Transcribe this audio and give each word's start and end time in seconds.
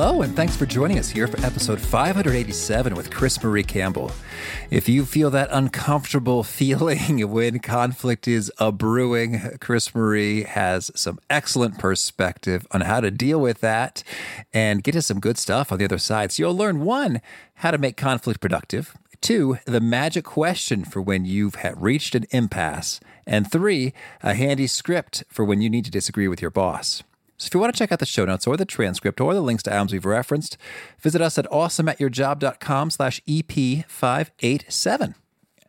Hello, 0.00 0.22
and 0.22 0.36
thanks 0.36 0.54
for 0.54 0.64
joining 0.64 0.96
us 0.96 1.08
here 1.08 1.26
for 1.26 1.44
episode 1.44 1.80
587 1.80 2.94
with 2.94 3.10
Chris 3.10 3.42
Marie 3.42 3.64
Campbell. 3.64 4.12
If 4.70 4.88
you 4.88 5.04
feel 5.04 5.28
that 5.30 5.48
uncomfortable 5.50 6.44
feeling 6.44 7.28
when 7.28 7.58
conflict 7.58 8.28
is 8.28 8.52
a 8.58 8.70
brewing, 8.70 9.58
Chris 9.60 9.92
Marie 9.96 10.44
has 10.44 10.92
some 10.94 11.18
excellent 11.28 11.80
perspective 11.80 12.64
on 12.70 12.82
how 12.82 13.00
to 13.00 13.10
deal 13.10 13.40
with 13.40 13.60
that 13.60 14.04
and 14.54 14.84
get 14.84 14.92
to 14.92 15.02
some 15.02 15.18
good 15.18 15.36
stuff 15.36 15.72
on 15.72 15.78
the 15.78 15.86
other 15.86 15.98
side. 15.98 16.30
So 16.30 16.44
you'll 16.44 16.56
learn 16.56 16.84
one, 16.84 17.20
how 17.54 17.72
to 17.72 17.78
make 17.78 17.96
conflict 17.96 18.40
productive. 18.40 18.96
Two, 19.20 19.58
the 19.64 19.80
magic 19.80 20.24
question 20.24 20.84
for 20.84 21.02
when 21.02 21.24
you've 21.24 21.56
reached 21.74 22.14
an 22.14 22.26
impasse. 22.30 23.00
And 23.26 23.50
three, 23.50 23.92
a 24.22 24.34
handy 24.34 24.68
script 24.68 25.24
for 25.28 25.44
when 25.44 25.60
you 25.60 25.68
need 25.68 25.86
to 25.86 25.90
disagree 25.90 26.28
with 26.28 26.40
your 26.40 26.52
boss. 26.52 27.02
So 27.38 27.46
if 27.46 27.54
you 27.54 27.60
want 27.60 27.72
to 27.72 27.78
check 27.78 27.92
out 27.92 28.00
the 28.00 28.06
show 28.06 28.24
notes 28.24 28.46
or 28.46 28.56
the 28.56 28.64
transcript 28.64 29.20
or 29.20 29.32
the 29.32 29.40
links 29.40 29.62
to 29.64 29.72
items 29.72 29.92
we've 29.92 30.04
referenced, 30.04 30.56
visit 31.00 31.22
us 31.22 31.38
at 31.38 31.46
awesomeatyourjob.com 31.46 32.90
slash 32.90 33.20
EP587. 33.28 35.14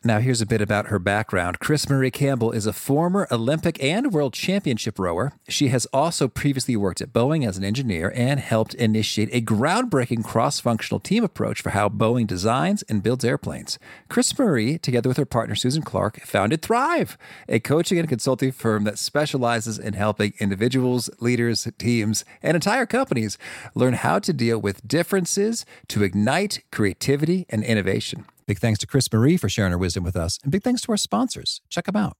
Now, 0.02 0.18
here's 0.18 0.40
a 0.40 0.46
bit 0.46 0.62
about 0.62 0.86
her 0.86 0.98
background. 0.98 1.60
Chris 1.60 1.86
Marie 1.86 2.10
Campbell 2.10 2.52
is 2.52 2.64
a 2.64 2.72
former 2.72 3.28
Olympic 3.30 3.76
and 3.84 4.14
World 4.14 4.32
Championship 4.32 4.98
rower. 4.98 5.34
She 5.46 5.68
has 5.68 5.84
also 5.92 6.26
previously 6.26 6.74
worked 6.74 7.02
at 7.02 7.12
Boeing 7.12 7.46
as 7.46 7.58
an 7.58 7.64
engineer 7.64 8.10
and 8.16 8.40
helped 8.40 8.72
initiate 8.72 9.28
a 9.30 9.42
groundbreaking 9.42 10.24
cross 10.24 10.58
functional 10.58 11.00
team 11.00 11.22
approach 11.22 11.60
for 11.60 11.70
how 11.70 11.90
Boeing 11.90 12.26
designs 12.26 12.80
and 12.84 13.02
builds 13.02 13.26
airplanes. 13.26 13.78
Chris 14.08 14.38
Marie, 14.38 14.78
together 14.78 15.10
with 15.10 15.18
her 15.18 15.26
partner 15.26 15.54
Susan 15.54 15.82
Clark, 15.82 16.22
founded 16.22 16.62
Thrive, 16.62 17.18
a 17.46 17.60
coaching 17.60 17.98
and 17.98 18.08
consulting 18.08 18.52
firm 18.52 18.84
that 18.84 18.98
specializes 18.98 19.78
in 19.78 19.92
helping 19.92 20.32
individuals, 20.38 21.10
leaders, 21.20 21.68
teams, 21.76 22.24
and 22.42 22.54
entire 22.54 22.86
companies 22.86 23.36
learn 23.74 23.92
how 23.92 24.18
to 24.18 24.32
deal 24.32 24.58
with 24.58 24.88
differences 24.88 25.66
to 25.88 26.02
ignite 26.02 26.62
creativity 26.72 27.44
and 27.50 27.62
innovation. 27.62 28.24
Big 28.50 28.58
thanks 28.58 28.80
to 28.80 28.86
Chris 28.88 29.06
Marie 29.12 29.36
for 29.36 29.48
sharing 29.48 29.70
her 29.70 29.78
wisdom 29.78 30.02
with 30.02 30.16
us, 30.16 30.40
and 30.42 30.50
big 30.50 30.64
thanks 30.64 30.80
to 30.80 30.90
our 30.90 30.96
sponsors. 30.96 31.60
Check 31.68 31.84
them 31.84 31.94
out. 31.94 32.19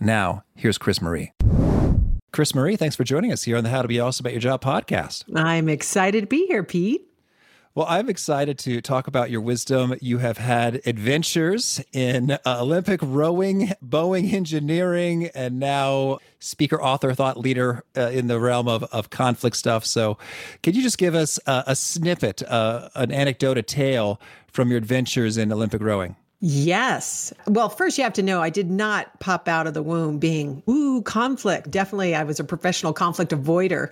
Now, 0.00 0.44
here's 0.54 0.78
Chris 0.78 1.00
Marie. 1.00 1.32
Chris 2.32 2.54
Marie, 2.54 2.76
thanks 2.76 2.96
for 2.96 3.04
joining 3.04 3.32
us 3.32 3.44
here 3.44 3.56
on 3.56 3.62
the 3.62 3.70
How 3.70 3.82
to 3.82 3.88
Be 3.88 4.00
Awesome 4.00 4.26
at 4.26 4.32
Your 4.32 4.40
Job 4.40 4.60
podcast. 4.60 5.24
I'm 5.36 5.68
excited 5.68 6.22
to 6.22 6.26
be 6.26 6.46
here, 6.46 6.64
Pete. 6.64 7.06
Well, 7.76 7.86
I'm 7.88 8.08
excited 8.08 8.56
to 8.60 8.80
talk 8.80 9.08
about 9.08 9.30
your 9.30 9.40
wisdom. 9.40 9.96
You 10.00 10.18
have 10.18 10.38
had 10.38 10.80
adventures 10.86 11.80
in 11.92 12.30
uh, 12.30 12.38
Olympic 12.46 13.00
rowing, 13.02 13.72
Boeing 13.84 14.32
engineering, 14.32 15.28
and 15.34 15.58
now 15.58 16.18
speaker, 16.38 16.80
author, 16.80 17.14
thought 17.14 17.36
leader 17.36 17.82
uh, 17.96 18.10
in 18.10 18.28
the 18.28 18.38
realm 18.38 18.68
of, 18.68 18.84
of 18.84 19.10
conflict 19.10 19.56
stuff. 19.56 19.84
So, 19.84 20.18
can 20.62 20.74
you 20.74 20.82
just 20.82 20.98
give 20.98 21.16
us 21.16 21.40
uh, 21.46 21.64
a 21.66 21.74
snippet, 21.74 22.44
uh, 22.44 22.90
an 22.94 23.10
anecdote, 23.10 23.58
a 23.58 23.62
tale 23.62 24.20
from 24.46 24.68
your 24.68 24.78
adventures 24.78 25.36
in 25.36 25.52
Olympic 25.52 25.82
rowing? 25.82 26.14
Yes. 26.46 27.32
Well, 27.46 27.70
first 27.70 27.96
you 27.96 28.04
have 28.04 28.12
to 28.12 28.22
know 28.22 28.42
I 28.42 28.50
did 28.50 28.70
not 28.70 29.18
pop 29.18 29.48
out 29.48 29.66
of 29.66 29.72
the 29.72 29.82
womb 29.82 30.18
being, 30.18 30.62
ooh, 30.68 31.00
conflict. 31.00 31.70
Definitely, 31.70 32.14
I 32.14 32.22
was 32.22 32.38
a 32.38 32.44
professional 32.44 32.92
conflict 32.92 33.32
avoider. 33.32 33.88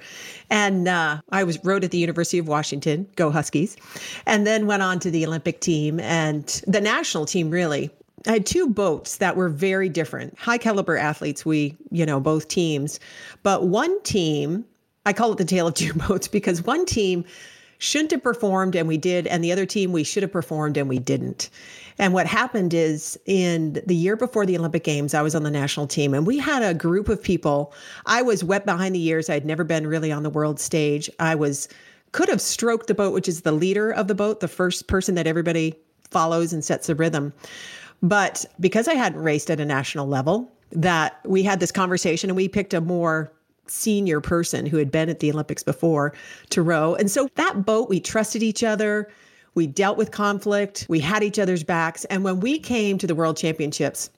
And 0.51 0.87
uh, 0.87 1.23
I 1.31 1.45
was 1.45 1.65
rowed 1.65 1.83
at 1.83 1.93
the 1.93 1.97
University 1.97 2.37
of 2.37 2.49
Washington, 2.49 3.09
go 3.17 3.31
Huskies, 3.31 3.79
and 4.27 4.47
then 4.47 4.67
went 4.67 4.83
on 4.83 4.99
to 4.99 5.11
the 5.11 5.25
Olympic 5.25 5.63
team 5.63 5.99
and 5.99 6.45
the 6.67 6.83
national 6.83 7.25
team, 7.25 7.49
really. 7.49 7.89
I 8.27 8.33
had 8.33 8.45
two 8.45 8.69
boats 8.69 9.17
that 9.17 9.35
were 9.35 9.49
very 9.49 9.89
different, 9.89 10.39
high 10.39 10.59
caliber 10.59 10.99
athletes, 10.99 11.47
we, 11.47 11.75
you 11.91 12.05
know, 12.05 12.21
both 12.21 12.49
teams. 12.49 13.01
But 13.43 13.69
one 13.69 14.03
team, 14.03 14.67
I 15.07 15.15
call 15.15 15.33
it 15.33 15.39
the 15.39 15.47
tale 15.47 15.69
of 15.69 15.75
two 15.75 15.95
boats 16.07 16.29
because 16.29 16.63
one 16.63 16.85
team 16.85 17.25
shouldn't 17.79 18.13
have 18.13 18.23
performed 18.23 18.77
and 18.77 18.87
we 18.87 18.97
did, 18.99 19.27
and 19.27 19.43
the 19.43 19.53
other 19.53 19.67
team, 19.67 19.91
we 19.91 20.05
should 20.05 20.23
have 20.23 20.31
performed 20.31 20.77
and 20.77 20.89
we 20.89 20.99
didn't. 20.99 21.49
And 21.99 22.15
what 22.15 22.27
happened 22.27 22.75
is 22.75 23.19
in 23.27 23.83
the 23.87 23.95
year 23.95 24.17
before 24.17 24.47
the 24.47 24.57
Olympic 24.57 24.85
Games, 24.85 25.15
I 25.15 25.23
was 25.23 25.35
on 25.35 25.43
the 25.43 25.51
national 25.51 25.87
team 25.87 26.15
and 26.15 26.27
we 26.27 26.39
had 26.39 26.63
a 26.63 26.75
group 26.75 27.09
of 27.09 27.23
people. 27.23 27.73
I 28.07 28.23
was 28.23 28.43
wet 28.43 28.65
behind 28.67 28.95
the 28.95 29.05
ears. 29.05 29.29
I'd 29.29 29.47
never 29.47 29.65
been 29.65 29.87
really 29.87 30.13
on 30.13 30.23
the 30.23 30.31
world 30.31 30.59
stage. 30.59 31.11
I 31.19 31.35
was 31.35 31.69
could 32.13 32.29
have 32.29 32.41
stroked 32.41 32.89
the 32.89 32.95
boat, 32.95 33.15
which 33.15 33.27
is 33.27 33.41
the 33.41 33.53
leader 33.53 33.91
of 33.91 34.07
the 34.07 34.15
boat, 34.15 34.41
the 34.41 34.49
first 34.49 34.87
person 34.87 35.15
that 35.15 35.27
everybody 35.27 35.75
follows 36.11 36.53
and 36.53 36.63
sets 36.63 36.87
the 36.87 36.95
rhythm. 36.95 37.33
But 38.03 38.45
because 38.61 38.87
I 38.87 38.95
hadn't 38.95 39.23
raced 39.23 39.51
at 39.51 39.61
a 39.61 39.65
national 39.65 40.07
level, 40.07 40.53
that 40.73 41.21
we 41.25 41.43
had 41.43 41.61
this 41.61 41.73
conversation 41.73 42.31
and 42.31 42.37
we 42.37 42.49
picked 42.49 42.75
a 42.75 42.81
more 42.81 43.33
senior 43.67 44.21
person 44.21 44.67
who 44.67 44.77
had 44.77 44.91
been 44.91 45.09
at 45.09 45.21
the 45.21 45.31
Olympics 45.31 45.63
before 45.63 46.13
to 46.51 46.63
row. 46.63 46.95
And 46.95 47.11
so 47.11 47.29
that 47.37 47.65
boat, 47.65 47.89
we 47.89 48.01
trusted 48.01 48.43
each 48.43 48.63
other. 48.63 49.09
We 49.55 49.67
dealt 49.67 49.99
with 49.99 50.11
conflict. 50.11 50.87
We 50.89 51.01
had 51.01 51.23
each 51.23 51.39
other's 51.39 51.65
backs. 51.65 52.05
And 52.07 52.25
when 52.25 52.41
we 52.41 52.59
came 52.59 52.99
to 52.99 53.07
the 53.07 53.15
World 53.15 53.37
Championships, 53.37 54.11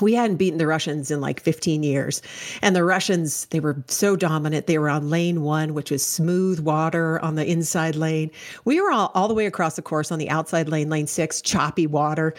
we 0.00 0.14
hadn't 0.14 0.36
beaten 0.36 0.58
the 0.58 0.66
Russians 0.66 1.10
in 1.10 1.20
like 1.20 1.40
15 1.40 1.82
years. 1.82 2.22
And 2.60 2.74
the 2.74 2.84
Russians, 2.84 3.46
they 3.46 3.60
were 3.60 3.82
so 3.86 4.16
dominant. 4.16 4.66
They 4.66 4.78
were 4.78 4.90
on 4.90 5.10
lane 5.10 5.42
one, 5.42 5.74
which 5.74 5.90
was 5.90 6.04
smooth 6.04 6.60
water 6.60 7.20
on 7.20 7.36
the 7.36 7.46
inside 7.46 7.94
lane. 7.94 8.30
We 8.64 8.80
were 8.80 8.90
all, 8.90 9.12
all 9.14 9.28
the 9.28 9.34
way 9.34 9.46
across 9.46 9.76
the 9.76 9.82
course 9.82 10.10
on 10.10 10.18
the 10.18 10.28
outside 10.28 10.68
lane, 10.68 10.90
lane 10.90 11.06
six, 11.06 11.40
choppy 11.40 11.86
water. 11.86 12.34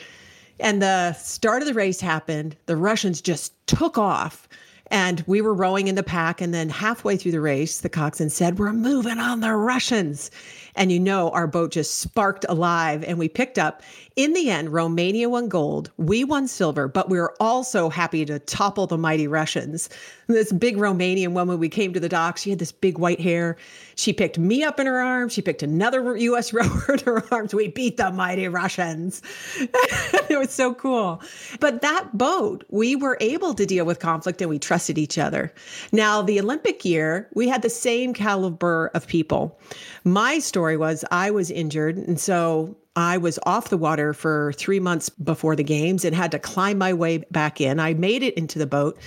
And 0.60 0.82
the 0.82 1.14
start 1.14 1.62
of 1.62 1.68
the 1.68 1.74
race 1.74 2.02
happened. 2.02 2.56
The 2.66 2.78
Russians 2.78 3.22
just 3.22 3.54
took 3.66 3.98
off. 3.98 4.48
And 4.88 5.24
we 5.26 5.42
were 5.42 5.54
rowing 5.54 5.88
in 5.88 5.96
the 5.96 6.04
pack. 6.04 6.42
And 6.42 6.54
then 6.54 6.70
halfway 6.70 7.18
through 7.18 7.32
the 7.32 7.42
race, 7.42 7.80
the 7.80 7.90
coxswain 7.90 8.30
said, 8.30 8.60
We're 8.60 8.74
moving 8.74 9.18
on 9.20 9.40
the 9.40 9.56
Russians. 9.56 10.30
And 10.76 10.92
you 10.92 11.00
know, 11.00 11.30
our 11.32 11.48
boat 11.48 11.72
just 11.72 12.00
sparked 12.00 12.46
alive 12.50 13.04
and 13.04 13.18
we 13.18 13.30
picked 13.30 13.60
up. 13.60 13.82
In 14.16 14.34
the 14.34 14.50
end, 14.50 14.70
Romania 14.70 15.28
won 15.28 15.50
gold. 15.50 15.90
We 15.98 16.24
won 16.24 16.48
silver, 16.48 16.88
but 16.88 17.10
we 17.10 17.20
were 17.20 17.34
also 17.40 17.90
happy 17.90 18.26
to 18.26 18.38
topple 18.40 18.86
the 18.86 18.98
mighty 18.98 19.28
Russians. 19.28 19.90
This 20.28 20.52
big 20.52 20.78
Romanian 20.78 21.34
woman, 21.34 21.60
we 21.60 21.68
came 21.68 21.94
to 21.94 22.00
the 22.00 22.10
dock. 22.10 22.38
She 22.38 22.52
had 22.52 22.60
this 22.60 22.72
big 22.72 23.00
white 23.00 23.20
hair. 23.20 23.58
She 23.96 24.14
picked 24.14 24.38
me 24.38 24.64
up 24.64 24.80
in 24.80 24.86
her 24.88 25.02
arms. 25.02 25.34
She 25.34 25.42
picked 25.42 25.64
another 25.64 26.16
U.S. 26.30 26.54
rower 26.54 26.94
in 26.94 27.00
her 27.00 27.24
arms. 27.34 27.54
We 27.54 27.68
beat 27.70 27.98
the 27.98 28.12
mighty 28.12 28.48
Russians. 28.48 29.22
it 29.60 30.38
was 30.38 30.52
so 30.52 30.74
cool. 30.76 31.22
But 31.60 31.82
that 31.82 32.16
boat, 32.16 32.64
we 32.70 32.96
were 32.96 33.18
able 33.20 33.54
to 33.56 33.66
deal 33.66 33.86
with 33.86 34.00
conflict 34.00 34.42
and 34.42 34.50
we 34.50 34.60
trusted 34.60 34.98
each 34.98 35.18
other. 35.18 35.52
Now, 35.92 36.22
the 36.22 36.40
Olympic 36.40 36.86
year, 36.86 37.28
we 37.34 37.48
had 37.48 37.64
the 37.64 37.70
same 37.70 38.14
caliber 38.14 38.92
of 38.94 39.08
people. 39.08 39.60
My 40.04 40.40
story 40.40 40.63
was 40.78 41.06
I 41.12 41.32
was 41.32 41.52
injured. 41.52 41.98
And 41.98 42.20
so 42.20 42.76
I 42.96 43.18
was 43.18 43.40
off 43.44 43.70
the 43.70 43.78
water 43.78 44.14
for 44.14 44.54
three 44.54 44.80
months 44.80 45.10
before 45.10 45.56
the 45.56 45.64
games 45.64 46.06
and 46.06 46.16
had 46.16 46.32
to 46.32 46.40
climb 46.40 46.78
my 46.78 46.94
way 46.94 47.20
back 47.32 47.60
in. 47.60 47.80
I 47.80 47.94
made 47.94 48.24
it 48.24 48.36
into 48.36 48.60
the 48.60 48.68
boat. 48.68 48.98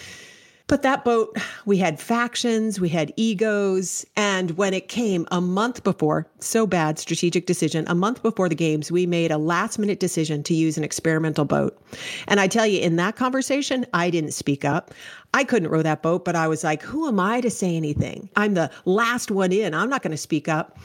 But 0.68 0.82
that 0.82 1.04
boat, 1.04 1.36
we 1.64 1.76
had 1.78 2.00
factions, 2.00 2.80
we 2.80 2.88
had 2.88 3.12
egos. 3.16 4.04
And 4.16 4.52
when 4.52 4.74
it 4.74 4.88
came 4.88 5.24
a 5.30 5.40
month 5.40 5.84
before, 5.84 6.26
so 6.40 6.66
bad 6.66 6.98
strategic 6.98 7.46
decision, 7.46 7.84
a 7.86 7.94
month 7.94 8.20
before 8.20 8.48
the 8.48 8.56
games, 8.56 8.90
we 8.90 9.06
made 9.06 9.30
a 9.30 9.38
last 9.38 9.78
minute 9.78 10.00
decision 10.00 10.42
to 10.42 10.54
use 10.54 10.76
an 10.76 10.82
experimental 10.82 11.44
boat. 11.44 11.80
And 12.26 12.40
I 12.40 12.48
tell 12.48 12.66
you, 12.66 12.80
in 12.80 12.96
that 12.96 13.14
conversation, 13.14 13.86
I 13.94 14.10
didn't 14.10 14.32
speak 14.32 14.64
up. 14.64 14.92
I 15.34 15.44
couldn't 15.44 15.70
row 15.70 15.82
that 15.82 16.02
boat, 16.02 16.24
but 16.24 16.34
I 16.34 16.48
was 16.48 16.64
like, 16.64 16.82
who 16.82 17.06
am 17.06 17.20
I 17.20 17.40
to 17.42 17.50
say 17.50 17.76
anything? 17.76 18.28
I'm 18.34 18.54
the 18.54 18.70
last 18.86 19.30
one 19.30 19.52
in. 19.52 19.72
I'm 19.72 19.88
not 19.88 20.02
going 20.02 20.10
to 20.10 20.16
speak 20.16 20.48
up. 20.48 20.78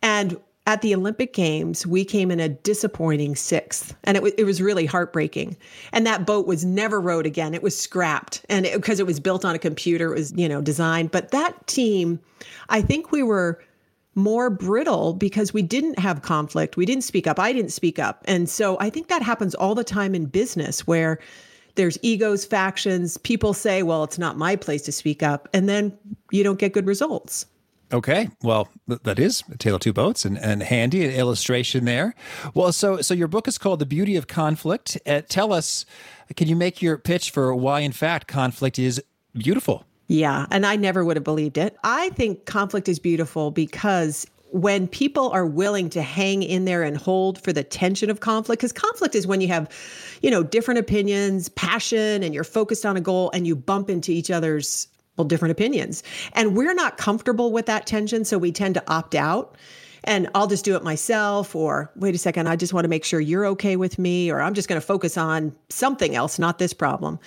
And 0.00 0.38
at 0.66 0.82
the 0.82 0.94
Olympic 0.94 1.32
Games, 1.32 1.86
we 1.86 2.04
came 2.04 2.30
in 2.30 2.40
a 2.40 2.48
disappointing 2.48 3.36
sixth, 3.36 3.94
and 4.02 4.16
it, 4.16 4.20
w- 4.20 4.34
it 4.36 4.44
was 4.44 4.60
really 4.60 4.84
heartbreaking. 4.84 5.56
And 5.92 6.04
that 6.06 6.26
boat 6.26 6.46
was 6.46 6.64
never 6.64 7.00
rowed 7.00 7.24
again; 7.24 7.54
it 7.54 7.62
was 7.62 7.78
scrapped, 7.78 8.44
and 8.48 8.68
because 8.72 8.98
it, 8.98 9.04
it 9.04 9.06
was 9.06 9.20
built 9.20 9.44
on 9.44 9.54
a 9.54 9.58
computer, 9.58 10.12
it 10.12 10.18
was 10.18 10.32
you 10.32 10.48
know 10.48 10.60
designed. 10.60 11.12
But 11.12 11.30
that 11.30 11.66
team, 11.66 12.18
I 12.68 12.82
think 12.82 13.12
we 13.12 13.22
were 13.22 13.62
more 14.16 14.50
brittle 14.50 15.14
because 15.14 15.54
we 15.54 15.62
didn't 15.62 15.98
have 15.98 16.22
conflict. 16.22 16.76
We 16.76 16.86
didn't 16.86 17.04
speak 17.04 17.26
up. 17.26 17.38
I 17.38 17.52
didn't 17.52 17.72
speak 17.72 17.98
up, 17.98 18.24
and 18.26 18.48
so 18.48 18.76
I 18.80 18.90
think 18.90 19.08
that 19.08 19.22
happens 19.22 19.54
all 19.54 19.76
the 19.76 19.84
time 19.84 20.14
in 20.14 20.26
business 20.26 20.86
where 20.86 21.20
there's 21.76 21.98
egos, 22.02 22.44
factions. 22.44 23.18
People 23.18 23.54
say, 23.54 23.84
"Well, 23.84 24.02
it's 24.02 24.18
not 24.18 24.36
my 24.36 24.56
place 24.56 24.82
to 24.82 24.92
speak 24.92 25.22
up," 25.22 25.48
and 25.52 25.68
then 25.68 25.96
you 26.32 26.42
don't 26.42 26.58
get 26.58 26.72
good 26.72 26.86
results. 26.86 27.46
Okay, 27.92 28.28
well, 28.42 28.68
that 28.88 29.18
is 29.18 29.44
a 29.50 29.56
tale 29.56 29.76
of 29.76 29.80
two 29.80 29.92
boats, 29.92 30.24
and, 30.24 30.36
and 30.38 30.62
handy 30.62 31.04
an 31.04 31.12
illustration 31.12 31.84
there. 31.84 32.14
Well, 32.52 32.72
so 32.72 33.00
so 33.00 33.14
your 33.14 33.28
book 33.28 33.46
is 33.46 33.58
called 33.58 33.78
"The 33.78 33.86
Beauty 33.86 34.16
of 34.16 34.26
Conflict." 34.26 34.98
Uh, 35.06 35.22
tell 35.28 35.52
us, 35.52 35.86
can 36.34 36.48
you 36.48 36.56
make 36.56 36.82
your 36.82 36.98
pitch 36.98 37.30
for 37.30 37.54
why, 37.54 37.80
in 37.80 37.92
fact, 37.92 38.26
conflict 38.26 38.78
is 38.78 39.00
beautiful? 39.34 39.84
Yeah, 40.08 40.46
and 40.50 40.66
I 40.66 40.76
never 40.76 41.04
would 41.04 41.16
have 41.16 41.24
believed 41.24 41.58
it. 41.58 41.76
I 41.84 42.10
think 42.10 42.44
conflict 42.44 42.88
is 42.88 42.98
beautiful 42.98 43.50
because 43.52 44.26
when 44.50 44.88
people 44.88 45.30
are 45.30 45.46
willing 45.46 45.90
to 45.90 46.02
hang 46.02 46.42
in 46.42 46.64
there 46.64 46.82
and 46.82 46.96
hold 46.96 47.40
for 47.40 47.52
the 47.52 47.64
tension 47.64 48.10
of 48.10 48.20
conflict 48.20 48.60
because 48.60 48.72
conflict 48.72 49.14
is 49.14 49.26
when 49.26 49.40
you 49.40 49.48
have 49.48 49.68
you 50.22 50.30
know 50.30 50.42
different 50.42 50.78
opinions 50.78 51.48
passion 51.50 52.22
and 52.22 52.32
you're 52.32 52.44
focused 52.44 52.86
on 52.86 52.96
a 52.96 53.00
goal 53.00 53.30
and 53.34 53.46
you 53.46 53.56
bump 53.56 53.90
into 53.90 54.12
each 54.12 54.30
other's 54.30 54.88
well, 55.16 55.26
different 55.26 55.52
opinions. 55.52 56.02
And 56.32 56.56
we're 56.56 56.74
not 56.74 56.98
comfortable 56.98 57.52
with 57.52 57.66
that 57.66 57.86
tension, 57.86 58.24
so 58.24 58.38
we 58.38 58.52
tend 58.52 58.74
to 58.74 58.84
opt 58.90 59.14
out. 59.14 59.56
And 60.04 60.28
I'll 60.34 60.46
just 60.46 60.64
do 60.64 60.76
it 60.76 60.84
myself, 60.84 61.56
or 61.56 61.90
wait 61.96 62.14
a 62.14 62.18
second, 62.18 62.48
I 62.48 62.54
just 62.54 62.72
want 62.72 62.84
to 62.84 62.88
make 62.88 63.04
sure 63.04 63.18
you're 63.18 63.46
okay 63.46 63.76
with 63.76 63.98
me, 63.98 64.30
or 64.30 64.40
I'm 64.40 64.54
just 64.54 64.68
going 64.68 64.80
to 64.80 64.86
focus 64.86 65.16
on 65.16 65.54
something 65.68 66.14
else, 66.14 66.38
not 66.38 66.58
this 66.58 66.72
problem. 66.72 67.18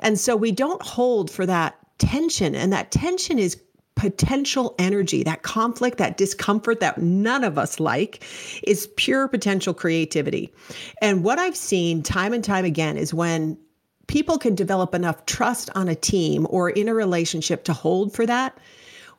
And 0.00 0.20
so 0.20 0.36
we 0.36 0.52
don't 0.52 0.82
hold 0.82 1.30
for 1.30 1.46
that 1.46 1.78
tension. 1.98 2.54
And 2.54 2.72
that 2.72 2.90
tension 2.90 3.38
is 3.38 3.58
potential 3.94 4.74
energy, 4.78 5.22
that 5.22 5.42
conflict, 5.42 5.96
that 5.96 6.18
discomfort 6.18 6.80
that 6.80 6.98
none 6.98 7.42
of 7.42 7.56
us 7.56 7.80
like 7.80 8.22
is 8.62 8.88
pure 8.96 9.26
potential 9.26 9.72
creativity. 9.72 10.52
And 11.00 11.24
what 11.24 11.38
I've 11.38 11.56
seen 11.56 12.02
time 12.02 12.34
and 12.34 12.44
time 12.44 12.66
again 12.66 12.98
is 12.98 13.14
when 13.14 13.56
people 14.06 14.38
can 14.38 14.54
develop 14.54 14.94
enough 14.94 15.26
trust 15.26 15.70
on 15.74 15.88
a 15.88 15.94
team 15.94 16.46
or 16.50 16.70
in 16.70 16.88
a 16.88 16.94
relationship 16.94 17.64
to 17.64 17.72
hold 17.72 18.12
for 18.12 18.26
that, 18.26 18.58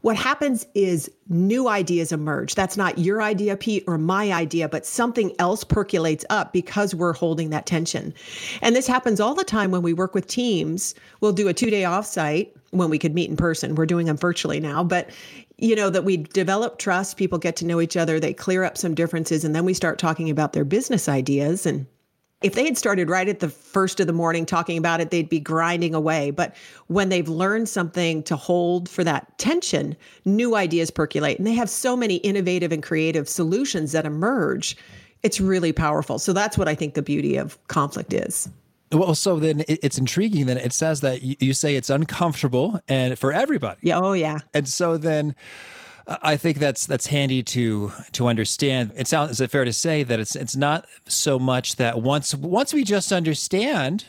what 0.01 0.16
happens 0.16 0.66
is 0.75 1.12
new 1.28 1.68
ideas 1.68 2.12
emerge. 2.12 2.56
That's 2.56 2.78
not 2.78 3.00
your 3.00 3.22
idea, 3.22 3.57
Pete, 3.57 3.84
or 3.88 3.98
my 3.98 4.31
idea, 4.31 4.69
but 4.69 4.86
something 4.86 5.34
else 5.39 5.63
percolates 5.63 6.24
up 6.30 6.54
because 6.54 6.94
we're 6.94 7.13
holding 7.13 7.50
that 7.50 7.66
tension. 7.66 8.13
And 8.62 8.75
this 8.75 8.88
happens 8.88 9.19
all 9.19 9.34
the 9.34 9.44
time 9.44 9.72
when 9.72 9.81
we 9.81 9.94
work 9.94 10.13
with 10.13 10.28
teams. 10.28 10.94
We'll 11.19 11.34
do 11.34 11.48
a 11.48 11.54
two 11.54 11.72
day 11.72 11.81
offsite 11.81 12.51
when 12.72 12.89
we 12.89 13.00
could 13.00 13.16
meet 13.16 13.30
in 13.30 13.38
person. 13.38 13.75
We're 13.75 13.86
doing 13.88 14.06
them 14.06 14.18
virtually 14.18 14.60
now, 14.60 14.84
but 14.84 15.10
you 15.57 15.75
know 15.75 15.89
that 15.89 16.04
we 16.06 16.18
develop 16.18 16.78
trust 16.78 17.18
people 17.18 17.39
get 17.39 17.56
to 17.56 17.66
know 17.66 17.81
each 17.81 17.98
other 17.98 18.19
they 18.19 18.31
clear 18.31 18.63
up 18.63 18.78
some 18.78 18.94
differences 18.94 19.44
and 19.44 19.56
then 19.56 19.66
we 19.66 19.74
start 19.74 19.98
talking 19.98 20.30
about 20.30 20.54
their 20.54 20.63
business 20.63 21.10
ideas 21.10 21.66
and 21.66 21.88
if 22.42 22.54
they 22.54 22.66
had 22.66 22.78
started 22.78 23.10
right 23.10 23.28
at 23.28 23.39
the 23.39 23.50
first 23.50 24.00
of 24.00 24.06
the 24.06 24.13
morning 24.13 24.45
talking 24.45 24.78
about 24.78 25.01
it, 25.01 25.10
they'd 25.10 25.30
be 25.30 25.39
grinding 25.39 25.95
away. 25.95 26.30
But 26.30 26.56
when 26.88 27.10
they've 27.10 27.28
learned 27.28 27.68
something 27.68 28.22
to 28.24 28.36
hold 28.36 28.88
for 28.88 29.04
that 29.04 29.38
tension, 29.39 29.98
new 30.24 30.56
ideas 30.56 30.92
percolate. 30.92 31.39
And 31.39 31.48
they 31.48 31.54
have 31.54 31.69
so 31.69 31.98
many 31.98 32.18
innovative 32.18 32.72
and 32.72 32.84
creative 32.84 33.28
solutions 33.28 33.92
that 33.94 34.06
emerge. 34.06 34.78
It's 35.24 35.42
really 35.42 35.74
powerful. 35.74 36.19
So 36.19 36.31
that's 36.31 36.57
what 36.57 36.68
I 36.68 36.75
think 36.75 36.94
the 36.94 37.01
beauty 37.01 37.38
of 37.38 37.57
conflict 37.69 38.13
is. 38.13 38.48
Well, 38.92 39.16
so 39.16 39.39
then 39.39 39.63
it's 39.68 39.98
intriguing. 39.98 40.45
Then 40.45 40.57
it 40.57 40.72
says 40.72 41.01
that 41.01 41.22
you 41.22 41.54
say 41.54 41.75
it's 41.75 41.89
uncomfortable 41.89 42.80
and 42.88 43.18
for 43.18 43.34
everybody. 43.34 43.80
Yeah. 43.81 44.00
Oh, 44.00 44.13
yeah. 44.13 44.39
And 44.54 44.68
so 44.68 44.95
then 44.95 45.36
I 46.07 46.38
think 46.38 46.59
that's 46.59 46.86
that's 46.86 47.07
handy 47.07 47.44
to 47.44 47.92
to 48.13 48.27
understand. 48.27 48.94
It 48.95 49.07
sounds 49.07 49.31
is 49.31 49.42
it 49.42 49.51
fair 49.51 49.65
to 49.65 49.74
say 49.74 50.04
that 50.04 50.19
it's 50.19 50.36
it's 50.38 50.56
not 50.56 50.86
so 51.06 51.38
much 51.38 51.75
that 51.75 52.01
once 52.01 52.33
once 52.33 52.74
we 52.74 52.86
just 52.86 53.12
understand 53.12 54.06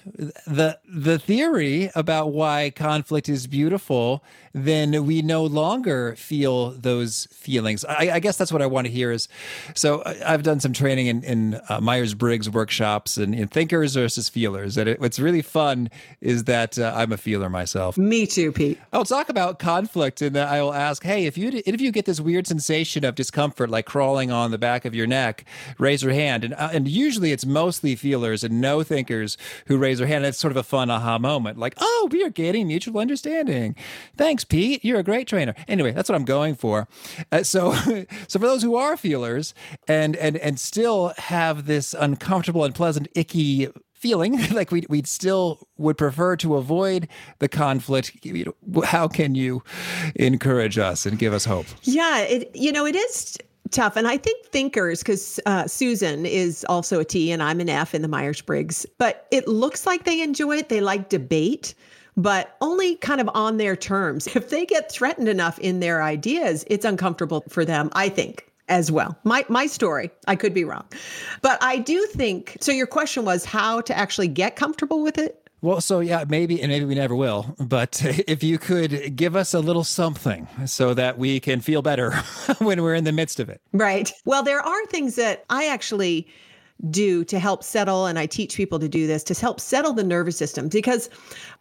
the 0.46 0.78
the 0.88 1.18
theory 1.18 1.90
about 1.96 2.32
why 2.32 2.70
conflict 2.70 3.28
is 3.28 3.48
beautiful, 3.48 4.22
then 4.52 5.06
we 5.06 5.22
no 5.22 5.44
longer 5.44 6.14
feel 6.16 6.70
those 6.70 7.26
feelings. 7.32 7.84
I, 7.84 8.10
I 8.14 8.20
guess 8.20 8.36
that's 8.36 8.52
what 8.52 8.62
I 8.62 8.66
want 8.66 8.86
to 8.86 8.92
hear 8.92 9.10
is. 9.10 9.28
So 9.74 10.02
I've 10.24 10.42
done 10.42 10.60
some 10.60 10.72
training 10.72 11.08
in, 11.08 11.24
in 11.24 11.60
uh, 11.68 11.80
Myers 11.80 12.14
Briggs 12.14 12.48
workshops 12.48 13.16
and 13.16 13.34
in 13.34 13.48
thinkers 13.48 13.94
versus 13.94 14.28
feelers, 14.28 14.76
and 14.76 14.88
it, 14.88 15.00
what's 15.00 15.18
really 15.18 15.42
fun 15.42 15.90
is 16.20 16.44
that 16.44 16.78
uh, 16.78 16.92
I'm 16.94 17.12
a 17.12 17.16
feeler 17.16 17.48
myself. 17.50 17.98
Me 17.98 18.26
too, 18.26 18.52
Pete. 18.52 18.78
I'll 18.92 19.04
talk 19.04 19.28
about 19.28 19.58
conflict, 19.58 20.22
and 20.22 20.36
I 20.36 20.62
will 20.62 20.74
ask, 20.74 21.02
hey, 21.02 21.26
if 21.26 21.36
you 21.36 21.60
if 21.66 21.80
you 21.80 21.87
get 21.92 22.04
this 22.04 22.20
weird 22.20 22.46
sensation 22.46 23.04
of 23.04 23.14
discomfort, 23.14 23.70
like 23.70 23.86
crawling 23.86 24.30
on 24.30 24.50
the 24.50 24.58
back 24.58 24.84
of 24.84 24.94
your 24.94 25.06
neck, 25.06 25.44
raise 25.78 26.02
your 26.02 26.12
hand, 26.12 26.44
and 26.44 26.54
uh, 26.54 26.70
and 26.72 26.88
usually 26.88 27.32
it's 27.32 27.46
mostly 27.46 27.96
feelers 27.96 28.44
and 28.44 28.60
no 28.60 28.82
thinkers 28.82 29.36
who 29.66 29.78
raise 29.78 29.98
their 29.98 30.06
hand. 30.06 30.24
And 30.24 30.26
It's 30.26 30.38
sort 30.38 30.50
of 30.50 30.56
a 30.56 30.62
fun 30.62 30.90
aha 30.90 31.18
moment, 31.18 31.58
like, 31.58 31.74
oh, 31.78 32.08
we 32.10 32.22
are 32.24 32.30
getting 32.30 32.66
mutual 32.66 33.00
understanding. 33.00 33.76
Thanks, 34.16 34.44
Pete. 34.44 34.84
You're 34.84 34.98
a 34.98 35.04
great 35.04 35.26
trainer. 35.26 35.54
Anyway, 35.66 35.92
that's 35.92 36.08
what 36.08 36.16
I'm 36.16 36.24
going 36.24 36.54
for. 36.54 36.88
Uh, 37.30 37.42
so, 37.42 37.72
so 38.28 38.38
for 38.38 38.46
those 38.46 38.62
who 38.62 38.76
are 38.76 38.96
feelers 38.96 39.54
and 39.86 40.16
and 40.16 40.36
and 40.38 40.58
still 40.58 41.12
have 41.18 41.66
this 41.66 41.94
uncomfortable, 41.94 42.64
unpleasant, 42.64 43.08
icky 43.14 43.68
feeling 43.98 44.38
like 44.52 44.70
we 44.70 44.84
we 44.88 45.02
still 45.04 45.66
would 45.76 45.98
prefer 45.98 46.36
to 46.36 46.56
avoid 46.56 47.08
the 47.40 47.48
conflict 47.48 48.12
how 48.84 49.08
can 49.08 49.34
you 49.34 49.62
encourage 50.14 50.78
us 50.78 51.04
and 51.04 51.18
give 51.18 51.32
us 51.32 51.44
hope 51.44 51.66
yeah 51.82 52.20
it 52.20 52.50
you 52.54 52.70
know 52.72 52.86
it 52.86 52.94
is 52.94 53.36
tough 53.70 53.96
and 53.96 54.06
i 54.06 54.16
think 54.16 54.46
thinkers 54.46 55.00
because 55.00 55.40
uh, 55.46 55.66
susan 55.66 56.24
is 56.24 56.64
also 56.68 57.00
a 57.00 57.04
t 57.04 57.32
and 57.32 57.42
i'm 57.42 57.60
an 57.60 57.68
f 57.68 57.94
in 57.94 58.02
the 58.02 58.08
myers-briggs 58.08 58.86
but 58.98 59.26
it 59.30 59.46
looks 59.48 59.84
like 59.84 60.04
they 60.04 60.22
enjoy 60.22 60.56
it 60.56 60.68
they 60.68 60.80
like 60.80 61.08
debate 61.08 61.74
but 62.16 62.56
only 62.60 62.96
kind 62.96 63.20
of 63.20 63.30
on 63.32 63.58
their 63.58 63.76
terms. 63.76 64.26
If 64.34 64.50
they 64.50 64.66
get 64.66 64.90
threatened 64.90 65.28
enough 65.28 65.56
in 65.60 65.78
their 65.78 66.02
ideas, 66.02 66.64
it's 66.66 66.84
uncomfortable 66.84 67.44
for 67.48 67.64
them, 67.64 67.90
I 67.92 68.08
think 68.08 68.47
as 68.68 68.90
well. 68.90 69.16
My 69.24 69.44
my 69.48 69.66
story, 69.66 70.10
I 70.26 70.36
could 70.36 70.54
be 70.54 70.64
wrong. 70.64 70.84
But 71.42 71.62
I 71.62 71.78
do 71.78 72.06
think 72.06 72.56
so 72.60 72.72
your 72.72 72.86
question 72.86 73.24
was 73.24 73.44
how 73.44 73.80
to 73.82 73.96
actually 73.96 74.28
get 74.28 74.56
comfortable 74.56 75.02
with 75.02 75.18
it? 75.18 75.48
Well, 75.60 75.80
so 75.80 75.98
yeah, 75.98 76.24
maybe, 76.28 76.62
and 76.62 76.70
maybe 76.70 76.84
we 76.84 76.94
never 76.94 77.16
will, 77.16 77.56
but 77.58 78.00
if 78.04 78.44
you 78.44 78.58
could 78.58 79.16
give 79.16 79.34
us 79.34 79.54
a 79.54 79.60
little 79.60 79.84
something 79.84 80.46
so 80.66 80.94
that 80.94 81.18
we 81.18 81.40
can 81.40 81.60
feel 81.60 81.82
better 81.82 82.12
when 82.58 82.82
we're 82.82 82.94
in 82.94 83.04
the 83.04 83.12
midst 83.12 83.40
of 83.40 83.48
it. 83.48 83.60
Right. 83.72 84.12
Well, 84.24 84.42
there 84.42 84.60
are 84.60 84.86
things 84.86 85.16
that 85.16 85.44
I 85.50 85.66
actually 85.66 86.28
do 86.90 87.24
to 87.24 87.38
help 87.38 87.64
settle, 87.64 88.06
and 88.06 88.18
I 88.18 88.26
teach 88.26 88.56
people 88.56 88.78
to 88.78 88.88
do 88.88 89.06
this 89.06 89.24
to 89.24 89.34
help 89.34 89.60
settle 89.60 89.92
the 89.92 90.04
nervous 90.04 90.36
system. 90.36 90.68
Because 90.68 91.10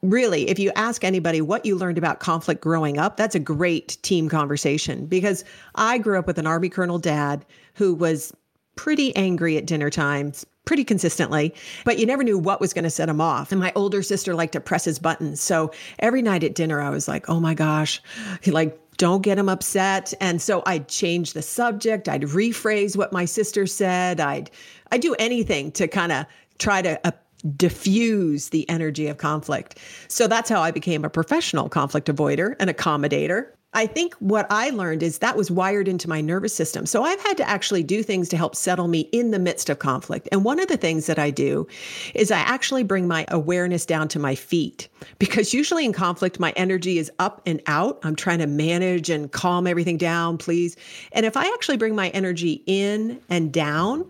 really, 0.01 0.49
if 0.49 0.59
you 0.59 0.71
ask 0.75 1.03
anybody 1.03 1.41
what 1.41 1.65
you 1.65 1.75
learned 1.75 1.97
about 1.97 2.19
conflict 2.19 2.61
growing 2.61 2.97
up, 2.97 3.17
that's 3.17 3.35
a 3.35 3.39
great 3.39 3.97
team 4.03 4.29
conversation. 4.29 5.05
Because 5.07 5.43
I 5.75 5.97
grew 5.97 6.19
up 6.19 6.27
with 6.27 6.37
an 6.37 6.47
Army 6.47 6.69
Colonel 6.69 6.99
dad 6.99 7.45
who 7.73 7.93
was 7.93 8.33
pretty 8.75 9.15
angry 9.15 9.57
at 9.57 9.65
dinner 9.65 9.89
times 9.89 10.45
pretty 10.65 10.83
consistently, 10.83 11.55
but 11.85 11.97
you 11.97 12.05
never 12.05 12.23
knew 12.23 12.37
what 12.37 12.59
was 12.59 12.73
going 12.73 12.83
to 12.83 12.89
set 12.89 13.09
him 13.09 13.21
off. 13.21 13.51
And 13.51 13.59
my 13.59 13.71
older 13.73 14.03
sister 14.03 14.35
liked 14.35 14.51
to 14.53 14.59
press 14.59 14.83
his 14.83 14.99
buttons. 14.99 15.41
So 15.41 15.71
every 15.99 16.21
night 16.21 16.43
at 16.43 16.55
dinner, 16.55 16.81
I 16.81 16.89
was 16.89 17.07
like, 17.07 17.29
oh 17.29 17.39
my 17.39 17.53
gosh, 17.53 18.01
he 18.41 18.51
like 18.51 18.77
don't 18.97 19.21
get 19.21 19.37
him 19.37 19.47
upset. 19.47 20.13
And 20.19 20.41
so 20.41 20.63
I'd 20.65 20.87
change 20.89 21.33
the 21.33 21.41
subject. 21.41 22.09
I'd 22.09 22.23
rephrase 22.23 22.97
what 22.97 23.13
my 23.13 23.25
sister 23.25 23.65
said. 23.65 24.19
I'd 24.19 24.51
I'd 24.91 25.01
do 25.01 25.15
anything 25.19 25.71
to 25.73 25.87
kind 25.87 26.11
of 26.11 26.25
try 26.59 26.81
to 26.81 26.99
uh, 27.07 27.11
diffuse 27.55 28.49
the 28.49 28.67
energy 28.69 29.07
of 29.07 29.17
conflict. 29.17 29.79
So 30.07 30.27
that's 30.27 30.49
how 30.49 30.61
I 30.61 30.71
became 30.71 31.05
a 31.05 31.09
professional 31.09 31.69
conflict 31.69 32.07
avoider, 32.07 32.55
and 32.59 32.69
accommodator. 32.69 33.47
I 33.73 33.85
think 33.85 34.15
what 34.15 34.47
I 34.49 34.69
learned 34.69 35.03
is 35.03 35.19
that 35.19 35.35
was 35.35 35.51
wired 35.51 35.87
into 35.87 36.09
my 36.09 36.21
nervous 36.21 36.55
system. 36.55 36.85
So 36.85 37.03
I've 37.03 37.21
had 37.21 37.37
to 37.37 37.47
actually 37.47 37.83
do 37.83 38.01
things 38.01 38.29
to 38.29 38.37
help 38.37 38.55
settle 38.55 38.87
me 38.87 39.01
in 39.11 39.31
the 39.31 39.39
midst 39.39 39.69
of 39.69 39.77
conflict. 39.77 40.27
And 40.31 40.45
one 40.45 40.59
of 40.59 40.67
the 40.67 40.77
things 40.77 41.05
that 41.05 41.19
I 41.19 41.29
do 41.29 41.67
is 42.15 42.31
I 42.31 42.39
actually 42.39 42.83
bring 42.83 43.07
my 43.07 43.25
awareness 43.27 43.85
down 43.85 44.07
to 44.09 44.19
my 44.19 44.35
feet 44.35 44.87
because 45.19 45.53
usually 45.53 45.85
in 45.85 45.93
conflict, 45.93 46.39
my 46.39 46.53
energy 46.55 46.97
is 46.97 47.11
up 47.19 47.41
and 47.45 47.61
out. 47.67 47.99
I'm 48.03 48.15
trying 48.15 48.39
to 48.39 48.47
manage 48.47 49.09
and 49.09 49.31
calm 49.31 49.67
everything 49.67 49.97
down, 49.97 50.37
please. 50.37 50.77
And 51.11 51.25
if 51.25 51.35
I 51.35 51.45
actually 51.45 51.77
bring 51.77 51.93
my 51.93 52.07
energy 52.09 52.63
in 52.65 53.19
and 53.29 53.51
down, 53.51 54.09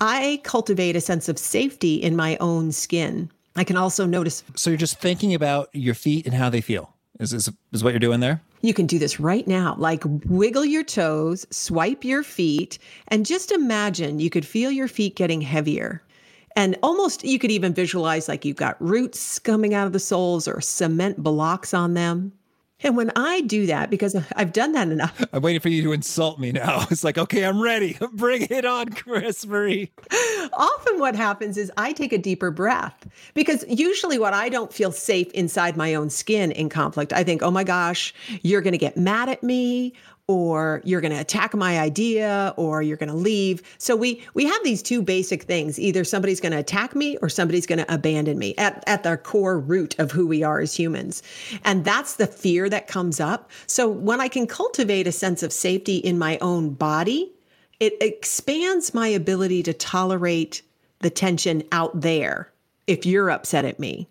I 0.00 0.40
cultivate 0.44 0.96
a 0.96 1.00
sense 1.00 1.28
of 1.28 1.38
safety 1.38 1.94
in 1.96 2.16
my 2.16 2.36
own 2.38 2.72
skin. 2.72 3.30
I 3.56 3.64
can 3.64 3.76
also 3.76 4.04
notice. 4.04 4.44
So 4.54 4.70
you're 4.70 4.76
just 4.76 5.00
thinking 5.00 5.34
about 5.34 5.68
your 5.72 5.94
feet 5.94 6.26
and 6.26 6.34
how 6.34 6.50
they 6.50 6.60
feel. 6.60 6.92
Is 7.18 7.32
is, 7.32 7.50
is 7.72 7.82
what 7.82 7.90
you're 7.90 8.00
doing 8.00 8.20
there? 8.20 8.42
You 8.60 8.74
can 8.74 8.86
do 8.86 8.98
this 8.98 9.18
right 9.18 9.46
now. 9.46 9.74
Like 9.78 10.02
wiggle 10.26 10.64
your 10.64 10.84
toes, 10.84 11.46
swipe 11.50 12.04
your 12.04 12.22
feet, 12.22 12.78
and 13.08 13.24
just 13.24 13.52
imagine 13.52 14.18
you 14.18 14.28
could 14.28 14.46
feel 14.46 14.70
your 14.70 14.88
feet 14.88 15.16
getting 15.16 15.40
heavier. 15.40 16.02
And 16.56 16.76
almost 16.82 17.24
you 17.24 17.38
could 17.38 17.50
even 17.50 17.74
visualize 17.74 18.28
like 18.28 18.44
you've 18.44 18.56
got 18.56 18.80
roots 18.82 19.38
coming 19.38 19.74
out 19.74 19.86
of 19.86 19.92
the 19.92 20.00
soles 20.00 20.48
or 20.48 20.60
cement 20.60 21.22
blocks 21.22 21.74
on 21.74 21.94
them. 21.94 22.32
And 22.82 22.96
when 22.96 23.10
I 23.16 23.40
do 23.42 23.66
that, 23.66 23.90
because 23.90 24.16
I've 24.36 24.52
done 24.52 24.72
that 24.72 24.88
enough, 24.88 25.24
I'm 25.32 25.42
waiting 25.42 25.60
for 25.60 25.68
you 25.68 25.82
to 25.84 25.92
insult 25.92 26.38
me 26.38 26.52
now. 26.52 26.86
It's 26.96 27.04
like, 27.04 27.18
okay, 27.18 27.44
I'm 27.44 27.60
ready. 27.60 27.98
Bring 28.12 28.46
it 28.48 28.64
on, 28.64 28.90
Chris 28.90 29.44
Marie. 29.46 29.90
Often, 30.52 30.98
what 30.98 31.14
happens 31.14 31.56
is 31.56 31.70
I 31.76 31.92
take 31.92 32.12
a 32.12 32.18
deeper 32.18 32.50
breath 32.50 33.06
because 33.34 33.64
usually, 33.68 34.18
what 34.18 34.32
I 34.32 34.48
don't 34.48 34.72
feel 34.72 34.92
safe 34.92 35.30
inside 35.32 35.76
my 35.76 35.94
own 35.94 36.08
skin 36.10 36.52
in 36.52 36.68
conflict, 36.68 37.12
I 37.12 37.24
think, 37.24 37.42
oh 37.42 37.50
my 37.50 37.64
gosh, 37.64 38.14
you're 38.42 38.62
going 38.62 38.72
to 38.72 38.78
get 38.78 38.96
mad 38.96 39.28
at 39.28 39.42
me, 39.42 39.92
or 40.28 40.82
you're 40.84 41.00
going 41.00 41.12
to 41.12 41.20
attack 41.20 41.54
my 41.54 41.78
idea 41.78 42.52
or 42.56 42.82
you're 42.82 42.96
going 42.96 43.08
to 43.08 43.14
leave. 43.14 43.62
So 43.78 43.94
we 43.94 44.24
we 44.34 44.44
have 44.44 44.64
these 44.64 44.82
two 44.82 45.02
basic 45.02 45.44
things. 45.44 45.78
Either 45.78 46.02
somebody's 46.02 46.40
going 46.40 46.52
to 46.52 46.58
attack 46.58 46.96
me 46.96 47.16
or 47.18 47.28
somebody's 47.28 47.66
going 47.66 47.78
to 47.78 47.94
abandon 47.94 48.38
me 48.38 48.54
at, 48.58 48.82
at 48.86 49.04
the 49.04 49.16
core 49.16 49.58
root 49.58 49.96
of 49.98 50.10
who 50.10 50.26
we 50.26 50.42
are 50.42 50.60
as 50.60 50.74
humans. 50.74 51.22
And 51.64 51.84
that's 51.84 52.16
the 52.16 52.26
fear 52.26 52.68
that 52.70 52.88
comes 52.88 53.20
up. 53.20 53.50
So 53.66 53.88
when 53.88 54.20
i 54.20 54.28
can 54.28 54.46
cultivate 54.46 55.06
a 55.06 55.12
sense 55.12 55.42
of 55.42 55.52
safety 55.52 55.96
in 55.96 56.18
my 56.18 56.38
own 56.40 56.70
body 56.70 57.32
it 57.80 57.96
expands 58.00 58.94
my 58.94 59.08
ability 59.08 59.62
to 59.64 59.72
tolerate 59.72 60.62
the 61.00 61.10
tension 61.10 61.62
out 61.72 62.00
there 62.00 62.50
if 62.86 63.04
you're 63.04 63.30
upset 63.30 63.64
at 63.64 63.78
me. 63.78 64.08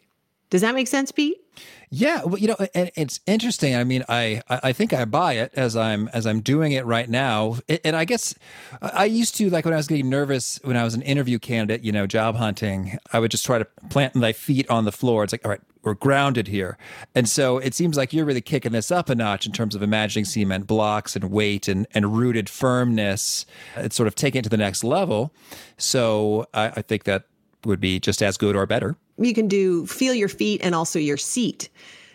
Does 0.50 0.62
that 0.62 0.76
make 0.76 0.88
sense 0.88 1.12
pete 1.12 1.45
yeah, 1.90 2.24
well, 2.24 2.38
you 2.38 2.48
know, 2.48 2.56
it's 2.74 3.20
interesting. 3.26 3.76
I 3.76 3.84
mean, 3.84 4.04
I 4.10 4.42
I 4.50 4.74
think 4.74 4.94
I 4.94 5.06
buy 5.06 5.34
it 5.34 5.52
as 5.56 5.76
I'm 5.76 6.08
as 6.10 6.26
I'm 6.26 6.42
doing 6.42 6.72
it 6.72 6.86
right 6.86 7.10
now. 7.10 7.58
And 7.84 7.96
I 7.96 8.06
guess 8.06 8.36
I 8.82 9.06
used 9.06 9.36
to 9.38 9.50
like 9.50 9.66
when 9.66 9.74
I 9.74 9.78
was 9.78 9.88
getting 9.88 10.10
nervous 10.10 10.60
when 10.64 10.78
I 10.78 10.84
was 10.84 10.96
an 10.96 11.02
interview 11.04 11.40
candidate, 11.40 11.84
you 11.84 11.92
know, 11.92 12.08
job 12.08 12.36
hunting. 12.36 12.98
I 13.14 13.20
would 13.20 13.32
just 13.32 13.46
try 13.46 13.60
to 13.60 13.66
plant 13.90 14.16
my 14.16 14.34
feet 14.34 14.70
on 14.70 14.86
the 14.86 14.92
floor. 14.92 15.24
It's 15.24 15.34
like, 15.34 15.46
all 15.46 15.52
right, 15.52 15.62
we're 15.84 15.94
grounded 15.94 16.48
here. 16.48 16.78
And 17.14 17.30
so 17.30 17.60
it 17.60 17.74
seems 17.74 17.96
like 17.96 18.12
you're 18.12 18.26
really 18.26 18.42
kicking 18.42 18.72
this 18.72 18.92
up 18.92 19.10
a 19.10 19.16
notch 19.16 19.46
in 19.46 19.52
terms 19.52 19.76
of 19.76 19.84
imagining 19.84 20.26
cement 20.26 20.68
blocks 20.68 21.16
and 21.16 21.32
weight 21.32 21.68
and, 21.68 21.88
and 21.94 22.18
rooted 22.18 22.50
firmness. 22.50 23.46
It's 23.76 23.96
sort 23.96 24.08
of 24.08 24.16
taking 24.16 24.40
it 24.40 24.44
to 24.44 24.50
the 24.50 24.58
next 24.58 24.84
level. 24.84 25.32
So 25.78 26.48
I, 26.54 26.68
I 26.68 26.82
think 26.82 27.04
that 27.04 27.26
would 27.64 27.80
be 27.80 28.00
just 28.00 28.22
as 28.22 28.38
good 28.38 28.56
or 28.56 28.66
better. 28.66 28.98
You 29.18 29.34
can 29.34 29.48
do 29.48 29.86
feel 29.86 30.14
your 30.14 30.30
feet 30.30 30.62
and 30.64 30.76
also 30.76 31.00
your 31.00 31.18
seat. 31.18 31.70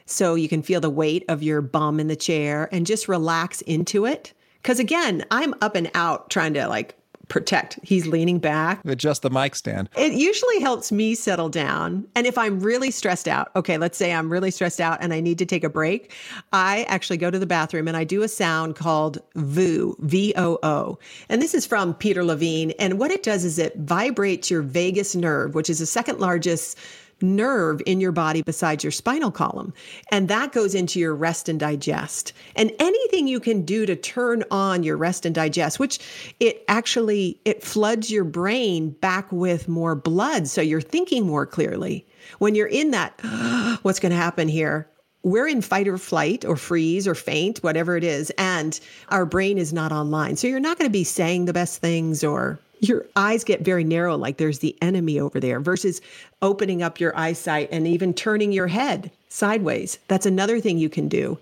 So 0.07 0.35
you 0.35 0.49
can 0.49 0.63
feel 0.63 0.81
the 0.81 0.91
weight 0.91 1.25
of 1.29 1.43
your 1.43 1.61
bum 1.61 2.01
in 2.01 2.09
the 2.09 2.17
chair 2.17 2.69
and 2.73 2.87
just 2.87 3.09
relax 3.09 3.61
into 3.63 4.07
it. 4.07 4.33
Because 4.63 4.79
again, 4.79 5.25
I'm 5.31 5.55
up 5.63 5.77
and 5.77 5.91
out 5.95 6.31
trying 6.31 6.55
to 6.55 6.69
like 6.69 7.00
protect. 7.31 7.79
He's 7.83 8.07
leaning 8.07 8.39
back. 8.39 8.81
Adjust 8.85 9.23
the 9.23 9.31
mic 9.31 9.55
stand. 9.55 9.89
It 9.97 10.13
usually 10.13 10.61
helps 10.61 10.93
me 10.93 11.15
settle 11.15 11.49
down. 11.49 12.07
And 12.15 12.27
if 12.27 12.37
I'm 12.37 12.61
really 12.61 12.91
stressed 12.91 13.29
out, 13.29 13.51
okay, 13.57 13.79
let's 13.79 13.97
say 13.97 14.13
I'm 14.13 14.31
really 14.31 14.51
stressed 14.51 14.81
out 14.81 14.99
and 15.01 15.15
I 15.15 15.21
need 15.21 15.39
to 15.39 15.47
take 15.47 15.65
a 15.65 15.71
break, 15.71 16.13
I 16.53 16.85
actually 16.89 17.17
go 17.17 17.31
to 17.31 17.39
the 17.39 17.47
bathroom 17.47 17.89
and 17.89 17.97
I 17.97 18.05
do 18.05 18.23
a 18.23 18.29
sound 18.29 18.77
called 18.77 19.19
VOO, 19.37 19.97
V 20.01 20.35
O 20.37 20.59
O. 20.63 20.99
And 21.29 21.41
this 21.41 21.55
is 21.55 21.65
from 21.65 21.95
Peter 21.95 22.25
Levine. 22.25 22.73
And 22.73 22.99
what 22.99 23.11
it 23.11 23.23
does 23.23 23.45
is 23.45 23.59
it 23.59 23.77
vibrates 23.79 24.51
your 24.51 24.63
vagus 24.63 25.15
nerve, 25.15 25.55
which 25.55 25.71
is 25.71 25.79
the 25.79 25.87
second 25.87 26.19
largest 26.19 26.77
nerve 27.23 27.81
in 27.87 28.01
your 28.01 28.13
body 28.13 28.43
besides 28.43 28.85
your 28.85 28.91
spinal 28.91 29.31
column. 29.31 29.73
And 30.11 30.29
that 30.29 30.53
goes 30.53 30.75
into 30.75 30.99
your 30.99 31.15
rest 31.15 31.49
and 31.49 31.59
digest. 31.59 32.33
And 32.57 32.73
anything 32.79 33.29
you 33.29 33.41
can 33.41 33.65
do 33.65 33.87
to 33.87 33.97
turn 33.97 34.45
on 34.51 34.83
your 34.83 34.97
rest 34.97 35.27
and 35.27 35.35
digest, 35.35 35.79
which 35.79 35.99
it 36.41 36.65
actually 36.69 37.41
it 37.45 37.63
floods 37.63 38.11
your 38.11 38.25
brain 38.25 38.91
back 38.91 39.31
with 39.33 39.69
more 39.69 39.95
blood 39.95 40.49
so 40.49 40.61
you're 40.61 40.81
thinking 40.81 41.27
more 41.27 41.47
clearly. 41.47 42.07
When 42.39 42.55
you're 42.55 42.67
in 42.67 42.91
that 42.93 43.21
what's 43.83 44.01
going 44.01 44.11
to 44.11 44.17
happen 44.17 44.49
here? 44.49 44.89
we're 45.23 45.47
in 45.47 45.61
fight 45.61 45.87
or 45.87 45.99
flight 45.99 46.45
or 46.45 46.57
freeze 46.57 47.07
or 47.07 47.15
faint, 47.15 47.59
whatever 47.59 47.97
it 47.97 48.05
is, 48.05 48.31
and 48.39 48.81
our 49.11 49.27
brain 49.27 49.59
is 49.59 49.73
not 49.73 49.93
online. 49.93 50.37
So 50.37 50.47
you're 50.47 50.61
not 50.61 50.79
going 50.79 50.89
to 50.89 50.93
be 50.93 51.05
saying 51.05 51.45
the 51.45 51.53
best 51.53 51.81
things 51.81 52.25
or 52.25 52.59
your 52.81 53.07
eyes 53.17 53.45
get 53.45 53.61
very 53.61 53.85
narrow, 53.85 54.17
like 54.17 54.39
there's 54.39 54.59
the 54.61 54.77
enemy 54.83 55.21
over 55.21 55.39
there, 55.39 55.61
versus 55.61 56.01
opening 56.43 56.83
up 56.83 56.99
your 56.99 57.17
eyesight 57.17 57.69
and 57.71 57.87
even 57.87 58.15
turning 58.15 58.53
your 58.53 58.67
head 58.67 59.11
sideways. 59.29 59.99
That's 60.09 60.27
another 60.27 60.61
thing 60.61 60.79
you 60.79 60.89
can 60.89 61.09
do. 61.09 61.39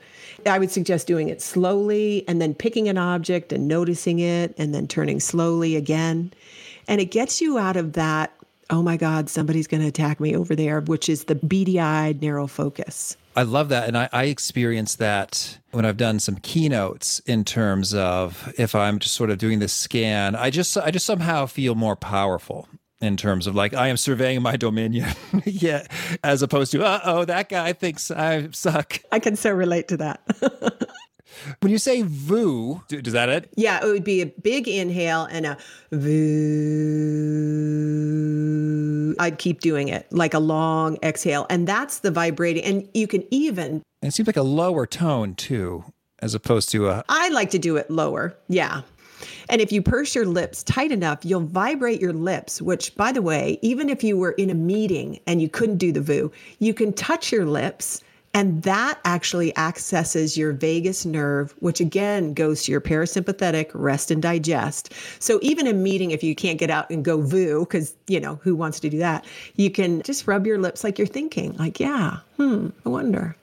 I 0.46 0.58
would 0.58 0.70
suggest 0.70 1.06
doing 1.06 1.28
it 1.28 1.40
slowly 1.40 2.24
and 2.28 2.40
then 2.40 2.54
picking 2.54 2.88
an 2.88 2.98
object 2.98 3.52
and 3.52 3.66
noticing 3.66 4.18
it 4.18 4.54
and 4.58 4.74
then 4.74 4.86
turning 4.86 5.20
slowly 5.20 5.76
again. 5.76 6.32
And 6.86 7.00
it 7.00 7.10
gets 7.10 7.40
you 7.40 7.58
out 7.58 7.76
of 7.76 7.94
that, 7.94 8.32
oh 8.70 8.82
my 8.82 8.96
God, 8.96 9.28
somebody's 9.28 9.66
going 9.66 9.82
to 9.82 9.88
attack 9.88 10.20
me 10.20 10.36
over 10.36 10.54
there, 10.54 10.80
which 10.80 11.08
is 11.08 11.24
the 11.24 11.34
beady 11.34 11.80
eyed, 11.80 12.20
narrow 12.20 12.46
focus. 12.46 13.16
I 13.36 13.42
love 13.42 13.68
that. 13.68 13.88
And 13.88 13.96
I, 13.96 14.08
I 14.12 14.24
experienced 14.24 14.98
that 14.98 15.58
when 15.70 15.84
I've 15.84 15.96
done 15.96 16.18
some 16.18 16.36
keynotes 16.36 17.20
in 17.20 17.44
terms 17.44 17.94
of 17.94 18.52
if 18.58 18.74
I'm 18.74 18.98
just 18.98 19.14
sort 19.14 19.30
of 19.30 19.38
doing 19.38 19.60
this 19.60 19.72
scan, 19.72 20.34
I 20.34 20.50
just 20.50 20.76
I 20.76 20.90
just 20.90 21.06
somehow 21.06 21.46
feel 21.46 21.74
more 21.74 21.96
powerful 21.96 22.68
in 23.00 23.16
terms 23.16 23.46
of 23.46 23.54
like 23.54 23.74
I 23.74 23.88
am 23.88 23.96
surveying 23.96 24.42
my 24.42 24.56
dominion, 24.56 25.08
yeah, 25.44 25.86
as 26.24 26.42
opposed 26.42 26.72
to 26.72 26.84
uh 26.84 27.00
oh 27.04 27.24
that 27.26 27.48
guy 27.48 27.72
thinks 27.72 28.10
I 28.10 28.48
suck. 28.50 28.98
I 29.12 29.20
can 29.20 29.36
so 29.36 29.52
relate 29.52 29.88
to 29.88 29.98
that. 29.98 30.20
when 31.60 31.72
you 31.72 31.78
say 31.78 32.02
VOO, 32.02 32.82
does 32.88 33.12
that 33.12 33.28
it? 33.28 33.50
Yeah, 33.56 33.84
it 33.84 33.86
would 33.86 34.04
be 34.04 34.22
a 34.22 34.26
big 34.26 34.68
inhale 34.68 35.24
and 35.24 35.46
a 35.46 35.56
VOO. 35.92 37.38
I'd 39.18 39.38
keep 39.38 39.60
doing 39.60 39.88
it 39.88 40.06
like 40.12 40.34
a 40.34 40.38
long 40.38 40.98
exhale. 41.02 41.46
And 41.50 41.66
that's 41.66 42.00
the 42.00 42.10
vibrating. 42.10 42.64
And 42.64 42.88
you 42.94 43.06
can 43.06 43.24
even. 43.32 43.82
It 44.02 44.12
seems 44.12 44.26
like 44.26 44.36
a 44.36 44.42
lower 44.42 44.86
tone 44.86 45.34
too, 45.34 45.84
as 46.20 46.34
opposed 46.34 46.70
to 46.70 46.88
a. 46.88 47.04
I 47.08 47.28
like 47.30 47.50
to 47.50 47.58
do 47.58 47.76
it 47.76 47.90
lower. 47.90 48.36
Yeah. 48.48 48.82
And 49.48 49.60
if 49.60 49.72
you 49.72 49.82
purse 49.82 50.14
your 50.14 50.26
lips 50.26 50.62
tight 50.62 50.92
enough, 50.92 51.24
you'll 51.24 51.40
vibrate 51.40 52.00
your 52.00 52.12
lips, 52.12 52.62
which, 52.62 52.94
by 52.94 53.10
the 53.10 53.22
way, 53.22 53.58
even 53.62 53.88
if 53.88 54.04
you 54.04 54.16
were 54.16 54.32
in 54.32 54.50
a 54.50 54.54
meeting 54.54 55.18
and 55.26 55.42
you 55.42 55.48
couldn't 55.48 55.78
do 55.78 55.90
the 55.90 56.00
VOO, 56.00 56.30
you 56.58 56.74
can 56.74 56.92
touch 56.92 57.32
your 57.32 57.46
lips 57.46 58.02
and 58.34 58.62
that 58.62 59.00
actually 59.04 59.56
accesses 59.56 60.36
your 60.36 60.52
vagus 60.52 61.06
nerve, 61.06 61.54
which 61.60 61.80
again 61.80 62.34
goes 62.34 62.62
to 62.64 62.72
your 62.72 62.80
parasympathetic 62.80 63.70
rest 63.72 64.10
and 64.10 64.22
digest. 64.22 64.92
So 65.18 65.38
even 65.42 65.66
a 65.66 65.72
meeting, 65.72 66.10
if 66.10 66.22
you 66.22 66.34
can't 66.34 66.58
get 66.58 66.70
out 66.70 66.90
and 66.90 67.04
go 67.04 67.22
VOO, 67.22 67.60
because, 67.60 67.96
you 68.06 68.20
know, 68.20 68.36
who 68.42 68.54
wants 68.54 68.80
to 68.80 68.90
do 68.90 68.98
that? 68.98 69.24
You 69.56 69.70
can 69.70 70.02
just 70.02 70.26
rub 70.26 70.46
your 70.46 70.58
lips 70.58 70.84
like 70.84 70.98
you're 70.98 71.06
thinking, 71.06 71.56
like, 71.56 71.80
yeah, 71.80 72.18
hmm, 72.36 72.68
I 72.84 72.90
wonder. 72.90 73.34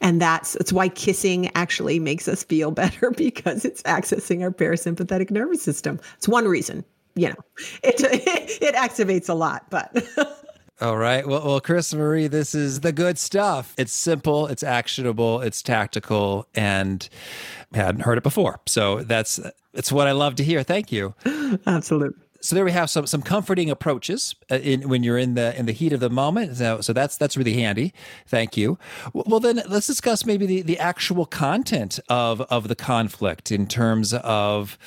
And 0.00 0.20
that's, 0.20 0.52
that's 0.52 0.72
why 0.72 0.88
kissing 0.88 1.50
actually 1.54 1.98
makes 1.98 2.28
us 2.28 2.44
feel 2.44 2.70
better 2.82 3.10
because 3.10 3.64
it's 3.64 3.82
accessing 3.82 4.42
our 4.42 4.50
parasympathetic 4.50 5.30
nervous 5.30 5.62
system. 5.62 5.98
It's 6.18 6.28
one 6.28 6.46
reason, 6.46 6.84
you 7.14 7.30
know, 7.30 7.36
it, 7.82 8.00
it, 8.00 8.62
it 8.62 8.74
activates 8.74 9.28
a 9.28 9.34
lot, 9.34 9.64
but. 9.70 10.04
All 10.80 10.96
right. 10.96 11.26
Well, 11.26 11.44
well, 11.44 11.60
Chris 11.60 11.92
Marie, 11.92 12.28
this 12.28 12.54
is 12.54 12.80
the 12.80 12.92
good 12.92 13.18
stuff. 13.18 13.74
It's 13.76 13.92
simple, 13.92 14.46
it's 14.46 14.62
actionable, 14.62 15.40
it's 15.40 15.60
tactical, 15.60 16.46
and 16.54 17.08
I 17.74 17.78
hadn't 17.78 18.02
heard 18.02 18.16
it 18.16 18.22
before. 18.22 18.60
So 18.66 19.02
that's 19.02 19.40
it's 19.74 19.90
what 19.90 20.06
I 20.06 20.12
love 20.12 20.36
to 20.36 20.44
hear. 20.44 20.62
Thank 20.62 20.92
you. 20.92 21.14
Absolutely. 21.66 22.22
So 22.40 22.54
there 22.54 22.64
we 22.64 22.72
have 22.72 22.88
some 22.88 23.06
some 23.06 23.22
comforting 23.22 23.68
approaches 23.70 24.34
uh, 24.50 24.56
in, 24.56 24.88
when 24.88 25.02
you're 25.02 25.18
in 25.18 25.34
the 25.34 25.58
in 25.58 25.66
the 25.66 25.72
heat 25.72 25.92
of 25.92 26.00
the 26.00 26.10
moment. 26.10 26.56
So, 26.56 26.80
so 26.80 26.92
that's 26.92 27.16
that's 27.16 27.36
really 27.36 27.54
handy. 27.54 27.92
Thank 28.26 28.56
you. 28.56 28.78
Well, 29.12 29.40
then 29.40 29.62
let's 29.68 29.86
discuss 29.86 30.24
maybe 30.24 30.46
the, 30.46 30.62
the 30.62 30.78
actual 30.78 31.26
content 31.26 31.98
of 32.08 32.40
of 32.42 32.68
the 32.68 32.76
conflict 32.76 33.50
in 33.50 33.66
terms 33.66 34.14
of 34.14 34.78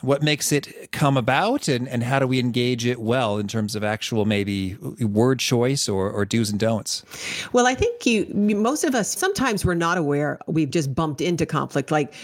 what 0.00 0.22
makes 0.22 0.52
it 0.52 0.92
come 0.92 1.16
about 1.16 1.66
and, 1.66 1.88
and 1.88 2.02
how 2.02 2.18
do 2.18 2.26
we 2.26 2.38
engage 2.38 2.86
it 2.86 3.00
well 3.00 3.38
in 3.38 3.48
terms 3.48 3.74
of 3.74 3.82
actual 3.82 4.24
maybe 4.24 4.76
word 5.00 5.40
choice 5.40 5.88
or, 5.88 6.10
or 6.10 6.24
do's 6.24 6.50
and 6.50 6.60
don'ts 6.60 7.04
well 7.52 7.66
i 7.66 7.74
think 7.74 8.06
you 8.06 8.26
most 8.34 8.84
of 8.84 8.94
us 8.94 9.16
sometimes 9.16 9.64
we're 9.64 9.74
not 9.74 9.98
aware 9.98 10.38
we've 10.46 10.70
just 10.70 10.94
bumped 10.94 11.20
into 11.20 11.44
conflict 11.44 11.90
like 11.90 12.14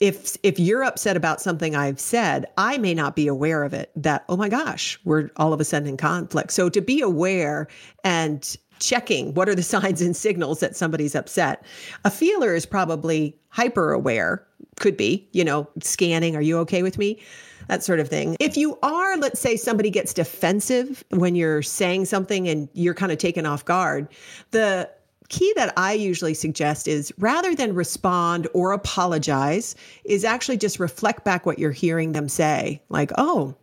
if 0.00 0.36
if 0.42 0.58
you're 0.58 0.84
upset 0.84 1.16
about 1.16 1.40
something 1.40 1.74
I've 1.74 2.00
said, 2.00 2.46
I 2.56 2.78
may 2.78 2.94
not 2.94 3.16
be 3.16 3.26
aware 3.26 3.64
of 3.64 3.72
it. 3.72 3.90
That 3.96 4.24
oh 4.28 4.36
my 4.36 4.48
gosh, 4.48 4.98
we're 5.04 5.30
all 5.36 5.52
of 5.52 5.60
a 5.60 5.64
sudden 5.64 5.88
in 5.88 5.96
conflict. 5.96 6.52
So 6.52 6.68
to 6.68 6.80
be 6.80 7.00
aware 7.00 7.68
and 8.04 8.56
checking 8.80 9.34
what 9.34 9.48
are 9.48 9.54
the 9.54 9.62
signs 9.74 10.00
and 10.00 10.16
signals 10.16 10.60
that 10.60 10.76
somebody's 10.76 11.14
upset. 11.14 11.64
A 12.04 12.10
feeler 12.10 12.54
is 12.54 12.66
probably 12.66 13.36
hyper 13.48 13.92
aware, 13.92 14.46
could 14.78 14.96
be, 14.96 15.28
you 15.32 15.44
know, 15.44 15.68
scanning, 15.82 16.36
are 16.36 16.42
you 16.42 16.58
okay 16.58 16.82
with 16.82 16.98
me? 16.98 17.20
That 17.68 17.84
sort 17.84 18.00
of 18.00 18.08
thing. 18.08 18.36
If 18.40 18.56
you 18.56 18.78
are, 18.82 19.18
let's 19.18 19.40
say 19.40 19.56
somebody 19.56 19.90
gets 19.90 20.14
defensive 20.14 21.04
when 21.10 21.34
you're 21.34 21.60
saying 21.60 22.06
something 22.06 22.48
and 22.48 22.68
you're 22.72 22.94
kind 22.94 23.12
of 23.12 23.18
taken 23.18 23.44
off 23.44 23.64
guard, 23.64 24.08
the 24.52 24.88
key 25.28 25.52
that 25.56 25.72
I 25.76 25.92
usually 25.92 26.34
suggest 26.34 26.88
is 26.88 27.12
rather 27.18 27.54
than 27.54 27.74
respond 27.74 28.48
or 28.54 28.72
apologize, 28.72 29.74
is 30.04 30.24
actually 30.24 30.56
just 30.56 30.80
reflect 30.80 31.24
back 31.24 31.46
what 31.46 31.58
you're 31.58 31.70
hearing 31.70 32.12
them 32.12 32.28
say. 32.28 32.82
Like, 32.88 33.12
oh, 33.18 33.54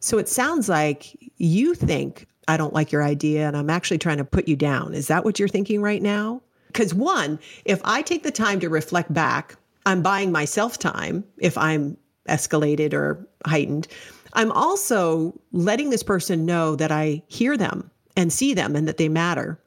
so 0.00 0.18
it 0.18 0.28
sounds 0.28 0.68
like 0.68 1.16
you 1.36 1.74
think 1.74 2.26
I 2.48 2.56
don't 2.56 2.74
like 2.74 2.90
your 2.90 3.04
idea 3.04 3.46
and 3.46 3.56
I'm 3.56 3.70
actually 3.70 3.98
trying 3.98 4.18
to 4.18 4.24
put 4.24 4.48
you 4.48 4.56
down. 4.56 4.94
Is 4.94 5.08
that 5.08 5.24
what 5.24 5.38
you're 5.38 5.48
thinking 5.48 5.80
right 5.80 6.02
now? 6.02 6.42
Because 6.66 6.94
one, 6.94 7.38
if 7.64 7.80
I 7.84 8.02
take 8.02 8.22
the 8.22 8.30
time 8.30 8.58
to 8.60 8.68
reflect 8.68 9.12
back, 9.12 9.56
I'm 9.86 10.02
buying 10.02 10.32
myself 10.32 10.78
time 10.78 11.24
if 11.38 11.56
I'm 11.58 11.96
escalated 12.28 12.94
or 12.94 13.26
heightened. 13.46 13.88
I'm 14.32 14.50
also 14.52 15.38
letting 15.52 15.90
this 15.90 16.02
person 16.02 16.46
know 16.46 16.76
that 16.76 16.90
I 16.90 17.22
hear 17.28 17.56
them 17.56 17.90
and 18.16 18.32
see 18.32 18.54
them 18.54 18.74
and 18.74 18.88
that 18.88 18.96
they 18.96 19.08
matter. 19.08 19.61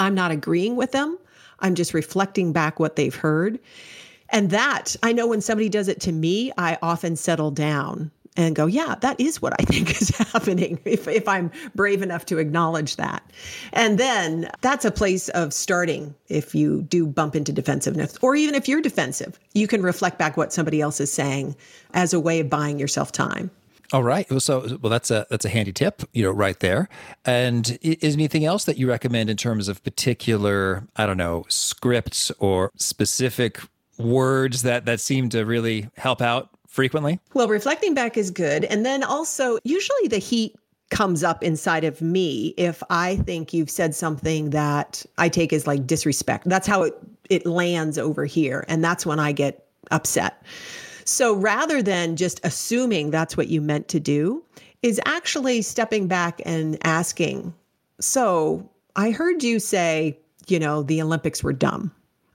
I'm 0.00 0.14
not 0.14 0.32
agreeing 0.32 0.74
with 0.74 0.90
them. 0.90 1.16
I'm 1.60 1.76
just 1.76 1.94
reflecting 1.94 2.52
back 2.52 2.80
what 2.80 2.96
they've 2.96 3.14
heard. 3.14 3.60
And 4.30 4.50
that, 4.50 4.96
I 5.02 5.12
know 5.12 5.26
when 5.26 5.40
somebody 5.40 5.68
does 5.68 5.88
it 5.88 6.00
to 6.02 6.12
me, 6.12 6.52
I 6.56 6.78
often 6.82 7.16
settle 7.16 7.50
down 7.50 8.10
and 8.36 8.54
go, 8.54 8.66
yeah, 8.66 8.94
that 9.00 9.20
is 9.20 9.42
what 9.42 9.52
I 9.60 9.64
think 9.66 10.00
is 10.00 10.08
happening 10.16 10.80
if, 10.84 11.06
if 11.08 11.28
I'm 11.28 11.50
brave 11.74 12.02
enough 12.02 12.26
to 12.26 12.38
acknowledge 12.38 12.96
that. 12.96 13.22
And 13.72 13.98
then 13.98 14.50
that's 14.60 14.84
a 14.84 14.90
place 14.90 15.28
of 15.30 15.52
starting 15.52 16.14
if 16.28 16.54
you 16.54 16.82
do 16.82 17.06
bump 17.06 17.36
into 17.36 17.52
defensiveness, 17.52 18.16
or 18.22 18.34
even 18.36 18.54
if 18.54 18.68
you're 18.68 18.80
defensive, 18.80 19.38
you 19.54 19.66
can 19.66 19.82
reflect 19.82 20.18
back 20.18 20.36
what 20.36 20.52
somebody 20.52 20.80
else 20.80 21.00
is 21.00 21.12
saying 21.12 21.56
as 21.92 22.12
a 22.12 22.20
way 22.20 22.40
of 22.40 22.48
buying 22.48 22.78
yourself 22.78 23.12
time. 23.12 23.50
All 23.92 24.04
right. 24.04 24.26
So, 24.40 24.78
well, 24.80 24.90
that's 24.90 25.10
a 25.10 25.26
that's 25.30 25.44
a 25.44 25.48
handy 25.48 25.72
tip, 25.72 26.02
you 26.12 26.22
know, 26.22 26.30
right 26.30 26.58
there. 26.60 26.88
And 27.24 27.76
is 27.82 28.14
anything 28.14 28.44
else 28.44 28.64
that 28.64 28.78
you 28.78 28.88
recommend 28.88 29.30
in 29.30 29.36
terms 29.36 29.68
of 29.68 29.82
particular, 29.82 30.84
I 30.96 31.06
don't 31.06 31.16
know, 31.16 31.44
scripts 31.48 32.30
or 32.38 32.70
specific 32.76 33.60
words 33.98 34.62
that 34.62 34.86
that 34.86 35.00
seem 35.00 35.28
to 35.30 35.44
really 35.44 35.88
help 35.96 36.22
out 36.22 36.50
frequently? 36.68 37.18
Well, 37.34 37.48
reflecting 37.48 37.94
back 37.94 38.16
is 38.16 38.30
good, 38.30 38.64
and 38.64 38.86
then 38.86 39.02
also 39.02 39.58
usually 39.64 40.08
the 40.08 40.18
heat 40.18 40.54
comes 40.90 41.22
up 41.24 41.42
inside 41.42 41.84
of 41.84 42.00
me 42.02 42.48
if 42.56 42.82
I 42.90 43.16
think 43.16 43.52
you've 43.52 43.70
said 43.70 43.94
something 43.94 44.50
that 44.50 45.04
I 45.18 45.28
take 45.28 45.52
as 45.52 45.66
like 45.66 45.86
disrespect. 45.86 46.48
That's 46.48 46.66
how 46.66 46.84
it 46.84 46.94
it 47.28 47.44
lands 47.44 47.98
over 47.98 48.24
here, 48.24 48.64
and 48.68 48.84
that's 48.84 49.04
when 49.04 49.18
I 49.18 49.32
get 49.32 49.66
upset. 49.90 50.42
So 51.04 51.34
rather 51.34 51.82
than 51.82 52.16
just 52.16 52.40
assuming 52.44 53.10
that's 53.10 53.36
what 53.36 53.48
you 53.48 53.60
meant 53.60 53.88
to 53.88 54.00
do, 54.00 54.44
is 54.82 55.00
actually 55.04 55.62
stepping 55.62 56.06
back 56.06 56.40
and 56.44 56.78
asking, 56.86 57.54
So 58.00 58.68
I 58.96 59.10
heard 59.10 59.42
you 59.42 59.58
say, 59.58 60.18
you 60.48 60.58
know, 60.58 60.82
the 60.82 61.02
Olympics 61.02 61.42
were 61.42 61.52
dumb. 61.52 61.92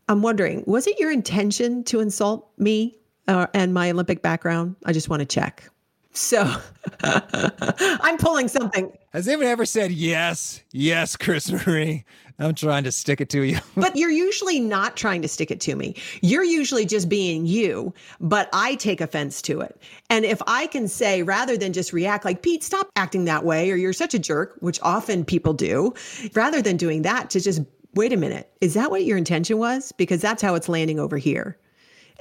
I'm 0.07 0.21
wondering, 0.21 0.63
was 0.67 0.85
it 0.87 0.99
your 0.99 1.11
intention 1.11 1.83
to 1.85 1.99
insult 1.99 2.47
me 2.57 2.95
uh, 3.27 3.47
and 3.53 3.73
my 3.73 3.89
Olympic 3.89 4.21
background? 4.21 4.75
I 4.85 4.93
just 4.93 5.09
want 5.09 5.21
to 5.21 5.25
check. 5.25 5.69
So 6.15 6.55
I'm 7.03 8.17
pulling 8.17 8.47
something. 8.47 8.91
Has 9.11 9.27
anyone 9.27 9.47
ever 9.47 9.65
said 9.65 9.91
yes, 9.91 10.63
yes, 10.71 11.15
Chris 11.15 11.51
Marie? 11.51 12.05
I'm 12.39 12.53
trying 12.53 12.83
to 12.83 12.91
stick 12.91 13.21
it 13.21 13.29
to 13.29 13.43
you. 13.43 13.59
but 13.77 13.95
you're 13.95 14.09
usually 14.09 14.59
not 14.59 14.97
trying 14.97 15.21
to 15.21 15.27
stick 15.27 15.51
it 15.51 15.59
to 15.61 15.75
me. 15.75 15.95
You're 16.21 16.43
usually 16.43 16.85
just 16.85 17.07
being 17.07 17.45
you, 17.45 17.93
but 18.19 18.49
I 18.51 18.75
take 18.75 18.99
offense 19.01 19.41
to 19.43 19.61
it. 19.61 19.79
And 20.09 20.25
if 20.25 20.41
I 20.47 20.67
can 20.67 20.87
say, 20.87 21.23
rather 21.23 21.57
than 21.57 21.71
just 21.71 21.93
react 21.93 22.25
like, 22.25 22.41
Pete, 22.41 22.63
stop 22.63 22.89
acting 22.95 23.25
that 23.25 23.45
way, 23.45 23.71
or 23.71 23.75
you're 23.75 23.93
such 23.93 24.13
a 24.13 24.19
jerk, 24.19 24.55
which 24.59 24.79
often 24.81 25.23
people 25.23 25.53
do, 25.53 25.93
rather 26.33 26.61
than 26.61 26.77
doing 26.77 27.03
that, 27.03 27.29
to 27.31 27.39
just 27.39 27.61
wait 27.93 28.11
a 28.11 28.17
minute, 28.17 28.49
is 28.59 28.73
that 28.73 28.91
what 28.91 29.05
your 29.05 29.17
intention 29.17 29.57
was? 29.57 29.93
Because 29.93 30.21
that's 30.21 30.41
how 30.41 30.55
it's 30.55 30.67
landing 30.67 30.99
over 30.99 31.17
here. 31.17 31.57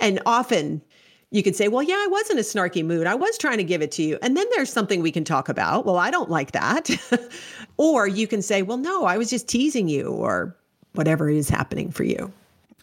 And 0.01 0.21
often 0.27 0.83
you 1.31 1.43
could 1.43 1.57
say, 1.57 1.69
well, 1.69 1.83
yeah, 1.83 1.95
I 1.95 2.07
was 2.09 2.31
in 2.31 2.39
a 2.39 2.43
snarky 2.43 2.85
mood. 2.85 3.07
I 3.07 3.15
was 3.15 3.37
trying 3.39 3.59
to 3.59 3.65
give 3.65 3.83
it 3.83 3.91
to 3.93 4.03
you. 4.03 4.19
And 4.23 4.37
then 4.37 4.47
there's 4.55 4.73
something 4.73 5.03
we 5.03 5.11
can 5.11 5.25
talk 5.25 5.49
about. 5.49 5.85
Well, 5.85 5.97
I 5.97 6.11
don't 6.11 6.31
like 6.31 6.53
that. 6.53 6.91
or 7.77 8.07
you 8.07 8.27
can 8.27 8.43
say, 8.43 8.63
well, 8.63 8.79
no, 8.79 9.05
I 9.05 9.19
was 9.19 9.31
just 9.31 9.49
teasing 9.49 9.89
you 9.89 10.09
or 10.09 10.57
whatever 10.95 11.29
is 11.29 11.49
happening 11.49 11.91
for 11.91 12.05
you. 12.05 12.33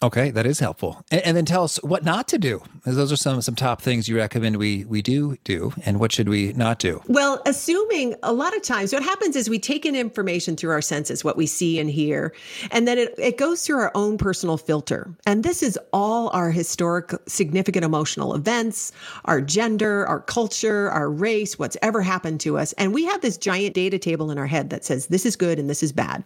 Okay, 0.04 0.32
that 0.32 0.48
is 0.48 0.60
helpful. 0.60 1.06
And, 1.12 1.22
and, 1.22 1.38
then 1.38 1.46
tell 1.46 1.64
us 1.64 1.78
what 1.84 2.04
not 2.04 2.28
to 2.30 2.40
do. 2.40 2.64
Those 2.86 3.12
are 3.12 3.16
some 3.16 3.40
some 3.44 3.54
top 3.54 3.84
things 3.84 4.08
you 4.08 4.18
recommend 4.18 4.58
we 4.58 4.84
we 4.86 5.04
do 5.04 5.38
do, 5.44 5.74
and 5.86 6.00
what 6.00 6.12
should 6.12 6.28
we 6.28 6.54
not 6.54 6.80
do? 6.80 7.02
Well, 7.08 7.40
assuming 7.46 8.16
a 8.24 8.34
lot 8.34 8.56
of 8.56 8.64
times 8.64 8.94
what 8.94 9.04
happens 9.04 9.36
is 9.36 9.48
we 9.48 9.60
take 9.60 9.86
in 9.86 9.96
information 9.96 10.56
through 10.56 10.72
our 10.72 10.82
senses, 10.82 11.24
what 11.24 11.38
we 11.38 11.46
see 11.46 11.80
and 11.80 11.88
hear, 11.88 12.34
and 12.72 12.88
then 12.88 12.98
it, 12.98 13.14
it 13.20 13.38
goes 13.38 13.64
through 13.64 13.78
our 13.78 13.92
own 13.94 14.18
personal 14.18 14.58
filter. 14.58 15.14
And 15.28 15.44
this 15.44 15.62
is 15.62 15.78
all 15.94 16.30
our 16.30 16.50
historic 16.50 17.12
significant 17.28 17.86
emotional 17.86 18.34
events, 18.34 18.92
our 19.26 19.40
gender, 19.40 20.08
our 20.08 20.22
culture, 20.22 20.90
our 20.90 21.12
race, 21.12 21.60
what's 21.60 21.78
ever 21.84 22.02
happened 22.02 22.40
to 22.42 22.58
us. 22.58 22.74
And 22.74 22.92
we 22.92 23.06
have 23.06 23.22
this 23.22 23.38
giant 23.38 23.76
data 23.76 24.00
table 24.00 24.32
in 24.32 24.40
our 24.40 24.48
head 24.48 24.72
that 24.72 24.84
says 24.84 25.08
this 25.08 25.28
is 25.28 25.36
good 25.36 25.60
and 25.60 25.70
this 25.70 25.84
is 25.84 25.92
bad. 25.92 26.24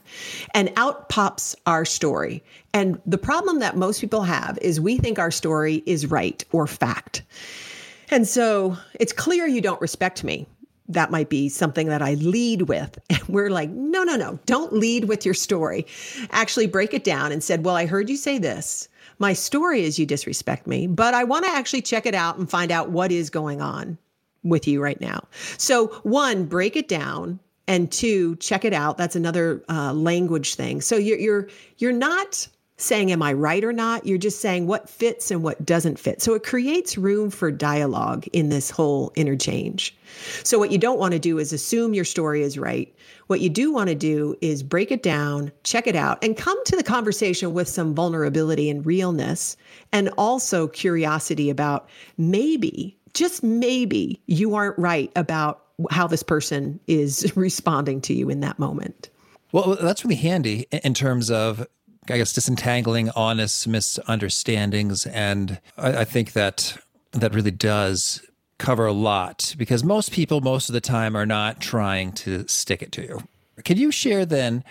And 0.54 0.72
out 0.78 1.10
pops 1.10 1.58
our 1.66 1.84
story. 1.84 2.42
And 2.76 3.02
the 3.06 3.18
problem 3.18 3.60
that 3.60 3.65
most 3.74 4.02
people 4.02 4.24
have 4.24 4.58
is 4.62 4.80
we 4.80 4.98
think 4.98 5.20
our 5.20 5.32
story 5.32 5.84
is 5.86 6.08
right 6.08 6.44
or 6.52 6.68
fact. 6.68 7.24
And 8.10 8.28
so 8.28 8.78
it's 9.00 9.14
clear 9.14 9.48
you 9.48 9.62
don't 9.62 9.82
respect 9.82 10.24
me. 10.24 10.48
That 10.88 11.10
might 11.10 11.30
be 11.30 11.50
something 11.50 11.88
that 11.88 12.02
I 12.02 12.14
lead 12.16 12.64
with. 12.64 13.00
And 13.10 13.24
we're 13.28 13.50
like, 13.50 13.70
no, 13.70 14.04
no, 14.04 14.16
no, 14.16 14.40
don't 14.46 14.74
lead 14.74 15.06
with 15.06 15.26
your 15.26 15.34
story. 15.34 15.88
Actually, 16.32 16.68
break 16.68 16.94
it 16.94 17.04
down 17.04 17.32
and 17.32 17.44
said, 17.44 17.66
well, 17.66 17.76
I 17.76 17.86
heard 17.86 18.10
you 18.10 18.18
say 18.18 18.38
this. 18.38 18.88
My 19.18 19.34
story 19.34 19.84
is 19.84 19.98
you 19.98 20.06
disrespect 20.06 20.68
me, 20.68 20.86
but 20.88 21.14
I 21.14 21.24
want 21.24 21.46
to 21.46 21.52
actually 21.52 21.82
check 21.82 22.06
it 22.06 22.14
out 22.14 22.38
and 22.38 22.50
find 22.50 22.72
out 22.72 22.92
what 22.92 23.12
is 23.12 23.30
going 23.30 23.62
on 23.62 23.98
with 24.44 24.68
you 24.68 24.82
right 24.82 25.00
now. 25.00 25.28
So, 25.58 25.88
one, 26.04 26.46
break 26.46 26.76
it 26.76 26.88
down 26.88 27.40
and 27.68 27.92
two 27.92 28.36
check 28.38 28.64
it 28.64 28.74
out 28.74 28.98
that's 28.98 29.16
another 29.16 29.64
uh, 29.70 29.94
language 29.94 30.56
thing 30.56 30.82
so 30.82 30.96
you're 30.98 31.18
you're 31.18 31.50
you're 31.78 31.92
not 31.92 32.48
saying, 32.78 33.12
Am 33.12 33.22
I 33.22 33.34
right 33.34 33.64
or 33.64 33.74
not? 33.74 34.06
You're 34.06 34.18
just 34.18 34.42
saying 34.42 34.68
what 34.68 34.90
fits 34.90 35.32
and 35.32 35.44
what 35.44 35.66
doesn't 35.66 36.00
fit. 36.00 36.22
So 36.22 36.34
it 36.34 36.44
creates 36.44 36.98
room 36.98 37.30
for 37.30 37.52
dialogue 37.52 38.28
in 38.34 38.50
this 38.50 38.70
whole 38.70 39.12
interchange. 39.16 39.96
So, 40.44 40.60
what 40.60 40.72
you 40.72 40.78
don't 40.78 41.00
want 41.00 41.14
to 41.14 41.20
do 41.20 41.40
is 41.40 41.54
assume 41.54 41.94
your 41.94 42.06
story 42.06 42.42
is 42.42 42.58
right. 42.58 42.94
What 43.28 43.42
you 43.42 43.50
do 43.50 43.72
want 43.72 43.90
to 43.90 43.96
do 43.96 44.36
is 44.42 44.62
break 44.62 44.92
it 44.92 45.02
down, 45.02 45.52
check 45.64 45.88
it 45.88 45.96
out, 45.96 46.24
and 46.24 46.38
come 46.38 46.64
to 46.66 46.76
the 46.76 46.84
conversation 46.84 47.54
with 47.54 47.68
some 47.68 47.96
vulnerability 47.96 48.70
and 48.70 48.86
realness, 48.86 49.58
and 49.92 50.10
also 50.18 50.68
curiosity 50.68 51.50
about 51.50 51.90
maybe, 52.18 52.96
just 53.14 53.44
maybe, 53.44 54.22
you 54.28 54.54
aren't 54.54 54.78
right 54.78 55.12
about 55.16 55.64
how 55.90 56.08
this 56.08 56.24
person 56.24 56.80
is 56.88 57.32
responding 57.36 58.00
to 58.02 58.14
you 58.14 58.30
in 58.30 58.42
that 58.42 58.60
moment. 58.60 59.10
Well, 59.52 59.78
that's 59.82 60.04
really 60.04 60.16
handy 60.16 60.68
in 60.72 60.94
terms 60.94 61.32
of 61.32 61.66
I 62.10 62.18
guess, 62.18 62.34
disentangling 62.34 63.10
honest 63.12 63.68
misunderstandings. 63.68 65.06
And 65.08 65.60
I, 65.78 65.98
I 65.98 66.06
think 66.06 66.34
that 66.34 66.78
that 67.12 67.34
really 67.34 67.52
does 67.52 68.22
cover 68.58 68.86
a 68.86 68.94
lot 68.94 69.56
because 69.58 69.84
most 69.84 70.12
people, 70.12 70.42
most 70.42 70.70
of 70.70 70.74
the 70.74 70.82
time, 70.82 71.16
are 71.16 71.26
not 71.26 71.60
trying 71.60 72.12
to 72.14 72.48
stick 72.48 72.82
it 72.82 72.92
to 72.94 73.02
you. 73.02 73.20
Can 73.64 73.78
you 73.78 73.92
share 73.92 74.26
then 74.26 74.64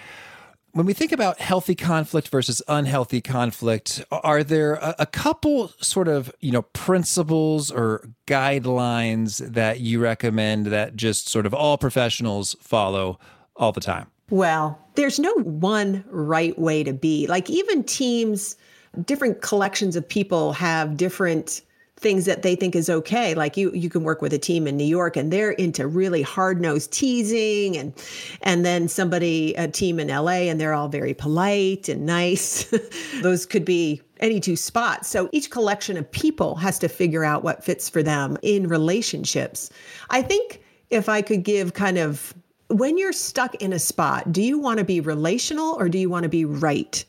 when 0.74 0.86
we 0.86 0.92
think 0.92 1.12
about 1.12 1.38
healthy 1.38 1.76
conflict 1.76 2.28
versus 2.28 2.60
unhealthy 2.66 3.20
conflict, 3.20 4.04
are 4.10 4.42
there 4.42 4.74
a, 4.74 4.96
a, 5.00 5.06
couple 5.06 5.68
sort 5.80 6.08
of, 6.08 6.34
you 6.40 6.50
know, 6.50 6.62
principles 6.62 7.70
or 7.70 8.08
guidelines 8.26 9.38
that 9.38 9.78
you 9.78 10.00
recommend 10.00 10.66
that 10.66 10.96
just 10.96 11.28
sort 11.28 11.46
of 11.46 11.54
all 11.54 11.78
professionals 11.78 12.56
follow 12.60 13.20
all 13.54 13.70
the 13.70 13.80
time? 13.80 14.08
Well, 14.30 14.78
there's 14.94 15.18
no 15.18 15.32
one 15.34 16.04
right 16.08 16.58
way 16.58 16.82
to 16.84 16.92
be. 16.92 17.26
Like 17.26 17.50
even 17.50 17.84
teams, 17.84 18.56
different 19.04 19.42
collections 19.42 19.96
of 19.96 20.08
people 20.08 20.52
have 20.52 20.96
different 20.96 21.62
things 21.96 22.24
that 22.26 22.42
they 22.42 22.54
think 22.54 22.74
is 22.74 22.90
okay. 22.90 23.34
Like 23.34 23.56
you, 23.56 23.72
you 23.72 23.88
can 23.88 24.02
work 24.02 24.20
with 24.20 24.32
a 24.32 24.38
team 24.38 24.66
in 24.66 24.76
New 24.76 24.84
York 24.84 25.16
and 25.16 25.32
they're 25.32 25.52
into 25.52 25.86
really 25.86 26.22
hard 26.22 26.60
nosed 26.60 26.92
teasing 26.92 27.76
and, 27.76 27.94
and 28.42 28.64
then 28.64 28.88
somebody, 28.88 29.54
a 29.54 29.68
team 29.68 30.00
in 30.00 30.08
LA 30.08 30.48
and 30.50 30.60
they're 30.60 30.74
all 30.74 30.88
very 30.88 31.14
polite 31.14 31.88
and 31.88 32.04
nice. 32.04 32.72
Those 33.22 33.46
could 33.46 33.64
be 33.64 34.02
any 34.20 34.40
two 34.40 34.56
spots. 34.56 35.08
So 35.08 35.28
each 35.32 35.50
collection 35.50 35.96
of 35.96 36.10
people 36.10 36.56
has 36.56 36.78
to 36.80 36.88
figure 36.88 37.24
out 37.24 37.44
what 37.44 37.64
fits 37.64 37.88
for 37.88 38.02
them 38.02 38.36
in 38.42 38.68
relationships. 38.68 39.70
I 40.10 40.20
think 40.20 40.62
if 40.90 41.08
I 41.08 41.22
could 41.22 41.42
give 41.42 41.74
kind 41.74 41.98
of 41.98 42.34
when 42.68 42.98
you're 42.98 43.12
stuck 43.12 43.54
in 43.56 43.72
a 43.72 43.78
spot, 43.78 44.32
do 44.32 44.42
you 44.42 44.58
want 44.58 44.78
to 44.78 44.84
be 44.84 45.00
relational 45.00 45.74
or 45.74 45.88
do 45.88 45.98
you 45.98 46.08
want 46.08 46.24
to 46.24 46.28
be 46.28 46.44
right? 46.44 47.04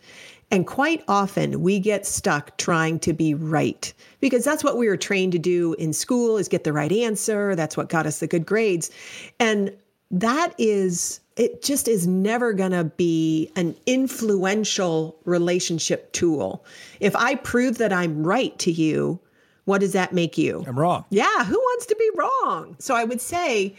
And 0.51 0.67
quite 0.67 1.03
often 1.07 1.61
we 1.61 1.79
get 1.79 2.05
stuck 2.05 2.55
trying 2.57 2.99
to 2.99 3.13
be 3.13 3.33
right 3.33 3.91
because 4.19 4.43
that's 4.43 4.63
what 4.63 4.77
we 4.77 4.87
were 4.87 4.97
trained 4.97 5.31
to 5.31 5.39
do 5.39 5.73
in 5.73 5.91
school 5.91 6.37
is 6.37 6.47
get 6.47 6.63
the 6.63 6.73
right 6.73 6.91
answer. 6.91 7.55
That's 7.55 7.75
what 7.75 7.89
got 7.89 8.05
us 8.05 8.19
the 8.19 8.27
good 8.27 8.45
grades. 8.45 8.91
And 9.39 9.75
that 10.11 10.53
is 10.57 11.19
it 11.35 11.61
just 11.61 11.87
is 11.87 12.07
never 12.07 12.53
going 12.53 12.71
to 12.71 12.85
be 12.85 13.51
an 13.57 13.75
influential 13.85 15.17
relationship 15.25 16.11
tool. 16.13 16.63
If 17.01 17.13
I 17.15 17.35
prove 17.35 17.77
that 17.79 17.91
I'm 17.91 18.25
right 18.25 18.57
to 18.59 18.71
you, 18.71 19.19
what 19.65 19.81
does 19.81 19.91
that 19.93 20.13
make 20.13 20.37
you? 20.37 20.63
I'm 20.65 20.79
wrong. 20.79 21.03
Yeah, 21.09 21.43
who 21.43 21.57
wants 21.57 21.85
to 21.87 21.95
be 21.97 22.09
wrong? 22.15 22.75
So 22.79 22.95
I 22.95 23.03
would 23.03 23.19
say 23.19 23.75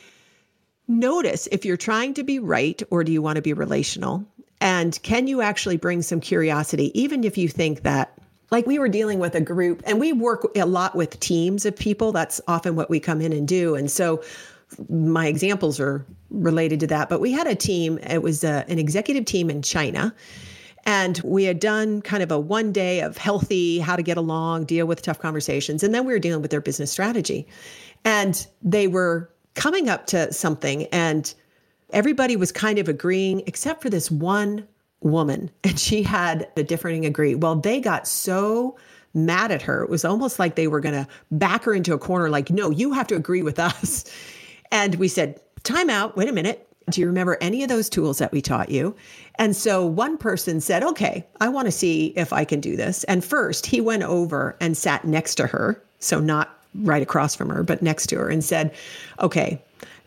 notice 0.89 1.49
if 1.51 1.65
you're 1.65 1.77
trying 1.77 2.15
to 2.15 2.25
be 2.25 2.39
right 2.39 2.83
or 2.91 3.05
do 3.05 3.13
you 3.13 3.23
want 3.23 3.37
to 3.37 3.43
be 3.43 3.53
relational? 3.53 4.25
And 4.61 5.01
can 5.03 5.27
you 5.27 5.43
actually 5.43 5.77
bring 5.77 6.03
some 6.03 6.21
curiosity, 6.21 6.99
even 6.99 7.25
if 7.25 7.37
you 7.37 7.49
think 7.49 7.83
that, 7.83 8.13
like 8.51 8.67
we 8.67 8.79
were 8.79 8.89
dealing 8.89 9.19
with 9.19 9.35
a 9.35 9.41
group 9.41 9.83
and 9.85 10.01
we 10.01 10.13
work 10.13 10.47
a 10.55 10.65
lot 10.65 10.95
with 10.95 11.19
teams 11.21 11.67
of 11.67 11.77
people. 11.77 12.13
That's 12.13 12.41
often 12.47 12.77
what 12.77 12.89
we 12.89 13.01
come 13.01 13.21
in 13.21 13.33
and 13.33 13.47
do. 13.47 13.75
And 13.75 13.91
so 13.91 14.23
my 14.89 15.27
examples 15.27 15.79
are 15.81 16.07
related 16.31 16.81
to 16.81 16.87
that. 16.89 17.09
But 17.09 17.21
we 17.21 17.33
had 17.33 17.47
a 17.47 17.55
team, 17.55 17.99
it 17.99 18.23
was 18.23 18.45
a, 18.45 18.65
an 18.69 18.79
executive 18.79 19.25
team 19.25 19.51
in 19.51 19.63
China. 19.63 20.15
And 20.85 21.21
we 21.25 21.45
had 21.45 21.59
done 21.59 22.01
kind 22.01 22.23
of 22.23 22.31
a 22.31 22.39
one 22.39 22.73
day 22.73 23.01
of 23.01 23.17
healthy, 23.17 23.81
how 23.81 23.97
to 23.97 24.03
get 24.03 24.17
along, 24.17 24.67
deal 24.67 24.87
with 24.87 25.03
tough 25.03 25.19
conversations. 25.19 25.83
And 25.83 25.93
then 25.93 26.07
we 26.07 26.13
were 26.13 26.21
dealing 26.21 26.43
with 26.43 26.53
their 26.53 26.61
business 26.61 26.93
strategy. 26.93 27.49
And 28.05 28.47
they 28.63 28.87
were 28.87 29.29
coming 29.57 29.89
up 29.89 30.07
to 30.07 30.33
something 30.33 30.85
and 30.87 31.35
everybody 31.91 32.37
was 32.37 32.53
kind 32.53 32.79
of 32.79 32.89
agreeing 32.89 33.43
except 33.47 33.83
for 33.83 33.91
this 33.91 34.11
one 34.11 34.67
woman. 35.01 35.51
And 35.65 35.79
she 35.81 36.03
had 36.03 36.49
a 36.57 36.63
differing 36.63 37.05
agree. 37.05 37.35
Well 37.35 37.57
they 37.57 37.81
got 37.81 38.07
so 38.07 38.77
mad 39.15 39.51
at 39.51 39.63
her. 39.63 39.83
It 39.83 39.91
was 39.91 40.05
almost 40.05 40.39
like 40.39 40.55
they 40.55 40.69
were 40.69 40.81
going 40.81 40.95
to 40.95 41.09
back 41.31 41.65
her 41.65 41.75
into 41.75 41.95
a 41.95 41.99
corner 41.99 42.29
like 42.29 42.51
no 42.51 42.71
you 42.71 42.93
have 42.93 43.09
to 43.09 43.17
agree 43.17 43.43
with 43.43 43.59
us. 43.59 44.05
And 44.73 44.97
we 44.97 45.07
said 45.07 45.41
time 45.63 45.89
out. 45.89 46.17
Wait 46.17 46.29
a 46.29 46.33
minute. 46.33 46.67
Do 46.91 47.01
you 47.01 47.07
remember 47.07 47.39
any 47.41 47.63
of 47.63 47.69
those 47.69 47.89
tools 47.89 48.19
that 48.19 48.33
we 48.33 48.43
taught 48.43 48.69
you? 48.69 48.97
And 49.39 49.55
so 49.55 49.87
one 49.87 50.19
person 50.19 50.61
said 50.61 50.83
okay 50.83 51.25
i 51.41 51.49
want 51.49 51.67
to 51.67 51.73
see 51.73 52.07
if 52.17 52.33
i 52.33 52.45
can 52.45 52.61
do 52.61 52.77
this. 52.77 53.05
And 53.05 53.25
first 53.25 53.65
he 53.67 53.81
went 53.81 54.03
over 54.03 54.57
and 54.61 54.77
sat 54.77 55.05
next 55.05 55.37
to 55.37 55.47
her 55.47 55.83
so 56.01 56.21
not 56.21 56.56
right 56.83 57.03
across 57.03 57.35
from 57.35 57.49
her 57.49 57.63
but 57.63 57.83
next 57.83 58.07
to 58.07 58.17
her 58.17 58.29
and 58.29 58.45
said 58.45 58.73
okay 59.21 59.61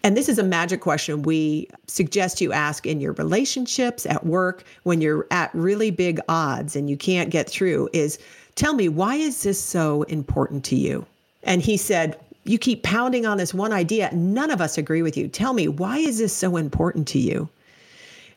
and 0.03 0.15
this 0.15 0.29
is 0.29 0.39
a 0.39 0.43
magic 0.43 0.81
question 0.81 1.23
we 1.23 1.67
suggest 1.87 2.39
you 2.39 2.53
ask 2.53 2.85
in 2.85 3.01
your 3.01 3.13
relationships, 3.13 4.05
at 4.05 4.25
work, 4.25 4.63
when 4.83 5.01
you're 5.01 5.27
at 5.31 5.53
really 5.53 5.91
big 5.91 6.19
odds 6.29 6.75
and 6.75 6.89
you 6.89 6.95
can't 6.95 7.29
get 7.29 7.49
through 7.49 7.89
is 7.91 8.17
tell 8.55 8.73
me, 8.73 8.87
why 8.87 9.15
is 9.15 9.43
this 9.43 9.61
so 9.61 10.03
important 10.03 10.63
to 10.65 10.75
you? 10.75 11.05
And 11.43 11.61
he 11.61 11.75
said, 11.75 12.17
You 12.45 12.57
keep 12.57 12.83
pounding 12.83 13.25
on 13.25 13.37
this 13.37 13.53
one 13.53 13.73
idea. 13.73 14.09
None 14.13 14.51
of 14.51 14.61
us 14.61 14.77
agree 14.77 15.01
with 15.01 15.17
you. 15.17 15.27
Tell 15.27 15.53
me, 15.53 15.67
why 15.67 15.97
is 15.97 16.17
this 16.17 16.33
so 16.33 16.55
important 16.55 17.07
to 17.09 17.19
you? 17.19 17.49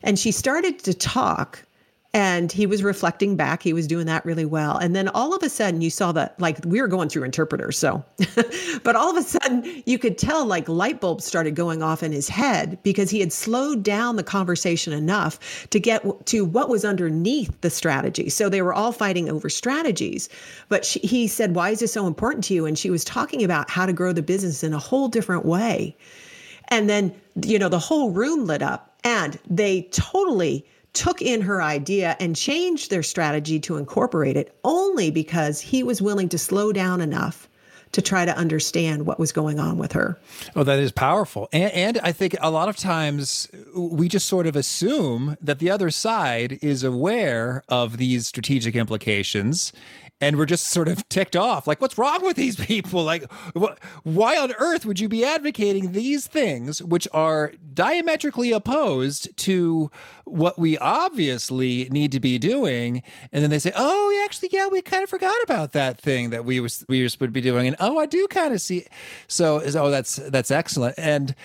And 0.03 0.19
she 0.19 0.31
started 0.31 0.79
to 0.79 0.93
talk 0.93 1.63
and 2.15 2.51
he 2.51 2.67
was 2.67 2.83
reflecting 2.83 3.35
back. 3.35 3.63
He 3.63 3.73
was 3.73 3.87
doing 3.87 4.05
that 4.05 4.23
really 4.23 4.45
well. 4.45 4.77
And 4.77 4.95
then 4.95 5.07
all 5.07 5.35
of 5.35 5.41
a 5.41 5.49
sudden 5.49 5.81
you 5.81 5.89
saw 5.89 6.11
that 6.11 6.39
like 6.39 6.59
we 6.63 6.79
were 6.79 6.87
going 6.87 7.09
through 7.09 7.23
interpreters 7.23 7.77
so. 7.77 8.03
But 8.83 8.95
all 8.95 9.09
of 9.09 9.17
a 9.17 9.23
sudden 9.23 9.83
you 9.85 9.97
could 9.97 10.17
tell 10.17 10.45
like 10.45 10.67
light 10.67 10.99
bulbs 11.01 11.25
started 11.25 11.55
going 11.55 11.81
off 11.81 12.03
in 12.03 12.11
his 12.11 12.29
head 12.29 12.77
because 12.83 13.09
he 13.09 13.19
had 13.19 13.31
slowed 13.31 13.81
down 13.81 14.15
the 14.15 14.23
conversation 14.23 14.93
enough 14.93 15.67
to 15.69 15.79
get 15.79 16.03
to 16.27 16.45
what 16.45 16.69
was 16.69 16.85
underneath 16.85 17.59
the 17.61 17.69
strategy. 17.69 18.29
So 18.29 18.49
they 18.49 18.61
were 18.61 18.73
all 18.73 18.91
fighting 18.91 19.29
over 19.29 19.49
strategies. 19.49 20.29
But 20.69 20.85
she, 20.85 20.99
he 20.99 21.27
said 21.27 21.55
why 21.55 21.71
is 21.71 21.79
this 21.79 21.93
so 21.93 22.05
important 22.05 22.43
to 22.45 22.53
you? 22.53 22.65
And 22.65 22.77
she 22.77 22.89
was 22.89 23.03
talking 23.03 23.43
about 23.43 23.69
how 23.69 23.85
to 23.85 23.93
grow 23.93 24.13
the 24.13 24.21
business 24.21 24.63
in 24.63 24.73
a 24.73 24.79
whole 24.79 25.07
different 25.07 25.45
way. 25.45 25.95
And 26.67 26.89
then 26.89 27.13
you 27.43 27.57
know 27.57 27.69
the 27.69 27.79
whole 27.79 28.11
room 28.11 28.45
lit 28.45 28.61
up 28.61 28.95
and 29.03 29.39
they 29.49 29.83
totally 29.91 30.65
took 30.93 31.21
in 31.21 31.41
her 31.41 31.61
idea 31.61 32.15
and 32.19 32.35
changed 32.35 32.89
their 32.89 33.03
strategy 33.03 33.59
to 33.59 33.77
incorporate 33.77 34.37
it 34.37 34.55
only 34.63 35.11
because 35.11 35.59
he 35.59 35.83
was 35.83 36.01
willing 36.01 36.29
to 36.29 36.37
slow 36.37 36.71
down 36.71 37.01
enough 37.01 37.49
to 37.93 38.01
try 38.01 38.25
to 38.25 38.35
understand 38.35 39.05
what 39.05 39.19
was 39.19 39.31
going 39.31 39.59
on 39.59 39.77
with 39.77 39.91
her. 39.91 40.19
Oh, 40.55 40.63
that 40.63 40.79
is 40.79 40.91
powerful. 40.91 41.47
And, 41.53 41.71
and, 41.73 41.99
I 41.99 42.11
think 42.11 42.35
a 42.41 42.49
lot 42.49 42.67
of 42.67 42.75
times 42.75 43.47
we 43.75 44.07
just 44.07 44.27
sort 44.27 44.47
of 44.47 44.55
assume 44.55 45.37
that 45.39 45.59
the 45.59 45.69
other 45.69 45.91
side 45.91 46.57
is 46.61 46.83
aware 46.83 47.63
of 47.69 47.97
these 47.97 48.27
strategic 48.27 48.75
implications 48.75 49.71
and 50.21 50.37
we're 50.37 50.45
just 50.45 50.67
sort 50.67 50.87
of 50.87 51.07
ticked 51.09 51.35
off. 51.35 51.67
Like, 51.67 51.81
what's 51.81 51.97
wrong 51.97 52.23
with 52.23 52.35
these 52.35 52.55
people? 52.55 53.03
Like, 53.13 53.29
wh- 53.55 53.73
why 54.03 54.37
on 54.37 54.53
earth 54.53 54.85
would 54.85 54.99
you 54.99 55.09
be 55.09 55.25
advocating 55.25 55.91
these 55.91 56.25
things, 56.25 56.81
which 56.81 57.07
are 57.13 57.51
diametrically 57.73 58.51
opposed 58.51 59.35
to 59.37 59.91
what 60.23 60.57
we 60.57 60.77
obviously 60.77 61.89
need 61.91 62.11
to 62.13 62.19
be 62.19 62.39
doing? 62.39 63.03
And 63.31 63.43
then 63.43 63.49
they 63.49 63.59
say, 63.59 63.73
"Oh, 63.75 64.23
actually, 64.25 64.49
yeah, 64.53 64.67
we 64.67 64.81
kind 64.81 65.03
of 65.03 65.09
forgot 65.09 65.35
about 65.43 65.73
that 65.73 65.99
thing 65.99 66.29
that 66.29 66.45
we 66.45 66.59
was 66.59 66.85
we 66.87 67.01
were 67.01 67.09
supposed 67.09 67.29
to 67.29 67.33
be 67.33 67.41
doing." 67.41 67.67
And 67.67 67.75
oh, 67.79 67.99
I 67.99 68.05
do 68.05 68.25
kind 68.29 68.53
of 68.53 68.61
see. 68.61 68.85
So, 69.27 69.61
oh, 69.61 69.89
that's 69.91 70.15
that's 70.15 70.49
excellent. 70.51 70.95
And 70.97 71.35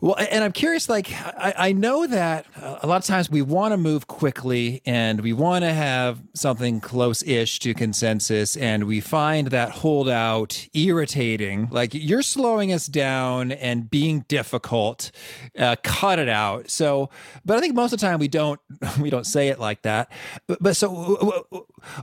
well, 0.00 0.16
and 0.18 0.44
I'm 0.44 0.52
curious, 0.52 0.88
like, 0.88 1.10
I, 1.12 1.54
I 1.56 1.72
know 1.72 2.06
that 2.06 2.46
a 2.56 2.86
lot 2.86 2.98
of 2.98 3.04
times 3.04 3.30
we 3.30 3.42
want 3.42 3.72
to 3.72 3.76
move 3.76 4.06
quickly 4.06 4.82
and 4.84 5.20
we 5.20 5.32
want 5.32 5.64
to 5.64 5.72
have 5.72 6.20
something 6.34 6.80
close 6.80 7.22
ish 7.22 7.58
to 7.60 7.74
consensus, 7.74 8.56
and 8.56 8.84
we 8.84 9.00
find 9.00 9.48
that 9.48 9.70
holdout 9.70 10.68
irritating. 10.74 11.68
Like, 11.70 11.94
you're 11.94 12.22
slowing 12.22 12.72
us 12.72 12.86
down 12.86 13.52
and 13.52 13.90
being 13.90 14.24
difficult. 14.28 15.10
Uh, 15.58 15.76
cut 15.82 16.18
it 16.18 16.28
out. 16.28 16.70
So, 16.70 17.10
but 17.44 17.56
I 17.56 17.60
think 17.60 17.74
most 17.74 17.92
of 17.92 18.00
the 18.00 18.06
time 18.06 18.18
we 18.18 18.28
don't 18.28 18.60
we 19.00 19.10
don't 19.10 19.26
say 19.26 19.48
it 19.48 19.58
like 19.58 19.82
that. 19.82 20.10
But, 20.46 20.62
but 20.62 20.76
so, 20.76 21.46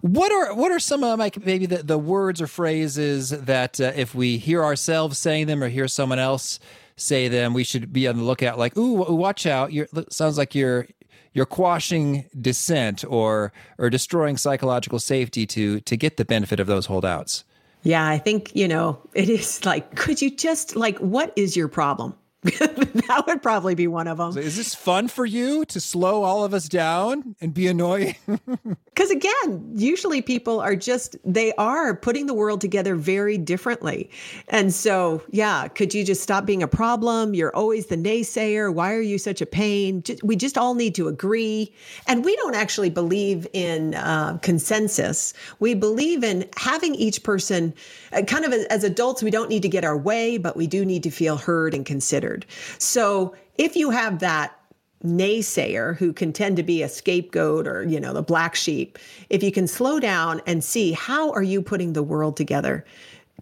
what 0.01 0.31
are 0.31 0.53
what 0.55 0.71
are 0.71 0.79
some 0.79 1.03
of 1.03 1.19
like 1.19 1.45
maybe 1.45 1.65
the, 1.65 1.83
the 1.83 1.97
words 1.97 2.41
or 2.41 2.47
phrases 2.47 3.29
that 3.29 3.79
uh, 3.79 3.91
if 3.95 4.15
we 4.15 4.37
hear 4.37 4.63
ourselves 4.63 5.17
saying 5.17 5.47
them 5.47 5.63
or 5.63 5.69
hear 5.69 5.87
someone 5.87 6.19
else 6.19 6.59
say 6.95 7.27
them, 7.27 7.53
we 7.53 7.63
should 7.63 7.91
be 7.91 8.07
on 8.07 8.17
the 8.17 8.23
lookout. 8.23 8.57
Like, 8.57 8.77
ooh, 8.77 9.15
watch 9.15 9.45
out! 9.45 9.73
You're 9.73 9.87
sounds 10.09 10.37
like 10.37 10.55
you're 10.55 10.87
you're 11.33 11.45
quashing 11.45 12.25
dissent 12.39 13.03
or 13.07 13.51
or 13.77 13.89
destroying 13.89 14.37
psychological 14.37 14.99
safety 14.99 15.45
to 15.47 15.79
to 15.81 15.97
get 15.97 16.17
the 16.17 16.25
benefit 16.25 16.59
of 16.59 16.67
those 16.67 16.85
holdouts. 16.85 17.43
Yeah, 17.83 18.07
I 18.07 18.17
think 18.17 18.55
you 18.55 18.67
know 18.67 18.99
it 19.13 19.29
is 19.29 19.65
like, 19.65 19.95
could 19.95 20.21
you 20.21 20.35
just 20.35 20.75
like, 20.75 20.97
what 20.99 21.33
is 21.35 21.57
your 21.57 21.67
problem? 21.67 22.15
that 23.07 23.23
would 23.25 23.41
probably 23.41 23.75
be 23.75 23.87
one 23.87 24.07
of 24.07 24.17
them. 24.17 24.33
So 24.33 24.39
is 24.39 24.57
this 24.57 24.75
fun 24.75 25.07
for 25.07 25.25
you 25.25 25.65
to 25.65 25.79
slow 25.79 26.23
all 26.23 26.43
of 26.43 26.53
us 26.53 26.67
down 26.67 27.35
and 27.39 27.53
be 27.53 27.67
annoying? 27.67 28.15
Because 28.93 29.09
again, 29.09 29.71
usually 29.73 30.21
people 30.21 30.59
are 30.59 30.75
just, 30.75 31.15
they 31.25 31.51
are 31.53 31.95
putting 31.95 32.27
the 32.27 32.33
world 32.35 32.61
together 32.61 32.95
very 32.95 33.39
differently. 33.39 34.07
And 34.49 34.71
so, 34.71 35.23
yeah, 35.31 35.67
could 35.67 35.95
you 35.95 36.05
just 36.05 36.21
stop 36.21 36.45
being 36.45 36.61
a 36.61 36.67
problem? 36.67 37.33
You're 37.33 37.55
always 37.55 37.87
the 37.87 37.97
naysayer. 37.97 38.71
Why 38.71 38.93
are 38.93 39.01
you 39.01 39.17
such 39.17 39.41
a 39.41 39.47
pain? 39.47 40.03
We 40.21 40.35
just 40.35 40.59
all 40.59 40.75
need 40.75 40.93
to 40.95 41.07
agree. 41.07 41.73
And 42.05 42.23
we 42.23 42.35
don't 42.35 42.55
actually 42.55 42.91
believe 42.91 43.47
in 43.53 43.95
uh, 43.95 44.37
consensus. 44.43 45.33
We 45.59 45.73
believe 45.73 46.23
in 46.23 46.47
having 46.55 46.93
each 46.93 47.23
person 47.23 47.73
uh, 48.11 48.21
kind 48.21 48.45
of 48.45 48.53
as, 48.53 48.65
as 48.65 48.83
adults, 48.83 49.23
we 49.23 49.31
don't 49.31 49.49
need 49.49 49.63
to 49.63 49.69
get 49.69 49.83
our 49.83 49.97
way, 49.97 50.37
but 50.37 50.55
we 50.55 50.67
do 50.67 50.85
need 50.85 51.01
to 51.03 51.09
feel 51.09 51.37
heard 51.37 51.73
and 51.73 51.83
considered. 51.83 52.32
So 52.77 53.35
if 53.57 53.75
you 53.75 53.89
have 53.89 54.19
that 54.19 54.59
naysayer 55.03 55.97
who 55.97 56.13
can 56.13 56.31
tend 56.31 56.55
to 56.55 56.63
be 56.63 56.81
a 56.81 56.87
scapegoat 56.87 57.67
or 57.67 57.83
you 57.83 57.99
know 57.99 58.13
the 58.13 58.21
black 58.21 58.55
sheep 58.55 58.97
if 59.29 59.43
you 59.43 59.51
can 59.51 59.67
slow 59.67 59.99
down 59.99 60.41
and 60.47 60.63
see 60.63 60.93
how 60.93 61.29
are 61.33 61.43
you 61.43 61.61
putting 61.61 61.91
the 61.91 62.01
world 62.01 62.37
together 62.37 62.85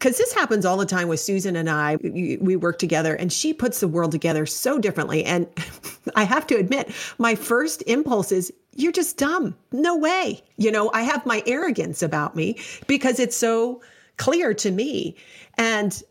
because 0.01 0.17
this 0.17 0.33
happens 0.33 0.65
all 0.65 0.77
the 0.77 0.85
time 0.85 1.07
with 1.07 1.19
Susan 1.19 1.55
and 1.55 1.69
I. 1.69 1.97
We 1.97 2.55
work 2.55 2.79
together, 2.79 3.13
and 3.13 3.31
she 3.31 3.53
puts 3.53 3.81
the 3.81 3.87
world 3.87 4.11
together 4.11 4.47
so 4.47 4.79
differently. 4.79 5.23
And 5.23 5.47
I 6.15 6.23
have 6.23 6.47
to 6.47 6.55
admit, 6.55 6.91
my 7.19 7.35
first 7.35 7.83
impulse 7.85 8.31
is, 8.31 8.51
You're 8.75 8.91
just 8.91 9.17
dumb. 9.17 9.55
No 9.71 9.95
way. 9.95 10.41
You 10.57 10.71
know, 10.71 10.89
I 10.91 11.03
have 11.03 11.23
my 11.27 11.43
arrogance 11.45 12.01
about 12.01 12.35
me 12.35 12.57
because 12.87 13.19
it's 13.19 13.37
so 13.37 13.81
clear 14.17 14.55
to 14.55 14.71
me. 14.71 15.15
And 15.59 16.01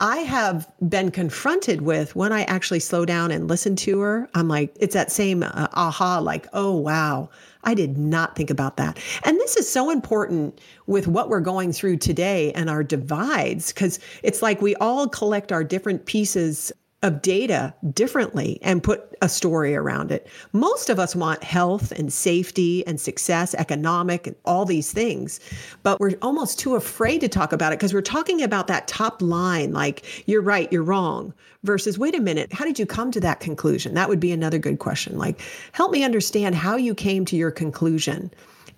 I 0.00 0.18
have 0.18 0.70
been 0.86 1.10
confronted 1.10 1.80
with 1.80 2.14
when 2.14 2.32
I 2.32 2.42
actually 2.42 2.80
slow 2.80 3.06
down 3.06 3.30
and 3.30 3.48
listen 3.48 3.76
to 3.76 4.00
her. 4.00 4.28
I'm 4.34 4.46
like, 4.46 4.76
it's 4.78 4.92
that 4.92 5.10
same 5.10 5.42
uh, 5.42 5.68
aha, 5.72 6.18
like, 6.18 6.46
oh, 6.52 6.74
wow, 6.76 7.30
I 7.64 7.72
did 7.72 7.96
not 7.96 8.36
think 8.36 8.50
about 8.50 8.76
that. 8.76 8.98
And 9.24 9.38
this 9.38 9.56
is 9.56 9.70
so 9.70 9.90
important 9.90 10.60
with 10.86 11.08
what 11.08 11.30
we're 11.30 11.40
going 11.40 11.72
through 11.72 11.96
today 11.96 12.52
and 12.52 12.68
our 12.68 12.84
divides, 12.84 13.72
because 13.72 13.98
it's 14.22 14.42
like 14.42 14.60
we 14.60 14.76
all 14.76 15.08
collect 15.08 15.50
our 15.50 15.64
different 15.64 16.04
pieces 16.04 16.72
of 17.06 17.22
data 17.22 17.72
differently 17.92 18.58
and 18.62 18.82
put 18.82 19.16
a 19.22 19.28
story 19.28 19.76
around 19.76 20.10
it. 20.10 20.26
Most 20.52 20.90
of 20.90 20.98
us 20.98 21.14
want 21.14 21.42
health 21.44 21.92
and 21.92 22.12
safety 22.12 22.84
and 22.86 23.00
success, 23.00 23.54
economic, 23.54 24.26
and 24.26 24.36
all 24.44 24.64
these 24.64 24.92
things, 24.92 25.38
but 25.84 26.00
we're 26.00 26.16
almost 26.20 26.58
too 26.58 26.74
afraid 26.74 27.20
to 27.20 27.28
talk 27.28 27.52
about 27.52 27.72
it 27.72 27.78
because 27.78 27.94
we're 27.94 28.02
talking 28.02 28.42
about 28.42 28.66
that 28.66 28.88
top 28.88 29.22
line 29.22 29.72
like, 29.72 30.04
you're 30.26 30.42
right, 30.42 30.70
you're 30.72 30.82
wrong, 30.82 31.32
versus, 31.62 31.96
wait 31.96 32.14
a 32.16 32.20
minute, 32.20 32.52
how 32.52 32.64
did 32.64 32.78
you 32.78 32.86
come 32.86 33.12
to 33.12 33.20
that 33.20 33.40
conclusion? 33.40 33.94
That 33.94 34.08
would 34.08 34.20
be 34.20 34.32
another 34.32 34.58
good 34.58 34.80
question. 34.80 35.16
Like, 35.16 35.40
help 35.72 35.92
me 35.92 36.02
understand 36.02 36.56
how 36.56 36.76
you 36.76 36.94
came 36.94 37.24
to 37.26 37.36
your 37.36 37.52
conclusion 37.52 38.32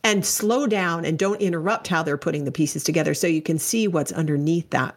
and 0.04 0.24
slow 0.24 0.66
down 0.66 1.04
and 1.04 1.18
don't 1.18 1.40
interrupt 1.40 1.88
how 1.88 2.02
they're 2.02 2.16
putting 2.16 2.44
the 2.44 2.52
pieces 2.52 2.84
together 2.84 3.14
so 3.14 3.26
you 3.26 3.42
can 3.42 3.58
see 3.58 3.88
what's 3.88 4.12
underneath 4.12 4.70
that. 4.70 4.94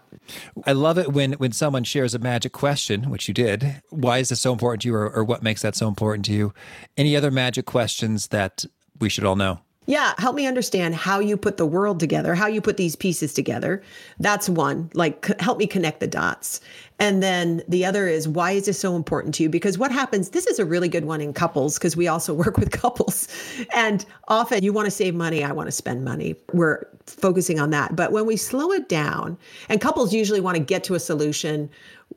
I 0.66 0.72
love 0.74 0.98
it 0.98 1.12
when 1.12 1.34
when 1.34 1.52
someone 1.52 1.84
shares 1.84 2.14
a 2.14 2.20
magic 2.20 2.52
question, 2.52 3.10
which 3.10 3.28
you 3.28 3.34
did. 3.34 3.82
Why 3.90 4.20
is 4.20 4.30
this 4.30 4.42
so 4.42 4.54
important 4.54 4.84
to 4.84 4.90
you 4.90 4.96
or, 4.96 5.10
or 5.10 5.24
what 5.24 5.44
makes 5.44 5.62
that 5.64 5.76
so 5.76 5.88
important 5.88 6.26
to 6.26 6.34
you? 6.34 6.54
Any 6.96 7.16
other 7.16 7.32
magic 7.32 7.66
questions 7.66 8.28
that 8.28 8.66
we 9.00 9.10
should 9.10 9.26
all 9.26 9.36
know? 9.36 9.60
Yeah, 9.88 10.14
help 10.20 10.36
me 10.36 10.46
understand 10.46 10.94
how 10.94 11.20
you 11.20 11.36
put 11.36 11.58
the 11.58 11.66
world 11.66 12.00
together, 12.00 12.36
how 12.36 12.46
you 12.46 12.62
put 12.62 12.78
these 12.78 12.96
pieces 12.96 13.34
together. 13.34 13.82
That's 14.20 14.48
one. 14.48 14.92
Like, 14.94 15.26
c- 15.26 15.34
help 15.40 15.58
me 15.58 15.66
connect 15.66 16.00
the 16.00 16.08
dots. 16.08 16.62
And 17.00 17.24
then 17.24 17.64
the 17.68 17.84
other 17.84 18.08
is 18.08 18.28
why 18.28 18.52
is 18.52 18.68
this 18.68 18.80
so 18.80 18.96
important 18.96 19.34
to 19.36 19.44
you? 19.44 19.50
Because 19.50 19.80
what 19.80 19.92
happens, 19.92 20.30
this 20.30 20.46
is 20.46 20.60
a 20.60 20.66
really 20.66 20.88
good 20.88 21.06
one 21.06 21.20
in 21.20 21.34
couples 21.34 21.80
because 21.80 21.98
we 21.98 22.08
also 22.08 22.32
work 22.36 22.58
with 22.58 22.70
couples. 22.72 23.28
And 23.74 24.06
often 24.28 24.64
you 24.64 24.72
want 24.72 24.86
to 24.86 24.92
save 24.92 25.16
money, 25.16 25.44
I 25.44 25.52
want 25.52 25.66
to 25.68 25.72
spend 25.72 26.06
money. 26.06 26.36
We're 26.54 26.86
focusing 27.08 27.60
on 27.60 27.70
that. 27.72 27.96
But 27.96 28.12
when 28.12 28.26
we 28.26 28.38
slow 28.38 28.72
it 28.72 28.90
down, 28.90 29.38
and 29.70 29.82
couples 29.82 30.14
usually 30.14 30.42
want 30.42 30.58
to 30.58 30.64
get 30.64 30.84
to 30.86 30.96
a 30.96 31.00
solution 31.00 31.70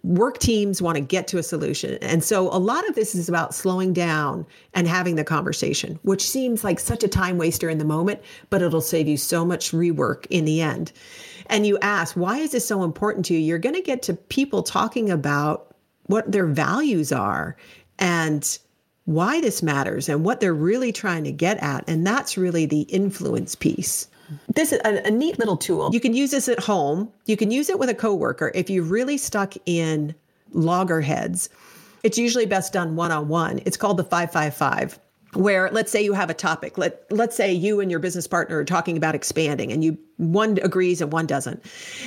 work 0.03 0.38
teams 0.38 0.83
want 0.83 0.97
to 0.97 1.01
get 1.01 1.29
to 1.29 1.38
a 1.38 1.42
solution. 1.42 1.97
And 2.03 2.25
so 2.25 2.49
a 2.49 2.59
lot 2.59 2.87
of 2.88 2.94
this 2.94 3.14
is 3.14 3.29
about 3.29 3.55
slowing 3.55 3.92
down 3.92 4.47
and 4.75 4.88
having 4.88 5.16
the 5.16 5.25
conversation, 5.25 5.99
which 6.03 6.29
seems 6.29 6.64
like 6.64 6.79
such 6.79 7.05
a 7.05 7.09
time 7.09 7.38
waster 7.38 7.70
in 7.70 7.79
the 7.79 7.85
moment, 7.85 8.20
but 8.51 8.61
it'll 8.61 8.81
save 8.81 9.09
you 9.09 9.16
so 9.16 9.44
much 9.44 9.73
rework 9.73 10.27
in 10.31 10.44
the 10.44 10.61
end. 10.61 10.92
And 11.47 11.66
you 11.66 11.79
ask, 11.81 12.16
why 12.16 12.38
is 12.38 12.53
this 12.53 12.66
so 12.66 12.83
important 12.83 13.25
to 13.27 13.35
you? 13.35 13.40
You're 13.40 13.59
going 13.59 13.75
to 13.75 13.83
get 13.83 14.03
to 14.03 14.14
people 14.14 14.62
talking 14.62 15.11
about 15.11 15.75
what 16.07 16.31
their 16.31 16.47
values 16.47 17.12
are 17.12 17.57
and 17.99 18.59
why 19.05 19.40
this 19.40 19.62
matters 19.62 20.09
and 20.09 20.25
what 20.25 20.40
they're 20.40 20.55
really 20.55 20.92
trying 20.92 21.25
to 21.25 21.33
get 21.33 21.59
at. 21.59 21.85
And 21.88 22.07
that's 22.07 22.37
really 22.37 22.66
the 22.66 22.83
influence 22.83 23.55
piece. 23.55 24.09
This 24.55 24.73
is 24.73 24.81
a, 24.85 25.07
a, 25.07 25.11
neat 25.11 25.38
little 25.38 25.57
tool. 25.57 25.90
You 25.92 26.01
can 26.01 26.14
use 26.14 26.31
this 26.31 26.49
at 26.49 26.59
home. 26.59 27.12
You 27.27 27.37
can 27.37 27.51
use 27.51 27.68
it 27.70 27.79
with 27.79 27.88
a 27.88 27.94
coworker 27.94 28.51
if 28.55 28.70
you're 28.70 28.85
really 28.85 29.18
stuck 29.18 29.55
in 29.66 30.14
loggerheads. 30.53 31.49
It's 32.03 32.18
usually 32.18 32.47
best 32.47 32.73
done 32.73 32.97
one 32.97 33.11
on 33.11 33.29
one. 33.29 33.61
It's 33.64 33.77
called 33.77 33.97
the 33.97 34.05
555 34.05 34.99
where 35.35 35.70
let's 35.70 35.90
say 35.90 36.03
you 36.03 36.12
have 36.12 36.31
a 36.31 36.35
topic 36.35 36.79
let 36.79 37.05
let's 37.11 37.37
say 37.37 37.53
you 37.53 37.81
and 37.81 37.90
your 37.90 38.01
business 38.01 38.27
partner 38.27 38.59
are 38.59 38.64
talking 38.64 38.97
about 38.97 39.14
expanding 39.14 39.73
and 39.73 39.85
you 39.85 39.99
one 40.16 40.59
agrees 40.62 41.01
and 41.01 41.12
one 41.12 41.27
doesn't. 41.27 41.64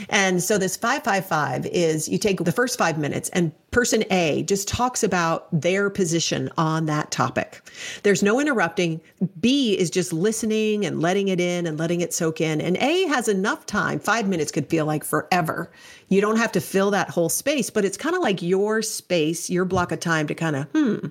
And 0.09 0.41
so 0.41 0.57
this 0.57 0.77
555 0.77 1.65
is 1.67 2.07
you 2.07 2.17
take 2.17 2.43
the 2.43 2.51
first 2.51 2.77
5 2.77 2.97
minutes 2.97 3.29
and 3.29 3.51
person 3.71 4.03
A 4.11 4.43
just 4.43 4.67
talks 4.67 5.03
about 5.03 5.47
their 5.51 5.89
position 5.89 6.49
on 6.57 6.85
that 6.85 7.11
topic. 7.11 7.61
There's 8.03 8.23
no 8.23 8.39
interrupting. 8.39 9.01
B 9.39 9.77
is 9.77 9.89
just 9.89 10.13
listening 10.13 10.85
and 10.85 11.01
letting 11.01 11.27
it 11.27 11.39
in 11.39 11.67
and 11.67 11.77
letting 11.77 12.01
it 12.01 12.13
soak 12.13 12.39
in. 12.39 12.61
And 12.61 12.77
A 12.77 13.07
has 13.07 13.27
enough 13.27 13.65
time. 13.65 13.99
5 13.99 14.27
minutes 14.27 14.51
could 14.51 14.69
feel 14.69 14.85
like 14.85 15.03
forever. 15.03 15.71
You 16.07 16.21
don't 16.21 16.37
have 16.37 16.53
to 16.53 16.61
fill 16.61 16.91
that 16.91 17.09
whole 17.09 17.29
space 17.29 17.69
but 17.69 17.83
it's 17.83 17.97
kind 17.97 18.15
of 18.15 18.21
like 18.21 18.41
your 18.41 18.81
space 18.81 19.49
your 19.49 19.65
block 19.65 19.91
of 19.91 19.99
time 19.99 20.27
to 20.27 20.35
kind 20.35 20.55
of 20.55 20.67
hmm 20.73 21.07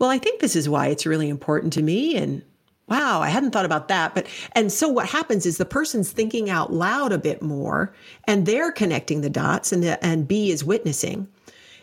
well, 0.00 0.10
I 0.10 0.18
think 0.18 0.40
this 0.40 0.56
is 0.56 0.68
why 0.68 0.88
it's 0.88 1.06
really 1.06 1.28
important 1.28 1.72
to 1.74 1.82
me. 1.82 2.16
And 2.16 2.42
wow, 2.88 3.20
I 3.20 3.28
hadn't 3.28 3.52
thought 3.52 3.66
about 3.66 3.88
that. 3.88 4.14
But, 4.14 4.26
and 4.52 4.72
so 4.72 4.88
what 4.88 5.06
happens 5.06 5.46
is 5.46 5.58
the 5.58 5.64
person's 5.66 6.10
thinking 6.10 6.50
out 6.50 6.72
loud 6.72 7.12
a 7.12 7.18
bit 7.18 7.42
more 7.42 7.94
and 8.24 8.46
they're 8.46 8.72
connecting 8.72 9.20
the 9.20 9.30
dots 9.30 9.72
and, 9.72 9.82
the, 9.82 10.04
and 10.04 10.26
B 10.26 10.50
is 10.50 10.64
witnessing. 10.64 11.28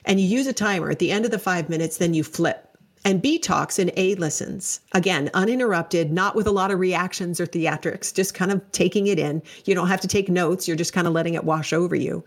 And 0.03 0.19
you 0.19 0.25
use 0.25 0.47
a 0.47 0.53
timer 0.53 0.89
at 0.89 0.99
the 0.99 1.11
end 1.11 1.25
of 1.25 1.31
the 1.31 1.39
five 1.39 1.69
minutes, 1.69 1.97
then 1.97 2.13
you 2.13 2.23
flip 2.23 2.66
and 3.07 3.21
B 3.21 3.39
talks 3.39 3.79
and 3.79 3.89
A 3.95 4.15
listens. 4.15 4.81
Again, 4.91 5.29
uninterrupted, 5.33 6.11
not 6.11 6.35
with 6.35 6.45
a 6.45 6.51
lot 6.51 6.71
of 6.71 6.79
reactions 6.79 7.39
or 7.39 7.47
theatrics, 7.47 8.13
just 8.13 8.33
kind 8.33 8.51
of 8.51 8.61
taking 8.73 9.07
it 9.07 9.17
in. 9.17 9.41
You 9.63 9.75
don't 9.75 9.87
have 9.87 10.01
to 10.01 10.09
take 10.09 10.27
notes, 10.27 10.67
you're 10.67 10.75
just 10.75 10.91
kind 10.91 11.07
of 11.07 11.13
letting 11.13 11.33
it 11.33 11.45
wash 11.45 11.71
over 11.71 11.95
you. 11.95 12.21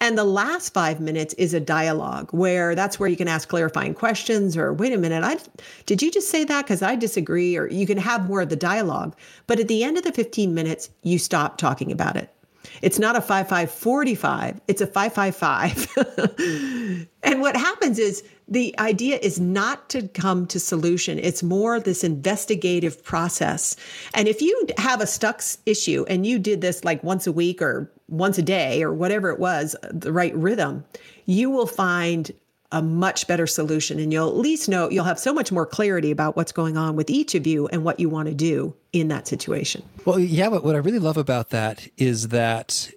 And 0.00 0.16
the 0.16 0.24
last 0.24 0.72
five 0.72 1.00
minutes 1.00 1.34
is 1.34 1.52
a 1.52 1.60
dialogue 1.60 2.30
where 2.32 2.74
that's 2.74 2.98
where 2.98 3.10
you 3.10 3.16
can 3.16 3.28
ask 3.28 3.46
clarifying 3.46 3.92
questions 3.92 4.56
or, 4.56 4.72
wait 4.72 4.94
a 4.94 4.96
minute, 4.96 5.22
I 5.22 5.36
did 5.84 6.00
you 6.00 6.10
just 6.10 6.30
say 6.30 6.44
that? 6.44 6.64
Because 6.64 6.80
I 6.80 6.96
disagree, 6.96 7.54
or 7.58 7.68
you 7.68 7.86
can 7.86 7.98
have 7.98 8.26
more 8.26 8.40
of 8.40 8.48
the 8.48 8.56
dialogue. 8.56 9.14
But 9.46 9.60
at 9.60 9.68
the 9.68 9.84
end 9.84 9.98
of 9.98 10.04
the 10.04 10.12
15 10.12 10.54
minutes, 10.54 10.88
you 11.02 11.18
stop 11.18 11.58
talking 11.58 11.92
about 11.92 12.16
it. 12.16 12.34
It's 12.80 12.98
not 12.98 13.16
a 13.16 13.20
5545, 13.20 14.60
it's 14.68 14.80
a 14.80 14.86
555. 14.86 17.08
and 17.22 17.40
what 17.40 17.56
happens 17.56 17.98
is 17.98 18.22
the 18.48 18.78
idea 18.78 19.18
is 19.22 19.40
not 19.40 19.88
to 19.90 20.08
come 20.08 20.46
to 20.46 20.60
solution. 20.60 21.18
It's 21.18 21.42
more 21.42 21.80
this 21.80 22.04
investigative 22.04 23.02
process. 23.02 23.76
And 24.14 24.28
if 24.28 24.42
you 24.42 24.66
have 24.76 25.00
a 25.00 25.06
stuck 25.06 25.42
issue 25.64 26.04
and 26.08 26.26
you 26.26 26.38
did 26.38 26.60
this 26.60 26.84
like 26.84 27.02
once 27.02 27.26
a 27.26 27.32
week 27.32 27.62
or 27.62 27.90
once 28.08 28.38
a 28.38 28.42
day 28.42 28.82
or 28.82 28.92
whatever 28.92 29.30
it 29.30 29.38
was, 29.38 29.74
the 29.90 30.12
right 30.12 30.34
rhythm, 30.36 30.84
you 31.24 31.50
will 31.50 31.66
find 31.66 32.30
a 32.72 32.82
much 32.82 33.26
better 33.26 33.46
solution 33.46 33.98
and 33.98 34.12
you'll 34.12 34.28
at 34.28 34.36
least 34.36 34.68
know 34.68 34.90
you'll 34.90 35.04
have 35.04 35.18
so 35.18 35.32
much 35.32 35.52
more 35.52 35.66
clarity 35.66 36.10
about 36.10 36.36
what's 36.36 36.52
going 36.52 36.76
on 36.76 36.96
with 36.96 37.10
each 37.10 37.34
of 37.34 37.46
you 37.46 37.68
and 37.68 37.84
what 37.84 38.00
you 38.00 38.08
want 38.08 38.28
to 38.28 38.34
do 38.34 38.74
in 38.92 39.08
that 39.08 39.28
situation. 39.28 39.82
Well, 40.04 40.18
yeah, 40.18 40.48
but 40.50 40.64
what 40.64 40.74
I 40.74 40.78
really 40.78 40.98
love 40.98 41.16
about 41.16 41.50
that 41.50 41.86
is 41.98 42.28
that 42.28 42.90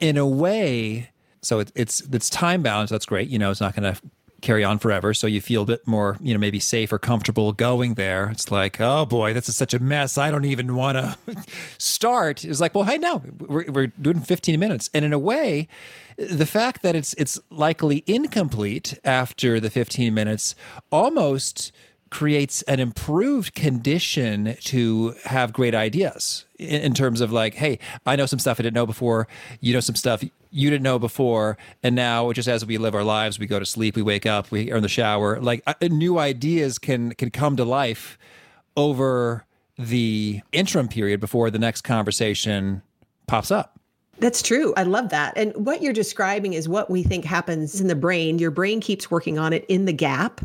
in 0.00 0.16
a 0.16 0.26
way, 0.26 1.10
so 1.42 1.58
it's 1.74 2.00
it's 2.02 2.30
time 2.30 2.62
bound. 2.62 2.88
So 2.88 2.94
that's 2.94 3.06
great. 3.06 3.28
You 3.28 3.38
know, 3.38 3.50
it's 3.50 3.60
not 3.60 3.74
going 3.74 3.94
to 3.94 4.00
carry 4.44 4.62
on 4.62 4.78
forever. 4.78 5.14
So 5.14 5.26
you 5.26 5.40
feel 5.40 5.62
a 5.62 5.66
bit 5.66 5.86
more, 5.86 6.18
you 6.20 6.34
know, 6.34 6.38
maybe 6.38 6.60
safe 6.60 6.92
or 6.92 6.98
comfortable 6.98 7.52
going 7.52 7.94
there. 7.94 8.28
It's 8.30 8.50
like, 8.50 8.80
oh 8.80 9.06
boy, 9.06 9.32
this 9.32 9.48
is 9.48 9.56
such 9.56 9.74
a 9.74 9.78
mess. 9.78 10.18
I 10.18 10.30
don't 10.30 10.44
even 10.44 10.76
want 10.76 10.98
to 10.98 11.16
start. 11.78 12.44
It's 12.44 12.60
like, 12.60 12.74
well, 12.74 12.84
hey, 12.84 12.98
now 12.98 13.22
we're, 13.40 13.70
we're 13.70 13.86
doing 13.86 14.20
15 14.20 14.60
minutes. 14.60 14.90
And 14.92 15.04
in 15.04 15.12
a 15.12 15.18
way, 15.18 15.66
the 16.16 16.46
fact 16.46 16.82
that 16.82 16.94
it's 16.94 17.14
it's 17.14 17.40
likely 17.50 18.04
incomplete 18.06 18.98
after 19.02 19.58
the 19.58 19.70
15 19.70 20.14
minutes 20.14 20.54
almost 20.92 21.72
creates 22.10 22.62
an 22.62 22.78
improved 22.78 23.54
condition 23.56 24.56
to 24.60 25.14
have 25.24 25.52
great 25.52 25.74
ideas 25.74 26.44
in, 26.60 26.82
in, 26.82 26.94
terms 26.94 27.20
of 27.20 27.32
like, 27.32 27.54
hey, 27.54 27.76
I 28.06 28.14
know 28.14 28.26
some 28.26 28.38
stuff 28.38 28.60
I 28.60 28.62
didn't 28.62 28.74
know 28.74 28.86
before. 28.86 29.26
You 29.60 29.74
know 29.74 29.80
some 29.80 29.96
stuff 29.96 30.22
you 30.54 30.70
didn't 30.70 30.84
know 30.84 31.00
before, 31.00 31.58
and 31.82 31.96
now 31.96 32.32
just 32.32 32.48
as 32.48 32.64
we 32.64 32.78
live 32.78 32.94
our 32.94 33.02
lives, 33.02 33.38
we 33.38 33.46
go 33.46 33.58
to 33.58 33.66
sleep, 33.66 33.96
we 33.96 34.02
wake 34.02 34.24
up, 34.24 34.52
we 34.52 34.70
are 34.70 34.76
in 34.76 34.82
the 34.82 34.88
shower. 34.88 35.40
Like 35.40 35.62
uh, 35.66 35.74
new 35.82 36.18
ideas 36.18 36.78
can 36.78 37.12
can 37.14 37.30
come 37.30 37.56
to 37.56 37.64
life 37.64 38.16
over 38.76 39.44
the 39.76 40.40
interim 40.52 40.86
period 40.86 41.18
before 41.20 41.50
the 41.50 41.58
next 41.58 41.82
conversation 41.82 42.82
pops 43.26 43.50
up. 43.50 43.80
That's 44.18 44.42
true. 44.42 44.72
I 44.76 44.84
love 44.84 45.08
that. 45.10 45.36
And 45.36 45.52
what 45.54 45.82
you're 45.82 45.92
describing 45.92 46.52
is 46.52 46.68
what 46.68 46.90
we 46.90 47.02
think 47.02 47.24
happens 47.24 47.80
in 47.80 47.88
the 47.88 47.94
brain. 47.94 48.38
Your 48.38 48.50
brain 48.50 48.80
keeps 48.80 49.10
working 49.10 49.38
on 49.38 49.52
it 49.52 49.64
in 49.68 49.84
the 49.84 49.92
gap. 49.92 50.40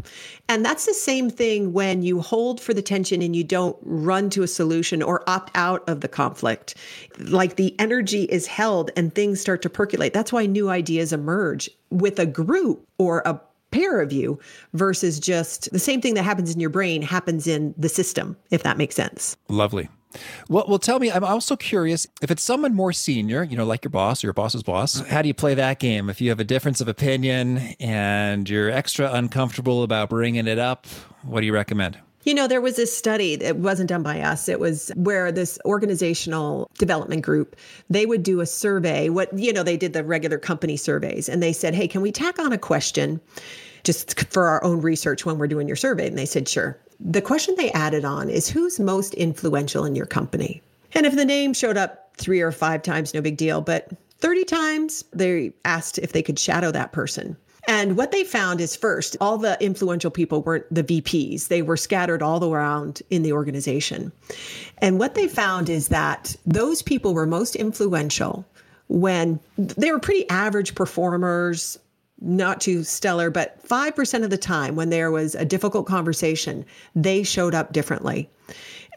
And 0.48 0.66
that's 0.66 0.86
the 0.86 0.94
same 0.94 1.30
thing 1.30 1.72
when 1.74 2.02
you 2.02 2.22
hold 2.22 2.60
for 2.60 2.74
the 2.74 2.82
tension 2.82 3.22
and 3.22 3.36
you 3.36 3.44
don't 3.44 3.78
run 3.82 4.30
to 4.32 4.44
a 4.44 4.48
solution 4.48 5.04
or 5.04 5.24
opt 5.30 5.52
out 5.56 5.88
of 5.88 6.02
the 6.02 6.08
conflict. 6.08 6.76
Like 7.20 7.56
the 7.56 7.76
energy 7.80 8.24
is 8.24 8.48
held 8.48 8.92
and 8.98 9.14
things 9.14 9.40
start 9.40 9.62
to 9.62 9.70
percolate. 9.70 10.14
That's 10.14 10.34
why 10.34 10.46
new 10.46 10.70
ideas 10.70 11.14
emerge 11.14 11.70
with 11.92 12.20
a 12.20 12.26
group 12.26 12.88
or 12.98 13.22
a 13.26 13.40
pair 13.72 14.02
of 14.02 14.12
you 14.12 14.40
versus 14.74 15.20
just 15.20 15.72
the 15.72 15.80
same 15.80 16.02
thing 16.02 16.16
that 16.16 16.24
happens 16.24 16.54
in 16.54 16.60
your 16.60 16.72
brain 16.72 17.02
happens 17.04 17.46
in 17.46 17.76
the 17.78 17.90
system, 17.90 18.36
if 18.50 18.64
that 18.64 18.78
makes 18.78 18.96
sense. 18.96 19.38
Lovely. 19.48 19.90
Well, 20.48 20.66
well, 20.68 20.80
tell 20.80 21.00
me, 21.00 21.12
I'm 21.12 21.24
also 21.24 21.56
curious 21.56 22.08
if 22.22 22.32
it's 22.32 22.42
someone 22.42 22.74
more 22.74 22.92
senior, 22.92 23.44
you 23.44 23.56
know, 23.56 23.66
like 23.66 23.84
your 23.84 23.92
boss 23.92 24.24
or 24.24 24.28
your 24.28 24.34
boss's 24.34 24.64
boss, 24.64 25.00
how 25.08 25.22
do 25.22 25.28
you 25.28 25.34
play 25.34 25.54
that 25.54 25.80
game? 25.80 26.10
If 26.10 26.20
you 26.20 26.30
have 26.30 26.40
a 26.40 26.44
difference 26.44 26.82
of 26.82 26.88
opinion 26.88 27.76
and 27.80 28.50
you're 28.50 28.72
extra 28.72 29.12
uncomfortable 29.14 29.84
about 29.84 30.10
bringing 30.10 30.48
it 30.48 30.58
up, 30.58 30.88
what 31.24 31.42
do 31.42 31.46
you 31.46 31.54
recommend? 31.54 32.00
You 32.24 32.34
know, 32.34 32.48
there 32.48 32.60
was 32.60 32.76
this 32.76 32.96
study 32.96 33.38
that 33.38 33.58
wasn't 33.58 33.90
done 33.90 34.04
by 34.04 34.20
us. 34.20 34.50
It 34.50 34.60
was 34.60 34.92
where 34.96 35.32
this 35.32 35.58
organizational 35.64 36.70
development 36.78 37.22
group, 37.22 37.56
they 37.90 38.06
would 38.06 38.24
do 38.24 38.42
a 38.42 38.46
survey. 38.46 39.10
What, 39.10 39.36
you 39.38 39.54
know, 39.54 39.64
they 39.64 39.78
did 39.78 39.94
the 39.94 40.04
regular 40.04 40.38
company 40.38 40.76
surveys 40.76 41.30
and 41.30 41.42
they 41.42 41.54
said, 41.54 41.74
hey, 41.74 41.88
can 41.88 42.02
we 42.02 42.12
tack 42.12 42.38
on 42.38 42.52
a 42.52 42.58
question 42.58 43.22
just 43.84 44.20
for 44.32 44.48
our 44.48 44.64
own 44.64 44.82
research 44.82 45.26
when 45.26 45.38
we're 45.38 45.48
doing 45.48 45.68
your 45.68 45.78
survey? 45.78 46.08
And 46.08 46.18
they 46.18 46.26
said, 46.26 46.48
sure. 46.48 46.78
The 47.00 47.22
question 47.22 47.56
they 47.58 47.72
added 47.72 48.06
on 48.06 48.30
is 48.30 48.50
who's 48.50 48.80
most 48.80 49.14
influential 49.14 49.86
in 49.86 49.96
your 49.96 50.06
company? 50.06 50.62
And 50.94 51.06
if 51.06 51.16
the 51.16 51.26
name 51.26 51.54
showed 51.54 51.78
up 51.78 52.12
three 52.18 52.42
or 52.42 52.52
five 52.52 52.84
times, 52.84 53.14
no 53.14 53.22
big 53.22 53.38
deal. 53.38 53.62
But 53.62 53.90
30 54.20 54.44
times, 54.44 55.06
they 55.14 55.54
asked 55.66 55.98
if 55.98 56.12
they 56.12 56.22
could 56.22 56.38
shadow 56.38 56.72
that 56.72 56.92
person. 56.92 57.38
And 57.68 57.98
what 57.98 58.12
they 58.12 58.24
found 58.24 58.62
is 58.62 58.76
first, 58.76 59.16
all 59.22 59.38
the 59.38 59.58
influential 59.64 60.10
people 60.10 60.42
weren't 60.42 60.66
the 60.74 60.84
VPs, 60.84 61.50
they 61.50 61.62
were 61.62 61.78
scattered 61.78 62.22
all 62.22 62.44
around 62.44 63.02
in 63.10 63.22
the 63.22 63.34
organization. 63.34 64.12
And 64.80 64.98
what 64.98 65.16
they 65.16 65.28
found 65.28 65.70
is 65.70 65.90
that 65.90 66.36
those 66.46 66.82
people 66.82 67.14
were 67.14 67.28
most 67.28 67.56
influential 67.56 68.46
when 68.88 69.40
they 69.58 69.92
were 69.92 70.00
pretty 70.00 70.28
average 70.30 70.74
performers, 70.74 71.78
not 72.22 72.62
too 72.62 72.84
stellar, 72.84 73.30
but 73.30 73.66
5% 73.68 74.24
of 74.24 74.30
the 74.30 74.38
time 74.38 74.76
when 74.76 74.90
there 74.90 75.12
was 75.12 75.36
a 75.36 75.46
difficult 75.46 75.86
conversation, 75.86 76.66
they 76.96 77.24
showed 77.24 77.54
up 77.54 77.74
differently. 77.74 78.30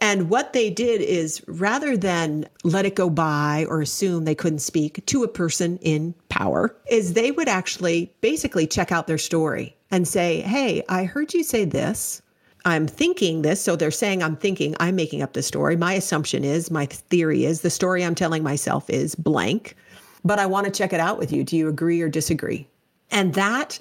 And 0.00 0.28
what 0.28 0.52
they 0.52 0.68
did 0.68 1.00
is 1.00 1.44
rather 1.46 1.96
than 1.96 2.48
let 2.64 2.85
it 2.85 2.96
go 2.96 3.08
by 3.08 3.66
or 3.68 3.80
assume 3.80 4.24
they 4.24 4.35
couldn't 4.35 4.58
speak 4.58 5.06
to 5.06 5.22
a 5.22 5.28
person 5.28 5.78
in 5.80 6.14
power, 6.28 6.76
is 6.90 7.12
they 7.12 7.30
would 7.30 7.48
actually 7.48 8.12
basically 8.20 8.66
check 8.66 8.90
out 8.90 9.06
their 9.06 9.18
story 9.18 9.76
and 9.92 10.08
say, 10.08 10.40
Hey, 10.40 10.82
I 10.88 11.04
heard 11.04 11.32
you 11.35 11.44
say 11.44 11.64
this. 11.64 12.20
I'm 12.64 12.88
thinking 12.88 13.42
this. 13.42 13.61
So 13.61 13.76
they're 13.76 13.92
saying, 13.92 14.22
I'm 14.24 14.37
thinking, 14.37 14.74
I'm 14.80 14.96
making 14.96 15.22
up 15.22 15.35
the 15.35 15.42
story. 15.42 15.76
My 15.76 15.94
assumption 15.94 16.44
is, 16.44 16.70
my 16.70 16.87
theory 16.87 17.44
is, 17.44 17.61
the 17.61 17.70
story 17.70 18.04
I'm 18.04 18.14
telling 18.14 18.42
myself 18.42 18.90
is 18.90 19.14
blank, 19.14 19.76
but 20.24 20.38
I 20.38 20.46
want 20.46 20.66
to 20.66 20.72
check 20.72 20.92
it 20.92 21.00
out 21.00 21.18
with 21.18 21.32
you. 21.32 21.44
Do 21.44 21.56
you 21.56 21.68
agree 21.68 22.00
or 22.00 22.08
disagree? 22.08 22.68
And 23.12 23.35
that 23.35 23.79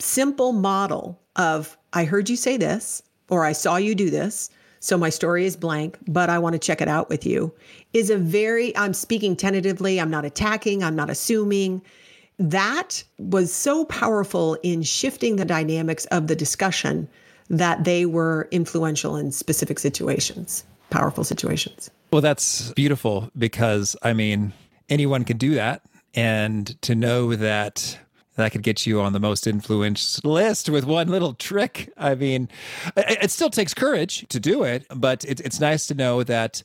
simple 0.00 0.52
model 0.52 1.20
of, 1.36 1.76
I 1.92 2.04
heard 2.04 2.30
you 2.30 2.36
say 2.36 2.56
this, 2.56 3.02
or 3.28 3.44
I 3.44 3.52
saw 3.52 3.76
you 3.76 3.94
do 3.94 4.08
this, 4.08 4.50
so 4.80 4.96
my 4.96 5.10
story 5.10 5.44
is 5.44 5.56
blank, 5.56 5.98
but 6.06 6.30
I 6.30 6.38
want 6.38 6.52
to 6.54 6.58
check 6.58 6.80
it 6.80 6.88
out 6.88 7.08
with 7.08 7.26
you, 7.26 7.52
is 7.92 8.10
a 8.10 8.16
very, 8.16 8.74
I'm 8.76 8.94
speaking 8.94 9.34
tentatively, 9.36 10.00
I'm 10.00 10.10
not 10.10 10.24
attacking, 10.24 10.84
I'm 10.84 10.94
not 10.94 11.10
assuming. 11.10 11.82
That 12.38 13.02
was 13.18 13.52
so 13.52 13.84
powerful 13.86 14.56
in 14.62 14.82
shifting 14.82 15.36
the 15.36 15.44
dynamics 15.44 16.04
of 16.06 16.28
the 16.28 16.36
discussion 16.36 17.08
that 17.50 17.82
they 17.82 18.06
were 18.06 18.46
influential 18.52 19.16
in 19.16 19.32
specific 19.32 19.80
situations, 19.80 20.64
powerful 20.90 21.24
situations. 21.24 21.90
Well, 22.12 22.22
that's 22.22 22.72
beautiful 22.72 23.30
because, 23.36 23.96
I 24.02 24.12
mean, 24.12 24.52
anyone 24.88 25.24
can 25.24 25.38
do 25.38 25.54
that. 25.56 25.82
And 26.14 26.80
to 26.82 26.94
know 26.94 27.34
that 27.34 27.98
that 28.38 28.52
could 28.52 28.62
get 28.62 28.86
you 28.86 29.00
on 29.00 29.12
the 29.12 29.18
most 29.18 29.48
influential 29.48 30.30
list 30.32 30.68
with 30.68 30.84
one 30.84 31.08
little 31.08 31.34
trick. 31.34 31.92
I 31.96 32.14
mean, 32.14 32.48
it, 32.96 33.32
still 33.32 33.50
takes 33.50 33.74
courage 33.74 34.26
to 34.28 34.38
do 34.38 34.62
it, 34.62 34.86
but 34.94 35.24
it, 35.24 35.40
it's 35.40 35.58
nice 35.58 35.88
to 35.88 35.94
know 35.94 36.22
that 36.22 36.62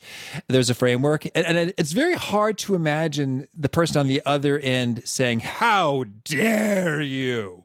there's 0.48 0.70
a 0.70 0.76
framework. 0.76 1.26
And, 1.36 1.46
and 1.46 1.74
it's 1.76 1.92
very 1.92 2.14
hard 2.14 2.60
to 2.60 2.76
imagine 2.76 3.48
the 3.56 3.70
person 3.70 3.98
on 3.98 4.06
the 4.06 4.22
other 4.24 4.60
end 4.60 5.02
saying, 5.06 5.40
How 5.40 6.06
dare 6.24 7.02
you? 7.02 7.64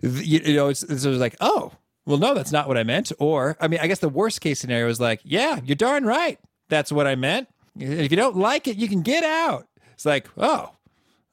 You, 0.00 0.40
you 0.44 0.54
know, 0.54 0.68
it's, 0.68 0.84
it's 0.84 1.04
like, 1.04 1.34
Oh, 1.40 1.72
well, 2.06 2.18
no, 2.18 2.34
that's 2.34 2.52
not 2.52 2.68
what 2.68 2.78
I 2.78 2.84
meant. 2.84 3.10
Or, 3.18 3.56
I 3.60 3.66
mean, 3.66 3.80
I 3.80 3.88
guess 3.88 3.98
the 3.98 4.08
worst 4.08 4.40
case 4.40 4.60
scenario 4.60 4.88
is 4.88 5.00
like, 5.00 5.20
Yeah, 5.24 5.58
you're 5.64 5.74
darn 5.74 6.04
right. 6.04 6.38
That's 6.68 6.92
what 6.92 7.08
I 7.08 7.16
meant. 7.16 7.48
If 7.76 8.12
you 8.12 8.16
don't 8.16 8.36
like 8.36 8.68
it, 8.68 8.76
you 8.76 8.86
can 8.86 9.02
get 9.02 9.24
out. 9.24 9.66
It's 9.94 10.06
like, 10.06 10.28
Oh, 10.36 10.70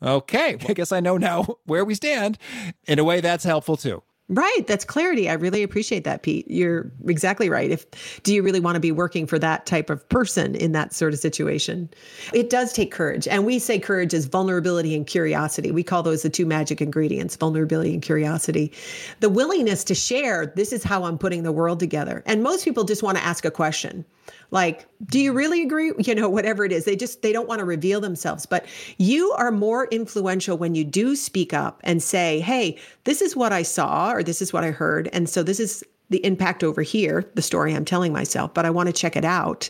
Okay, 0.01 0.57
I 0.67 0.73
guess 0.73 0.91
I 0.91 0.99
know 0.99 1.17
now 1.17 1.57
where 1.65 1.85
we 1.85 1.95
stand. 1.95 2.37
In 2.85 2.99
a 2.99 3.03
way, 3.03 3.21
that's 3.21 3.43
helpful 3.43 3.77
too. 3.77 4.03
Right, 4.29 4.67
that's 4.67 4.83
clarity. 4.83 5.29
I 5.29 5.33
really 5.33 5.63
appreciate 5.63 6.03
that, 6.03 6.21
Pete. 6.21 6.45
You're 6.49 6.91
exactly 7.07 7.49
right. 7.49 7.71
If 7.71 8.21
do 8.23 8.33
you 8.33 8.43
really 8.43 8.59
want 8.59 8.75
to 8.75 8.81
be 8.81 8.91
working 8.91 9.25
for 9.25 9.39
that 9.39 9.65
type 9.65 9.89
of 9.89 10.07
person 10.09 10.53
in 10.53 10.73
that 10.73 10.93
sort 10.93 11.13
of 11.13 11.19
situation? 11.19 11.89
It 12.33 12.49
does 12.49 12.73
take 12.73 12.91
courage. 12.91 13.25
And 13.25 13.45
we 13.45 13.57
say 13.57 13.79
courage 13.79 14.13
is 14.13 14.25
vulnerability 14.25 14.93
and 14.97 15.07
curiosity. 15.07 15.71
We 15.71 15.81
call 15.81 16.03
those 16.03 16.23
the 16.23 16.29
two 16.29 16.45
magic 16.45 16.81
ingredients, 16.81 17.37
vulnerability 17.37 17.93
and 17.93 18.01
curiosity. 18.01 18.73
The 19.21 19.29
willingness 19.29 19.85
to 19.85 19.95
share, 19.95 20.47
this 20.57 20.73
is 20.73 20.83
how 20.83 21.05
I'm 21.05 21.17
putting 21.17 21.43
the 21.43 21.53
world 21.53 21.79
together. 21.79 22.21
And 22.25 22.43
most 22.43 22.65
people 22.65 22.83
just 22.83 23.03
want 23.03 23.17
to 23.17 23.23
ask 23.23 23.45
a 23.45 23.51
question 23.51 24.03
like 24.51 24.87
do 25.05 25.19
you 25.19 25.33
really 25.33 25.61
agree? 25.61 25.91
You 26.07 26.15
know 26.15 26.29
whatever 26.29 26.63
it 26.63 26.71
is 26.71 26.85
they 26.85 26.95
just 26.95 27.21
they 27.21 27.33
don't 27.33 27.47
want 27.47 27.59
to 27.59 27.65
reveal 27.65 27.99
themselves. 27.99 28.45
But 28.45 28.65
you 28.97 29.31
are 29.31 29.51
more 29.51 29.87
influential 29.87 30.57
when 30.57 30.75
you 30.75 30.83
do 30.83 31.15
speak 31.15 31.53
up 31.53 31.81
and 31.83 32.01
say 32.01 32.39
hey 32.39 32.77
this 33.03 33.21
is 33.21 33.35
what 33.35 33.51
i 33.51 33.61
saw 33.61 34.11
or 34.11 34.23
this 34.23 34.41
is 34.41 34.53
what 34.53 34.63
i 34.63 34.71
heard 34.71 35.09
and 35.13 35.29
so 35.29 35.43
this 35.43 35.59
is 35.59 35.83
the 36.09 36.23
impact 36.25 36.63
over 36.63 36.81
here 36.81 37.29
the 37.35 37.41
story 37.41 37.73
i'm 37.73 37.85
telling 37.85 38.13
myself 38.13 38.53
but 38.53 38.65
i 38.65 38.69
want 38.69 38.87
to 38.87 38.93
check 38.93 39.15
it 39.15 39.25
out. 39.25 39.69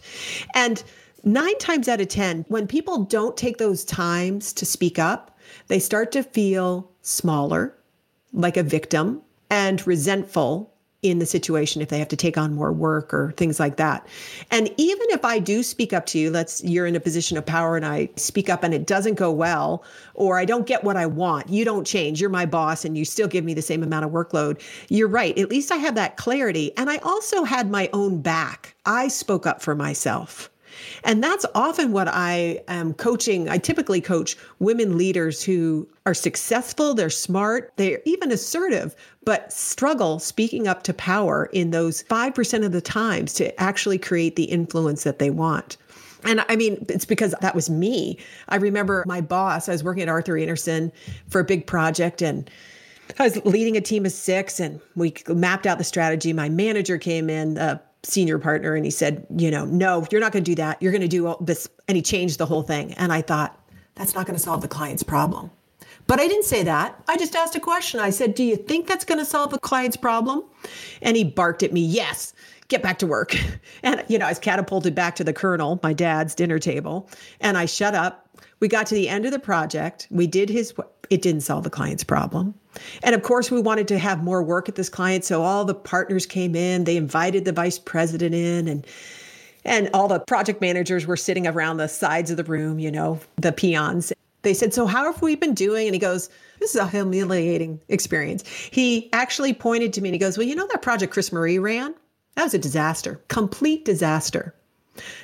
And 0.54 0.84
nine 1.24 1.58
times 1.58 1.88
out 1.88 2.02
of 2.02 2.08
ten 2.08 2.46
when 2.48 2.68
people 2.68 3.04
don't 3.04 3.36
take 3.36 3.58
those 3.58 3.84
times 3.84 4.54
to 4.54 4.66
speak 4.66 5.00
up 5.00 5.38
they 5.68 5.80
start 5.80 6.12
to 6.12 6.24
feel 6.24 6.92
smaller 7.02 7.76
like 8.34 8.58
a 8.58 8.64
victim 8.64 9.22
and 9.50 9.86
resentful 9.88 10.74
in 11.04 11.20
the 11.20 11.26
situation 11.26 11.82
if 11.82 11.90
they 11.90 12.00
have 12.00 12.08
to 12.08 12.16
take 12.16 12.38
on 12.38 12.56
more 12.56 12.72
work 12.72 13.14
or 13.14 13.32
things 13.38 13.60
like 13.60 13.78
that. 13.78 14.08
And 14.50 14.70
even 14.78 15.06
if 15.12 15.24
I 15.24 15.38
do 15.38 15.62
speak 15.62 15.94
up 15.94 16.08
to 16.08 16.20
you, 16.20 16.32
let's 16.32 16.64
you're 16.64 16.88
in 16.88 16.96
a 16.96 17.00
position 17.00 17.38
of 17.38 17.46
power 17.46 17.76
and 17.76 17.86
I 17.86 18.10
speak 18.16 18.50
up 18.50 18.64
and 18.64 18.74
it 18.74 18.88
doesn't 18.88 19.14
go 19.14 19.32
well 19.32 19.84
or 20.16 20.40
I 20.40 20.46
don't 20.46 20.66
get 20.66 20.84
what 20.84 20.98
I 20.98 21.06
want. 21.06 21.50
You 21.50 21.64
don't 21.66 21.86
change. 21.86 22.20
You're 22.20 22.32
my 22.32 22.48
boss 22.48 22.84
and 22.84 22.98
you 22.98 23.06
still 23.06 23.28
give 23.28 23.46
me 23.46 23.54
the 23.54 23.62
same 23.62 23.84
amount 23.84 24.06
of 24.06 24.12
workload. 24.12 24.60
You're 24.90 25.08
right. 25.08 25.38
At 25.38 25.50
least 25.50 25.72
I 25.72 25.78
have 25.78 25.96
that 25.96 26.18
clarity 26.18 26.76
and 26.78 26.90
I 26.90 26.98
also 26.98 27.44
had 27.44 27.70
my 27.70 27.90
own 27.94 28.22
back. 28.22 28.76
I 28.86 29.08
spoke 29.08 29.46
up 29.46 29.62
for 29.62 29.76
myself. 29.76 30.50
And 31.04 31.24
that's 31.24 31.46
often 31.56 31.92
what 31.92 32.08
I 32.08 32.62
am 32.68 32.94
coaching. 32.94 33.50
I 33.50 33.58
typically 33.58 34.02
coach 34.02 34.38
women 34.60 34.98
leaders 34.98 35.44
who 35.44 35.88
are 36.06 36.14
successful, 36.14 36.94
they're 36.94 37.10
smart, 37.10 37.74
they're 37.76 38.02
even 38.06 38.32
assertive, 38.32 38.96
but 39.26 39.52
struggle 39.52 40.20
speaking 40.20 40.68
up 40.68 40.84
to 40.84 40.94
power 40.94 41.50
in 41.54 41.72
those 41.72 42.04
5% 42.04 42.66
of 42.66 42.72
the 42.72 42.82
times 42.82 43.34
to 43.34 43.60
actually 43.62 43.98
create 43.98 44.36
the 44.36 44.46
influence 44.46 45.04
that 45.04 45.20
they 45.20 45.30
want. 45.30 45.78
And 46.24 46.44
I 46.50 46.56
mean, 46.56 46.86
it's 46.90 47.06
because 47.06 47.34
that 47.42 47.56
was 47.56 47.70
me. 47.70 48.18
I 48.50 48.56
remember 48.58 49.04
my 49.08 49.22
boss, 49.22 49.70
I 49.70 49.72
was 49.72 49.84
working 49.84 50.04
at 50.04 50.10
Arthur 50.10 50.38
Andersen 50.38 50.92
for 51.30 51.40
a 51.40 51.44
big 51.44 51.68
project 51.68 52.22
and 52.22 52.50
I 53.20 53.24
was 53.24 53.44
leading 53.46 53.78
a 53.78 53.82
team 53.82 54.06
of 54.06 54.12
six 54.12 54.60
and 54.60 54.82
we 54.96 55.14
mapped 55.28 55.66
out 55.66 55.78
the 55.78 55.84
strategy. 55.84 56.34
My 56.34 56.50
manager 56.50 56.98
came 56.98 57.30
in, 57.30 57.58
uh, 57.58 57.80
senior 58.08 58.40
partner 58.40 58.76
and 58.76 58.86
he 58.86 58.92
said, 58.92 59.26
you 59.36 59.52
know, 59.52 59.66
no, 59.66 60.06
you're 60.12 60.22
not 60.22 60.32
going 60.32 60.44
to 60.44 60.52
do 60.52 60.56
that. 60.56 60.82
You're 60.82 60.92
going 60.92 61.02
to 61.02 61.08
do 61.08 61.36
this. 61.42 61.70
And 61.88 61.96
he 61.96 62.02
changed 62.02 62.38
the 62.38 62.46
whole 62.46 62.64
thing. 62.64 62.94
And 62.94 63.12
I 63.12 63.22
thought, 63.22 63.60
that's 63.96 64.16
not 64.16 64.26
going 64.26 64.38
to 64.38 64.44
solve 64.44 64.62
the 64.62 64.68
client's 64.68 65.04
problem. 65.04 65.52
But 66.06 66.22
I 66.22 66.28
didn't 66.28 66.46
say 66.46 66.64
that. 66.64 67.04
I 67.08 67.18
just 67.18 67.36
asked 67.36 67.56
a 67.56 67.60
question. 67.60 68.00
I 68.00 68.12
said, 68.12 68.34
do 68.34 68.44
you 68.44 68.56
think 68.56 68.88
that's 68.88 69.04
going 69.04 69.20
to 69.20 69.26
solve 69.26 69.52
the 69.52 69.60
client's 69.60 69.98
problem? 69.98 70.44
And 71.02 71.18
he 71.18 71.26
barked 71.26 71.64
at 71.64 71.74
me, 71.74 71.82
yes, 71.82 72.34
get 72.70 72.82
back 72.82 73.00
to 73.00 73.08
work. 73.08 73.36
And, 73.84 74.04
you 74.08 74.18
know, 74.18 74.26
I 74.26 74.30
was 74.30 74.40
catapulted 74.40 74.96
back 74.96 75.16
to 75.18 75.24
the 75.24 75.34
colonel, 75.34 75.80
my 75.84 75.94
dad's 75.94 76.34
dinner 76.34 76.58
table. 76.58 77.10
And 77.42 77.58
I 77.58 77.66
shut 77.66 77.94
up. 77.94 78.28
We 78.60 78.68
got 78.68 78.88
to 78.88 78.96
the 78.96 79.08
end 79.08 79.26
of 79.26 79.32
the 79.32 79.40
project. 79.40 80.08
We 80.10 80.26
did 80.26 80.50
his, 80.50 80.74
it 81.12 81.22
didn't 81.22 81.42
solve 81.42 81.64
the 81.64 81.70
client's 81.70 82.04
problem. 82.04 82.56
And 83.04 83.16
of 83.16 83.24
course, 83.24 83.52
we 83.52 83.62
wanted 83.62 83.88
to 83.90 84.00
have 84.00 84.24
more 84.24 84.44
work 84.44 84.70
at 84.70 84.76
this 84.76 84.90
client. 84.90 85.26
So 85.26 85.44
all 85.44 85.66
the 85.66 85.76
partners 85.76 86.26
came 86.26 86.56
in, 86.56 86.84
they 86.84 86.98
invited 86.98 87.46
the 87.46 87.52
vice 87.52 87.80
president 87.80 88.36
in 88.36 88.68
and 88.68 88.86
and 89.66 89.90
all 89.94 90.08
the 90.08 90.22
project 90.22 90.62
managers 90.62 91.06
were 91.06 91.18
sitting 91.18 91.46
around 91.46 91.78
the 91.78 91.90
sides 91.90 92.32
of 92.32 92.38
the 92.38 92.44
room, 92.46 92.80
you 92.80 92.90
know, 92.90 93.20
the 93.36 93.52
peons. 93.52 94.14
They 94.44 94.54
said, 94.54 94.74
So 94.74 94.86
how 94.86 95.12
have 95.12 95.22
we 95.22 95.36
been 95.36 95.54
doing? 95.54 95.88
And 95.88 95.94
he 95.94 96.00
goes, 96.00 96.30
This 96.60 96.74
is 96.74 96.78
a 96.78 96.88
humiliating 96.88 97.82
experience. 97.90 98.48
He 98.48 99.10
actually 99.12 99.54
pointed 99.54 99.92
to 99.94 100.02
me 100.02 100.10
and 100.10 100.16
he 100.16 100.20
goes, 100.20 100.38
Well, 100.38 100.48
you 100.48 100.56
know 100.56 100.68
that 100.72 100.82
project 100.82 101.12
Chris 101.12 101.34
Marie 101.34 101.60
ran? 101.60 101.94
That 102.36 102.46
was 102.46 102.54
a 102.54 102.60
disaster, 102.60 103.20
complete 103.28 103.84
disaster. 103.84 104.54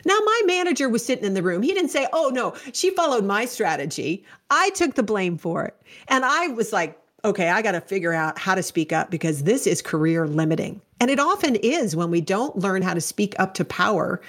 Now, 0.06 0.20
my 0.24 0.42
manager 0.46 0.90
was 0.90 1.06
sitting 1.06 1.26
in 1.26 1.34
the 1.34 1.42
room. 1.42 1.64
He 1.64 1.74
didn't 1.74 1.90
say, 1.92 2.08
Oh, 2.12 2.30
no, 2.34 2.54
she 2.74 2.90
followed 2.92 3.24
my 3.24 3.46
strategy. 3.46 4.26
I 4.50 4.72
took 4.72 4.96
the 4.96 5.04
blame 5.04 5.38
for 5.38 5.66
it. 5.66 5.76
And 6.10 6.26
I 6.26 6.50
was 6.50 6.74
like, 6.74 7.00
okay, 7.26 7.50
I 7.50 7.62
got 7.62 7.72
to 7.74 7.82
figure 7.82 8.14
out 8.14 8.38
how 8.38 8.56
to 8.56 8.64
speak 8.64 8.92
up 8.92 9.10
because 9.10 9.44
this 9.44 9.66
is 9.66 9.82
career 9.82 10.28
limiting. 10.28 10.82
And 11.00 11.10
it 11.10 11.20
often 11.20 11.56
is 11.58 11.96
when 11.96 12.12
we 12.12 12.22
don't 12.22 12.58
learn 12.58 12.82
how 12.82 12.94
to 12.94 13.02
speak 13.02 13.36
up 13.40 13.54
to 13.56 13.66
power, 13.66 14.22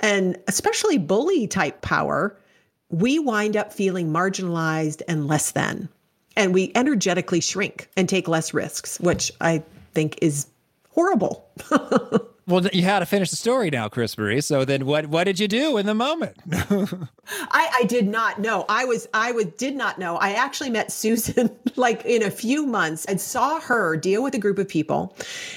and 0.00 0.38
especially 0.46 0.98
bully 0.98 1.46
type 1.46 1.82
power, 1.82 2.36
we 2.90 3.18
wind 3.18 3.56
up 3.56 3.72
feeling 3.72 4.12
marginalized 4.12 5.02
and 5.08 5.26
less 5.26 5.50
than. 5.50 5.88
And 6.36 6.54
we 6.54 6.70
energetically 6.74 7.40
shrink 7.40 7.88
and 7.96 8.08
take 8.08 8.28
less 8.28 8.54
risks, 8.54 9.00
which 9.00 9.32
I 9.40 9.62
think 9.92 10.18
is 10.22 10.46
horrible. 10.90 11.48
Well, 12.48 12.66
you 12.72 12.82
had 12.82 13.00
to 13.00 13.06
finish 13.06 13.28
the 13.28 13.36
story 13.36 13.68
now, 13.68 13.90
Chris 13.90 14.16
Marie. 14.16 14.40
So 14.40 14.64
then, 14.64 14.86
what 14.86 15.08
what 15.08 15.24
did 15.24 15.38
you 15.38 15.46
do 15.46 15.76
in 15.76 15.84
the 15.84 15.94
moment? 15.94 16.38
I, 16.50 17.70
I 17.80 17.84
did 17.86 18.08
not 18.08 18.40
know. 18.40 18.64
I 18.70 18.86
was 18.86 19.06
I 19.12 19.32
was 19.32 19.44
did 19.58 19.76
not 19.76 19.98
know. 19.98 20.16
I 20.16 20.30
actually 20.30 20.70
met 20.70 20.90
Susan 20.90 21.54
like 21.76 22.06
in 22.06 22.22
a 22.22 22.30
few 22.30 22.64
months 22.64 23.04
and 23.04 23.20
saw 23.20 23.60
her 23.60 23.98
deal 23.98 24.22
with 24.22 24.34
a 24.34 24.38
group 24.38 24.58
of 24.58 24.66
people. 24.66 25.14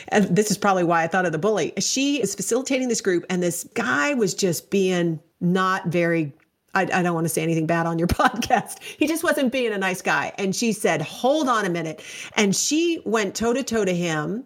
And 0.10 0.26
this 0.36 0.52
is 0.52 0.58
probably 0.58 0.84
why 0.84 1.04
I 1.04 1.08
thought 1.08 1.26
of 1.26 1.32
the 1.32 1.38
bully. 1.38 1.72
She 1.80 2.22
is 2.22 2.36
facilitating 2.36 2.90
this 2.90 3.00
group, 3.00 3.26
and 3.30 3.42
this 3.42 3.64
guy 3.74 4.14
was 4.14 4.34
just 4.34 4.70
being 4.70 5.22
not 5.40 5.88
very 5.88 6.34
I, 6.74 6.84
I, 6.84 7.04
don't 7.04 7.14
want 7.14 7.26
to 7.26 7.30
say 7.30 7.42
anything 7.42 7.68
bad 7.68 7.86
on 7.86 8.00
your 8.00 8.08
podcast. 8.10 8.82
He 8.82 9.08
just 9.08 9.24
wasn't 9.24 9.52
being 9.52 9.72
a 9.74 9.78
nice 9.78 10.02
guy. 10.02 10.34
And 10.38 10.56
she 10.56 10.72
said, 10.74 11.02
Hold 11.02 11.48
on 11.50 11.66
a 11.66 11.70
minute. 11.70 12.02
And 12.36 12.56
she 12.56 13.02
went 13.06 13.36
toe 13.36 13.54
to 13.54 13.64
toe 13.64 13.86
to 13.86 13.94
him. 13.94 14.46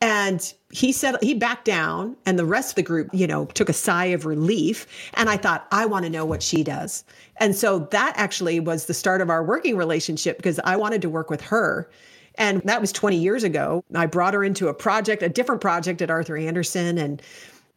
And 0.00 0.52
he 0.70 0.92
said 0.92 1.16
he 1.22 1.32
backed 1.32 1.64
down, 1.64 2.16
and 2.26 2.38
the 2.38 2.44
rest 2.44 2.72
of 2.72 2.74
the 2.76 2.82
group, 2.82 3.08
you 3.12 3.26
know, 3.26 3.46
took 3.46 3.68
a 3.68 3.72
sigh 3.72 4.06
of 4.06 4.26
relief. 4.26 4.86
And 5.14 5.30
I 5.30 5.38
thought, 5.38 5.66
I 5.72 5.86
want 5.86 6.04
to 6.04 6.10
know 6.10 6.26
what 6.26 6.42
she 6.42 6.62
does. 6.62 7.02
And 7.38 7.56
so 7.56 7.80
that 7.90 8.12
actually 8.16 8.60
was 8.60 8.86
the 8.86 8.94
start 8.94 9.20
of 9.20 9.30
our 9.30 9.42
working 9.42 9.76
relationship 9.76 10.36
because 10.36 10.60
I 10.64 10.76
wanted 10.76 11.00
to 11.02 11.08
work 11.08 11.30
with 11.30 11.40
her. 11.42 11.90
And 12.34 12.60
that 12.64 12.82
was 12.82 12.92
20 12.92 13.16
years 13.16 13.42
ago. 13.42 13.82
I 13.94 14.04
brought 14.04 14.34
her 14.34 14.44
into 14.44 14.68
a 14.68 14.74
project, 14.74 15.22
a 15.22 15.28
different 15.30 15.62
project 15.62 16.02
at 16.02 16.10
Arthur 16.10 16.36
Andersen. 16.36 16.98
And 16.98 17.22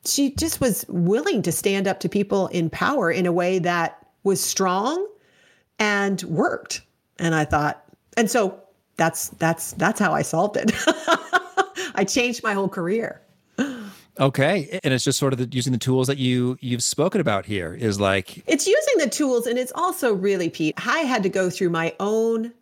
she 0.05 0.32
just 0.32 0.59
was 0.59 0.86
willing 0.89 1.41
to 1.43 1.51
stand 1.53 1.88
up 1.88 2.01
to 2.01 2.09
people 2.09 2.47
in 2.47 2.70
power 2.70 3.09
in 3.09 3.26
a 3.26 3.32
way 3.32 3.59
that 3.59 4.05
was 4.24 4.43
strong 4.43 5.07
and 5.78 6.22
worked. 6.24 6.82
And 7.17 7.34
I 7.34 7.45
thought, 7.45 7.84
and 8.17 8.30
so 8.30 8.61
that's 8.97 9.30
that's 9.30 9.72
that's 9.74 9.99
how 9.99 10.13
I 10.13 10.22
solved 10.22 10.57
it. 10.57 10.74
I 12.00 12.06
changed 12.06 12.43
my 12.43 12.54
whole 12.54 12.70
career. 12.70 13.22
Okay, 14.20 14.80
and 14.84 14.93
it's 14.93 15.04
just 15.04 15.20
sort 15.20 15.34
of 15.34 15.39
the, 15.39 15.47
using 15.56 15.74
the 15.74 15.80
tools 15.80 16.08
that 16.08 16.18
you 16.18 16.58
you've 16.62 16.84
spoken 16.84 17.20
about 17.20 17.45
here 17.45 17.74
is 17.74 18.00
like 18.00 18.43
it's 18.47 18.68
using 18.68 18.97
the 18.97 19.10
tools, 19.10 19.47
and 19.47 19.58
it's 19.60 19.72
also 19.76 20.14
really 20.14 20.50
Pete. 20.50 20.76
I 20.86 21.00
had 21.00 21.24
to 21.24 21.30
go 21.30 21.50
through 21.50 21.70
my 21.70 21.93
own 22.00 22.54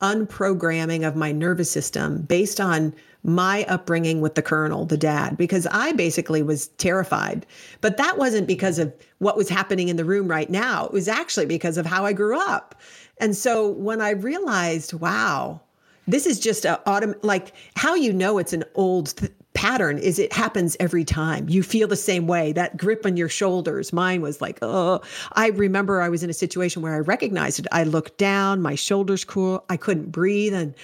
unprogramming 0.00 1.06
of 1.06 1.16
my 1.16 1.32
nervous 1.32 1.70
system 1.70 2.22
based 2.22 2.60
on 2.60 2.94
my 3.22 3.64
upbringing 3.68 4.20
with 4.20 4.34
the 4.34 4.42
colonel, 4.42 4.86
the 4.86 4.96
dad, 4.96 5.36
because 5.36 5.66
I 5.70 5.92
basically 5.92 6.42
was 6.42 6.68
terrified. 6.78 7.46
But 7.80 7.96
that 7.96 8.18
wasn't 8.18 8.46
because 8.46 8.78
of 8.78 8.92
what 9.18 9.36
was 9.36 9.48
happening 9.48 9.88
in 9.88 9.96
the 9.96 10.04
room 10.04 10.28
right 10.28 10.50
now. 10.50 10.86
It 10.86 10.92
was 10.92 11.08
actually 11.08 11.46
because 11.46 11.78
of 11.78 11.86
how 11.86 12.04
I 12.04 12.12
grew 12.12 12.38
up. 12.38 12.74
And 13.18 13.36
so 13.36 13.70
when 13.70 14.00
I 14.00 14.10
realized, 14.10 14.92
wow, 14.92 15.60
this 16.06 16.26
is 16.26 16.38
just 16.38 16.64
a 16.64 16.80
autumn 16.88 17.14
like 17.22 17.52
how 17.76 17.94
you 17.94 18.12
know 18.12 18.38
it's 18.38 18.52
an 18.52 18.64
old 18.74 19.16
th- 19.16 19.32
pattern 19.54 19.98
is 19.98 20.18
it 20.18 20.32
happens 20.32 20.76
every 20.80 21.04
time 21.04 21.48
you 21.48 21.62
feel 21.62 21.86
the 21.86 21.96
same 21.96 22.26
way 22.26 22.52
that 22.52 22.76
grip 22.76 23.06
on 23.06 23.16
your 23.16 23.28
shoulders 23.28 23.92
mine 23.92 24.20
was 24.20 24.40
like 24.40 24.58
oh 24.62 25.00
i 25.32 25.48
remember 25.50 26.00
i 26.00 26.08
was 26.08 26.22
in 26.22 26.30
a 26.30 26.34
situation 26.34 26.82
where 26.82 26.94
i 26.94 26.98
recognized 26.98 27.60
it 27.60 27.66
i 27.70 27.84
looked 27.84 28.18
down 28.18 28.60
my 28.60 28.74
shoulders 28.74 29.24
cool 29.24 29.64
i 29.68 29.76
couldn't 29.76 30.10
breathe 30.10 30.54
and 30.54 30.74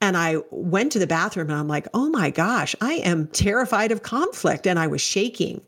and 0.00 0.18
I 0.18 0.36
went 0.50 0.92
to 0.92 0.98
the 0.98 1.06
bathroom 1.06 1.48
and 1.48 1.58
I'm 1.58 1.68
like, 1.68 1.88
oh 1.94 2.10
my 2.10 2.28
gosh, 2.28 2.74
I 2.82 2.94
am 2.94 3.26
terrified 3.28 3.90
of 3.90 4.02
conflict. 4.02 4.66
And 4.66 4.78
I 4.78 4.86
was 4.86 5.00
shaking. 5.00 5.62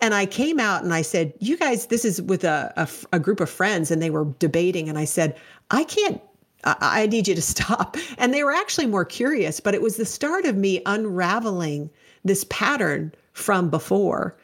And 0.00 0.14
I 0.14 0.26
came 0.26 0.60
out 0.60 0.84
and 0.84 0.94
I 0.94 1.02
said, 1.02 1.32
you 1.40 1.56
guys, 1.56 1.86
this 1.86 2.04
is 2.04 2.22
with 2.22 2.44
a, 2.44 2.72
a, 2.76 3.16
a 3.16 3.18
group 3.18 3.40
of 3.40 3.50
friends 3.50 3.90
and 3.90 4.00
they 4.00 4.10
were 4.10 4.26
debating. 4.38 4.88
And 4.88 4.96
I 4.96 5.06
said, 5.06 5.36
I 5.70 5.84
can't 5.84 6.20
I, 6.64 7.06
need 7.06 7.28
you 7.28 7.34
to 7.34 7.42
stop. 7.56 7.96
And 8.18 8.34
they 8.34 8.44
were 8.44 8.52
actually 8.52 8.86
more 8.86 9.04
curious, 9.04 9.60
but 9.60 9.74
it 9.74 9.82
was 9.82 9.96
the 9.96 10.04
start 10.04 10.44
of 10.44 10.56
me 10.56 10.82
unraveling 10.86 11.90
this 12.24 12.44
pattern 12.50 13.12
from 13.32 13.70
before. 13.70 14.36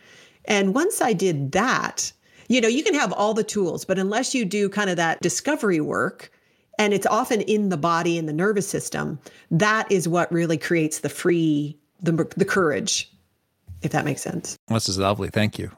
And 0.46 0.74
once 0.74 1.00
I 1.00 1.12
did 1.12 1.52
that, 1.52 2.12
you 2.48 2.60
know, 2.60 2.68
you 2.68 2.82
can 2.84 2.94
have 2.94 3.12
all 3.12 3.34
the 3.34 3.44
tools, 3.44 3.84
but 3.84 3.98
unless 3.98 4.34
you 4.34 4.44
do 4.44 4.68
kind 4.68 4.88
of 4.88 4.96
that 4.96 5.20
discovery 5.20 5.80
work, 5.80 6.30
and 6.78 6.92
it's 6.92 7.06
often 7.06 7.40
in 7.42 7.68
the 7.68 7.76
body 7.76 8.18
and 8.18 8.28
the 8.28 8.32
nervous 8.32 8.68
system 8.68 9.18
that 9.50 9.90
is 9.90 10.08
what 10.08 10.30
really 10.30 10.58
creates 10.58 11.00
the 11.00 11.08
free 11.08 11.76
the, 12.02 12.12
the 12.36 12.44
courage 12.44 13.10
if 13.82 13.92
that 13.92 14.04
makes 14.04 14.22
sense 14.22 14.56
this 14.68 14.88
is 14.88 14.98
lovely 14.98 15.28
thank 15.28 15.58
you 15.58 15.70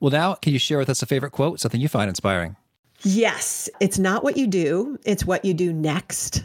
well 0.00 0.10
now 0.10 0.34
can 0.34 0.52
you 0.52 0.58
share 0.58 0.78
with 0.78 0.88
us 0.88 1.02
a 1.02 1.06
favorite 1.06 1.32
quote 1.32 1.60
something 1.60 1.80
you 1.80 1.88
find 1.88 2.08
inspiring 2.08 2.56
yes 3.04 3.68
it's 3.80 3.98
not 3.98 4.24
what 4.24 4.36
you 4.36 4.46
do 4.46 4.98
it's 5.04 5.24
what 5.24 5.44
you 5.44 5.54
do 5.54 5.72
next 5.72 6.44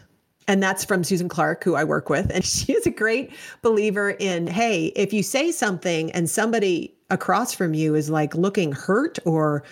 and 0.50 0.64
that's 0.64 0.84
from 0.84 1.04
Susan 1.04 1.30
Clark, 1.30 1.64
who 1.64 1.76
I 1.76 1.84
work 1.84 2.10
with. 2.10 2.32
And 2.32 2.44
she 2.46 2.74
is 2.74 2.88
a 2.88 2.92
great 2.92 3.32
believer 3.62 4.10
in 4.10 4.48
hey, 4.48 4.88
if 4.96 5.14
you 5.14 5.22
say 5.22 5.52
something 5.52 6.12
and 6.12 6.28
somebody 6.28 6.96
across 7.12 7.54
from 7.54 7.76
you 7.76 7.94
is 7.94 8.10
like 8.10 8.34
looking 8.34 8.72
hurt 8.72 9.20
or 9.26 9.64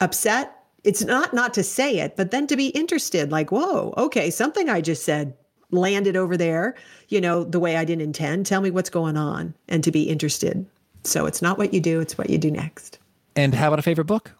upset, 0.00 0.64
it's 0.82 1.04
not 1.04 1.32
not 1.32 1.54
to 1.54 1.62
say 1.62 1.98
it, 1.98 2.16
but 2.16 2.32
then 2.32 2.48
to 2.48 2.56
be 2.56 2.68
interested, 2.68 3.30
like, 3.30 3.52
whoa, 3.52 3.94
okay, 3.96 4.30
something 4.30 4.68
I 4.68 4.80
just 4.80 5.04
said 5.04 5.32
landed 5.70 6.16
over 6.16 6.36
there, 6.36 6.74
you 7.08 7.20
know, 7.20 7.44
the 7.44 7.60
way 7.60 7.76
I 7.76 7.84
didn't 7.84 8.02
intend. 8.02 8.46
Tell 8.46 8.60
me 8.60 8.70
what's 8.70 8.90
going 8.90 9.16
on 9.16 9.54
and 9.68 9.82
to 9.84 9.92
be 9.92 10.08
interested. 10.08 10.66
So 11.04 11.26
it's 11.26 11.40
not 11.40 11.56
what 11.56 11.72
you 11.72 11.80
do, 11.80 12.00
it's 12.00 12.18
what 12.18 12.30
you 12.30 12.38
do 12.38 12.50
next. 12.50 12.98
And 13.36 13.54
how 13.54 13.68
about 13.68 13.78
a 13.78 13.82
favorite 13.82 14.06
book? 14.06 14.32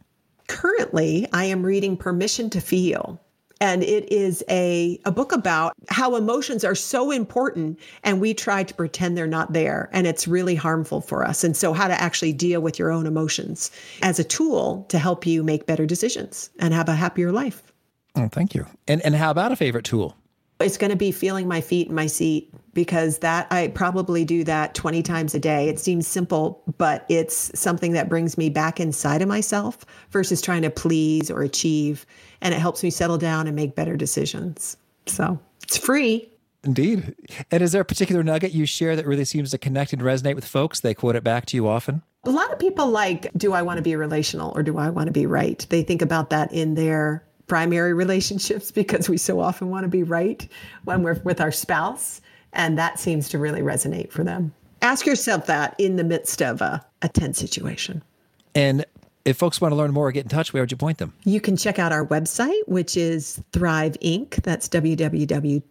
Currently, 0.49 1.27
I 1.33 1.45
am 1.45 1.65
reading 1.65 1.97
Permission 1.97 2.51
to 2.51 2.61
Feel 2.61 3.21
and 3.61 3.83
it 3.83 4.11
is 4.13 4.45
a, 4.51 5.01
a 5.05 5.11
book 5.11 5.33
about 5.33 5.73
how 5.89 6.17
emotions 6.17 6.65
are 6.65 6.75
so 6.75 7.11
important 7.11 7.79
and 8.03 8.21
we 8.21 8.35
try 8.35 8.63
to 8.63 8.75
pretend 8.75 9.17
they're 9.17 9.27
not 9.27 9.53
there. 9.53 9.89
And 9.93 10.07
it's 10.07 10.29
really 10.29 10.55
harmful 10.55 11.01
for 11.01 11.25
us. 11.25 11.43
And 11.43 11.57
so, 11.57 11.73
how 11.73 11.89
to 11.89 12.01
actually 12.01 12.33
deal 12.33 12.61
with 12.61 12.79
your 12.79 12.91
own 12.91 13.07
emotions 13.07 13.71
as 14.03 14.19
a 14.19 14.25
tool 14.25 14.85
to 14.89 14.99
help 14.99 15.27
you 15.27 15.43
make 15.43 15.67
better 15.67 15.87
decisions 15.87 16.51
and 16.59 16.75
have 16.75 16.89
a 16.89 16.95
happier 16.95 17.33
life. 17.33 17.73
Oh, 18.15 18.29
thank 18.29 18.55
you. 18.55 18.67
And, 18.89 19.01
and 19.03 19.15
how 19.15 19.31
about 19.31 19.53
a 19.53 19.57
favorite 19.57 19.85
tool? 19.85 20.17
It's 20.59 20.79
going 20.79 20.91
to 20.91 20.97
be 20.97 21.13
feeling 21.13 21.47
my 21.47 21.61
feet 21.61 21.89
in 21.89 21.95
my 21.95 22.07
seat 22.07 22.53
because 22.73 23.19
that 23.19 23.47
I 23.51 23.69
probably 23.69 24.25
do 24.25 24.45
that 24.45 24.75
20 24.75 25.03
times 25.03 25.35
a 25.35 25.39
day. 25.39 25.69
It 25.69 25.79
seems 25.79 26.07
simple, 26.07 26.63
but 26.79 27.05
it's 27.09 27.59
something 27.59 27.93
that 27.93 28.09
brings 28.09 28.39
me 28.39 28.51
back 28.51 28.81
inside 28.81 29.23
of 29.23 29.29
myself 29.29 29.85
versus 30.11 30.41
trying 30.41 30.63
to 30.63 30.71
please 30.71 31.31
or 31.31 31.43
achieve. 31.43 32.07
And 32.41 32.55
it 32.55 32.59
helps 32.59 32.83
me 32.83 32.91
settle 32.91 33.19
down 33.19 33.47
and 33.47 33.57
make 33.57 33.75
better 33.75 33.97
decisions. 33.97 34.77
So 35.07 35.39
it's 35.63 35.77
free. 35.77 36.31
Indeed. 36.65 37.15
And 37.51 37.63
is 37.63 37.73
there 37.73 37.83
a 37.83 37.85
particular 37.85 38.23
nugget 38.23 38.53
you 38.53 38.67
share 38.67 38.97
that 38.97 39.07
really 39.07 39.25
seems 39.25 39.51
to 39.53 39.59
connect 39.59 39.93
and 39.93 40.03
resonate 40.03 40.35
with 40.35 40.47
folks? 40.47 40.81
They 40.81 40.95
quote 40.95 41.17
it 41.17 41.25
back 41.25 41.47
to 41.47 41.57
you 41.57 41.69
often? 41.69 42.03
A 42.25 42.31
lot 42.31 42.53
of 42.53 42.59
people 42.59 42.89
like, 42.89 43.31
do 43.37 43.53
I 43.53 43.63
want 43.63 43.77
to 43.79 43.83
be 43.83 43.95
relational 43.95 44.53
or 44.57 44.63
do 44.63 44.79
I 44.79 44.91
want 44.91 45.07
to 45.07 45.13
be 45.13 45.27
right? 45.27 45.65
They 45.71 45.83
think 45.83 46.03
about 46.03 46.31
that 46.31 46.53
in 46.53 46.75
their 46.75 47.26
primary 47.47 47.93
relationships 47.95 48.71
because 48.73 49.09
we 49.09 49.17
so 49.17 49.41
often 49.41 49.71
want 49.71 49.85
to 49.85 49.89
be 49.89 50.03
right 50.03 50.49
when 50.85 51.03
we're 51.03 51.21
with 51.25 51.41
our 51.41 51.53
spouse. 51.53 52.21
And 52.53 52.79
that 52.79 52.99
seems 52.99 53.29
to 53.31 53.39
really 53.39 53.61
resonate 53.61 54.11
for 54.11 54.25
them. 54.25 54.53
Ask 54.83 55.07
yourself 55.07 55.47
that 55.47 55.75
in 55.79 55.97
the 55.97 56.05
midst 56.05 56.43
of 56.43 56.61
a, 56.61 56.85
a 57.03 57.09
tense 57.09 57.39
situation. 57.39 58.03
And 58.55 58.85
if 59.25 59.37
folks 59.37 59.61
want 59.61 59.73
to 59.73 59.77
learn 59.77 59.93
more 59.93 60.07
or 60.09 60.13
get 60.13 60.25
in 60.25 60.29
touch, 60.29 60.53
where 60.53 60.63
would 60.63 60.71
you 60.71 60.77
point 60.77 60.99
them? 60.99 61.13
You 61.25 61.41
can 61.41 61.57
check 61.57 61.81
out 61.81 61.93
our 61.93 62.07
website, 62.07 62.61
which 62.67 62.97
is 62.97 63.43
Thrive 63.53 63.97
Inc. 64.01 64.37
That's 64.43 64.69
www.thrive.com. 64.69 65.65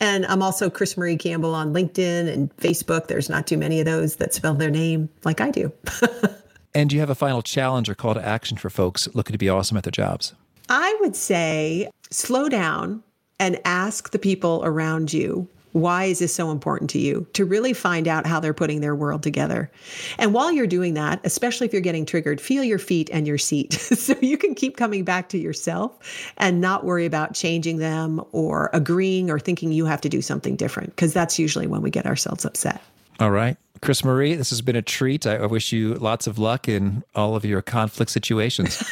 And 0.00 0.26
I'm 0.26 0.42
also 0.42 0.68
Chris 0.70 0.96
Marie 0.96 1.16
Campbell 1.16 1.54
on 1.54 1.72
LinkedIn 1.72 2.32
and 2.32 2.54
Facebook. 2.56 3.06
There's 3.08 3.28
not 3.28 3.46
too 3.46 3.56
many 3.56 3.80
of 3.80 3.86
those 3.86 4.16
that 4.16 4.34
spell 4.34 4.54
their 4.54 4.70
name 4.70 5.08
like 5.24 5.40
I 5.40 5.50
do. 5.50 5.72
And 6.74 6.90
do 6.90 6.96
you 6.96 7.00
have 7.00 7.10
a 7.10 7.14
final 7.14 7.42
challenge 7.42 7.88
or 7.88 7.94
call 7.94 8.14
to 8.14 8.26
action 8.26 8.56
for 8.56 8.68
folks 8.68 9.08
looking 9.14 9.32
to 9.32 9.38
be 9.38 9.48
awesome 9.48 9.76
at 9.76 9.84
their 9.84 9.92
jobs? 9.92 10.34
I 10.68 10.96
would 11.00 11.14
say 11.14 11.90
slow 12.10 12.48
down 12.48 13.02
and 13.38 13.60
ask 13.64 14.10
the 14.10 14.18
people 14.18 14.62
around 14.64 15.12
you 15.12 15.48
why 15.72 16.04
is 16.04 16.20
this 16.20 16.32
so 16.32 16.52
important 16.52 16.88
to 16.90 17.00
you? 17.00 17.26
To 17.32 17.44
really 17.44 17.72
find 17.72 18.06
out 18.06 18.28
how 18.28 18.38
they're 18.38 18.54
putting 18.54 18.80
their 18.80 18.94
world 18.94 19.24
together. 19.24 19.72
And 20.18 20.32
while 20.32 20.52
you're 20.52 20.68
doing 20.68 20.94
that 20.94 21.20
especially 21.24 21.66
if 21.66 21.72
you're 21.72 21.82
getting 21.82 22.06
triggered 22.06 22.40
feel 22.40 22.62
your 22.62 22.78
feet 22.78 23.10
and 23.12 23.26
your 23.26 23.38
seat. 23.38 23.74
So 24.04 24.14
you 24.20 24.36
can 24.36 24.54
keep 24.54 24.76
coming 24.76 25.02
back 25.02 25.30
to 25.30 25.38
yourself 25.38 26.32
and 26.36 26.60
not 26.60 26.84
worry 26.84 27.06
about 27.06 27.34
changing 27.34 27.78
them 27.78 28.22
or 28.32 28.70
agreeing 28.72 29.30
or 29.30 29.38
thinking 29.38 29.72
you 29.72 29.86
have 29.86 30.00
to 30.02 30.08
do 30.08 30.20
something 30.20 30.56
different 30.56 30.90
because 30.90 31.12
that's 31.12 31.38
usually 31.38 31.66
when 31.66 31.80
we 31.80 31.90
get 31.90 32.06
ourselves 32.06 32.44
upset. 32.44 32.80
All 33.18 33.30
right 33.30 33.56
Chris 33.82 34.04
Marie, 34.04 34.34
this 34.34 34.50
has 34.50 34.62
been 34.62 34.76
a 34.76 34.82
treat. 34.82 35.26
I 35.26 35.46
wish 35.46 35.72
you 35.72 35.94
lots 35.94 36.26
of 36.26 36.38
luck 36.38 36.68
in 36.68 37.04
all 37.14 37.36
of 37.36 37.44
your 37.44 37.62
conflict 37.62 38.10
situations. 38.10 38.76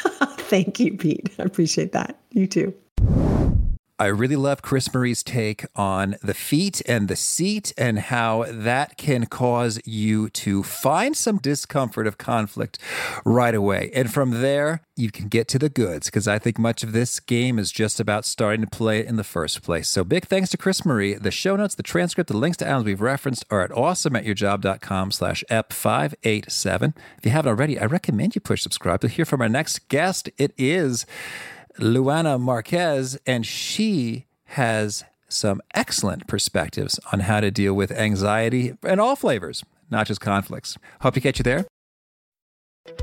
Thank 0.53 0.79
you, 0.79 0.95
Pete. 0.97 1.29
I 1.39 1.43
appreciate 1.43 1.93
that. 1.93 2.19
You 2.31 2.47
too. 2.47 2.73
I 4.03 4.07
really 4.07 4.35
love 4.35 4.61
Chris 4.61 4.93
Marie's 4.93 5.23
take 5.23 5.65
on 5.77 6.17
the 6.21 6.33
feet 6.33 6.81
and 6.89 7.07
the 7.07 7.15
seat 7.15 7.71
and 7.77 7.97
how 7.97 8.43
that 8.49 8.97
can 8.97 9.27
cause 9.27 9.79
you 9.85 10.27
to 10.31 10.61
find 10.61 11.15
some 11.15 11.37
discomfort 11.37 12.05
of 12.05 12.17
conflict 12.17 12.79
right 13.23 13.55
away. 13.55 13.91
And 13.95 14.11
from 14.11 14.41
there, 14.41 14.81
you 14.97 15.09
can 15.09 15.29
get 15.29 15.47
to 15.47 15.57
the 15.57 15.69
goods 15.69 16.07
because 16.07 16.27
I 16.27 16.37
think 16.37 16.59
much 16.59 16.83
of 16.83 16.91
this 16.91 17.21
game 17.21 17.57
is 17.57 17.71
just 17.71 18.01
about 18.01 18.25
starting 18.25 18.59
to 18.59 18.67
play 18.67 18.99
it 18.99 19.07
in 19.07 19.15
the 19.15 19.23
first 19.23 19.61
place. 19.63 19.87
So 19.87 20.03
big 20.03 20.25
thanks 20.25 20.49
to 20.49 20.57
Chris 20.57 20.85
Marie. 20.85 21.13
The 21.13 21.31
show 21.31 21.55
notes, 21.55 21.75
the 21.75 21.81
transcript, 21.81 22.29
the 22.29 22.35
links 22.35 22.57
to 22.57 22.67
items 22.67 22.83
we've 22.83 22.99
referenced 22.99 23.45
are 23.49 23.61
at 23.61 23.71
awesomeatyourjob.com 23.71 25.11
slash 25.11 25.45
ep587. 25.49 26.93
If 27.19 27.25
you 27.25 27.31
haven't 27.31 27.49
already, 27.49 27.79
I 27.79 27.85
recommend 27.85 28.35
you 28.35 28.41
push 28.41 28.63
subscribe 28.63 28.99
to 28.99 29.07
hear 29.07 29.23
from 29.23 29.41
our 29.41 29.47
next 29.47 29.87
guest. 29.87 30.29
It 30.37 30.51
is 30.57 31.05
Luana 31.79 32.39
Marques, 32.39 33.17
and 33.25 33.45
she 33.45 34.25
has 34.45 35.03
some 35.27 35.61
excellent 35.73 36.27
perspectives 36.27 36.99
on 37.11 37.21
how 37.21 37.39
to 37.39 37.49
deal 37.49 37.73
with 37.73 37.91
anxiety 37.91 38.73
and 38.83 39.01
all 39.01 39.15
flavors, 39.15 39.63
not 39.89 40.07
just 40.07 40.21
conflicts. 40.21 40.77
Hope 41.01 41.15
to 41.15 41.21
catch 41.21 41.39
you 41.39 41.43
there. 41.43 41.65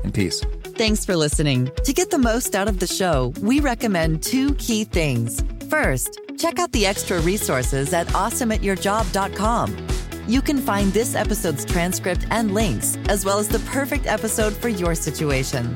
And 0.03 0.13
peace. 0.13 0.41
Thanks 0.75 1.05
for 1.05 1.15
listening. 1.15 1.71
To 1.83 1.93
get 1.93 2.11
the 2.11 2.17
most 2.17 2.55
out 2.55 2.67
of 2.67 2.79
the 2.79 2.87
show, 2.87 3.33
we 3.41 3.59
recommend 3.59 4.23
two 4.23 4.53
key 4.55 4.83
things. 4.83 5.43
First, 5.69 6.19
check 6.37 6.59
out 6.59 6.71
the 6.71 6.85
extra 6.85 7.19
resources 7.21 7.93
at 7.93 8.07
awesomeatyourjob.com. 8.07 9.87
You 10.27 10.41
can 10.41 10.59
find 10.59 10.93
this 10.93 11.15
episode's 11.15 11.65
transcript 11.65 12.27
and 12.29 12.53
links, 12.53 12.97
as 13.09 13.25
well 13.25 13.39
as 13.39 13.49
the 13.49 13.59
perfect 13.59 14.05
episode 14.05 14.53
for 14.53 14.69
your 14.69 14.93
situation. 14.95 15.75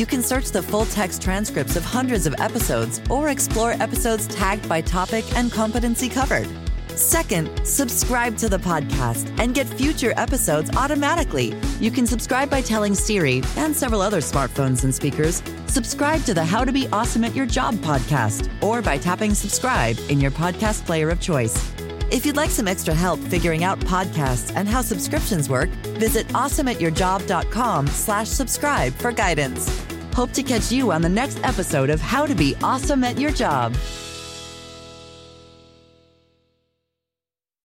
You 0.00 0.06
can 0.06 0.22
search 0.22 0.50
the 0.50 0.62
full 0.62 0.86
text 0.86 1.20
transcripts 1.20 1.76
of 1.76 1.84
hundreds 1.84 2.26
of 2.26 2.34
episodes 2.38 3.02
or 3.10 3.28
explore 3.28 3.72
episodes 3.72 4.26
tagged 4.28 4.66
by 4.66 4.80
topic 4.80 5.26
and 5.36 5.52
competency 5.52 6.08
covered. 6.08 6.48
Second, 6.88 7.50
subscribe 7.66 8.38
to 8.38 8.48
the 8.48 8.56
podcast 8.56 9.30
and 9.38 9.54
get 9.54 9.66
future 9.66 10.14
episodes 10.16 10.74
automatically. 10.74 11.54
You 11.80 11.90
can 11.90 12.06
subscribe 12.06 12.48
by 12.48 12.62
telling 12.62 12.94
Siri 12.94 13.42
and 13.58 13.76
several 13.76 14.00
other 14.00 14.22
smartphones 14.22 14.84
and 14.84 14.94
speakers, 14.94 15.42
subscribe 15.66 16.22
to 16.22 16.32
the 16.32 16.46
How 16.46 16.64
to 16.64 16.72
Be 16.72 16.88
Awesome 16.88 17.22
at 17.22 17.34
Your 17.34 17.44
Job 17.44 17.74
podcast, 17.74 18.50
or 18.62 18.80
by 18.80 18.96
tapping 18.96 19.34
subscribe 19.34 19.98
in 20.08 20.18
your 20.18 20.30
podcast 20.30 20.86
player 20.86 21.10
of 21.10 21.20
choice. 21.20 21.70
If 22.10 22.24
you'd 22.24 22.36
like 22.36 22.48
some 22.48 22.68
extra 22.68 22.94
help 22.94 23.20
figuring 23.20 23.64
out 23.64 23.78
podcasts 23.80 24.50
and 24.56 24.66
how 24.66 24.80
subscriptions 24.80 25.50
work, 25.50 25.68
visit 25.98 26.26
awesomeatyourjob.com 26.28 27.86
slash 27.88 28.28
subscribe 28.28 28.94
for 28.94 29.12
guidance. 29.12 29.89
Hope 30.14 30.32
to 30.32 30.42
catch 30.42 30.70
you 30.72 30.92
on 30.92 31.02
the 31.02 31.08
next 31.08 31.38
episode 31.44 31.90
of 31.90 32.00
How 32.00 32.26
to 32.26 32.34
Be 32.34 32.54
Awesome 32.62 33.04
at 33.04 33.18
Your 33.18 33.30
Job. 33.30 33.74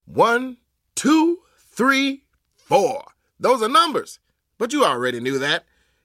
One, 0.05 0.57
two, 0.95 1.39
three, 1.57 2.23
four. 2.55 3.05
Those 3.39 3.61
are 3.61 3.69
numbers. 3.69 4.19
But 4.57 4.73
you 4.73 4.83
already 4.83 5.19
knew 5.19 5.39
that. 5.39 5.63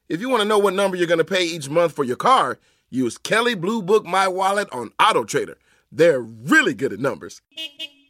If 0.08 0.20
you 0.20 0.28
want 0.28 0.42
to 0.42 0.48
know 0.48 0.58
what 0.58 0.74
number 0.74 0.96
you're 0.96 1.08
going 1.08 1.18
to 1.18 1.24
pay 1.24 1.44
each 1.44 1.68
month 1.68 1.92
for 1.92 2.04
your 2.04 2.16
car, 2.16 2.58
use 2.88 3.18
Kelley 3.18 3.54
Blue 3.54 3.82
Book 3.82 4.06
My 4.06 4.28
Wallet 4.28 4.68
on 4.72 4.92
Auto 5.00 5.24
Trader. 5.24 5.58
They're 5.90 6.20
really 6.20 6.74
good 6.74 6.92
at 6.92 7.00
numbers. 7.00 7.42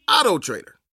Auto 0.09 0.39
Trader. 0.39 0.76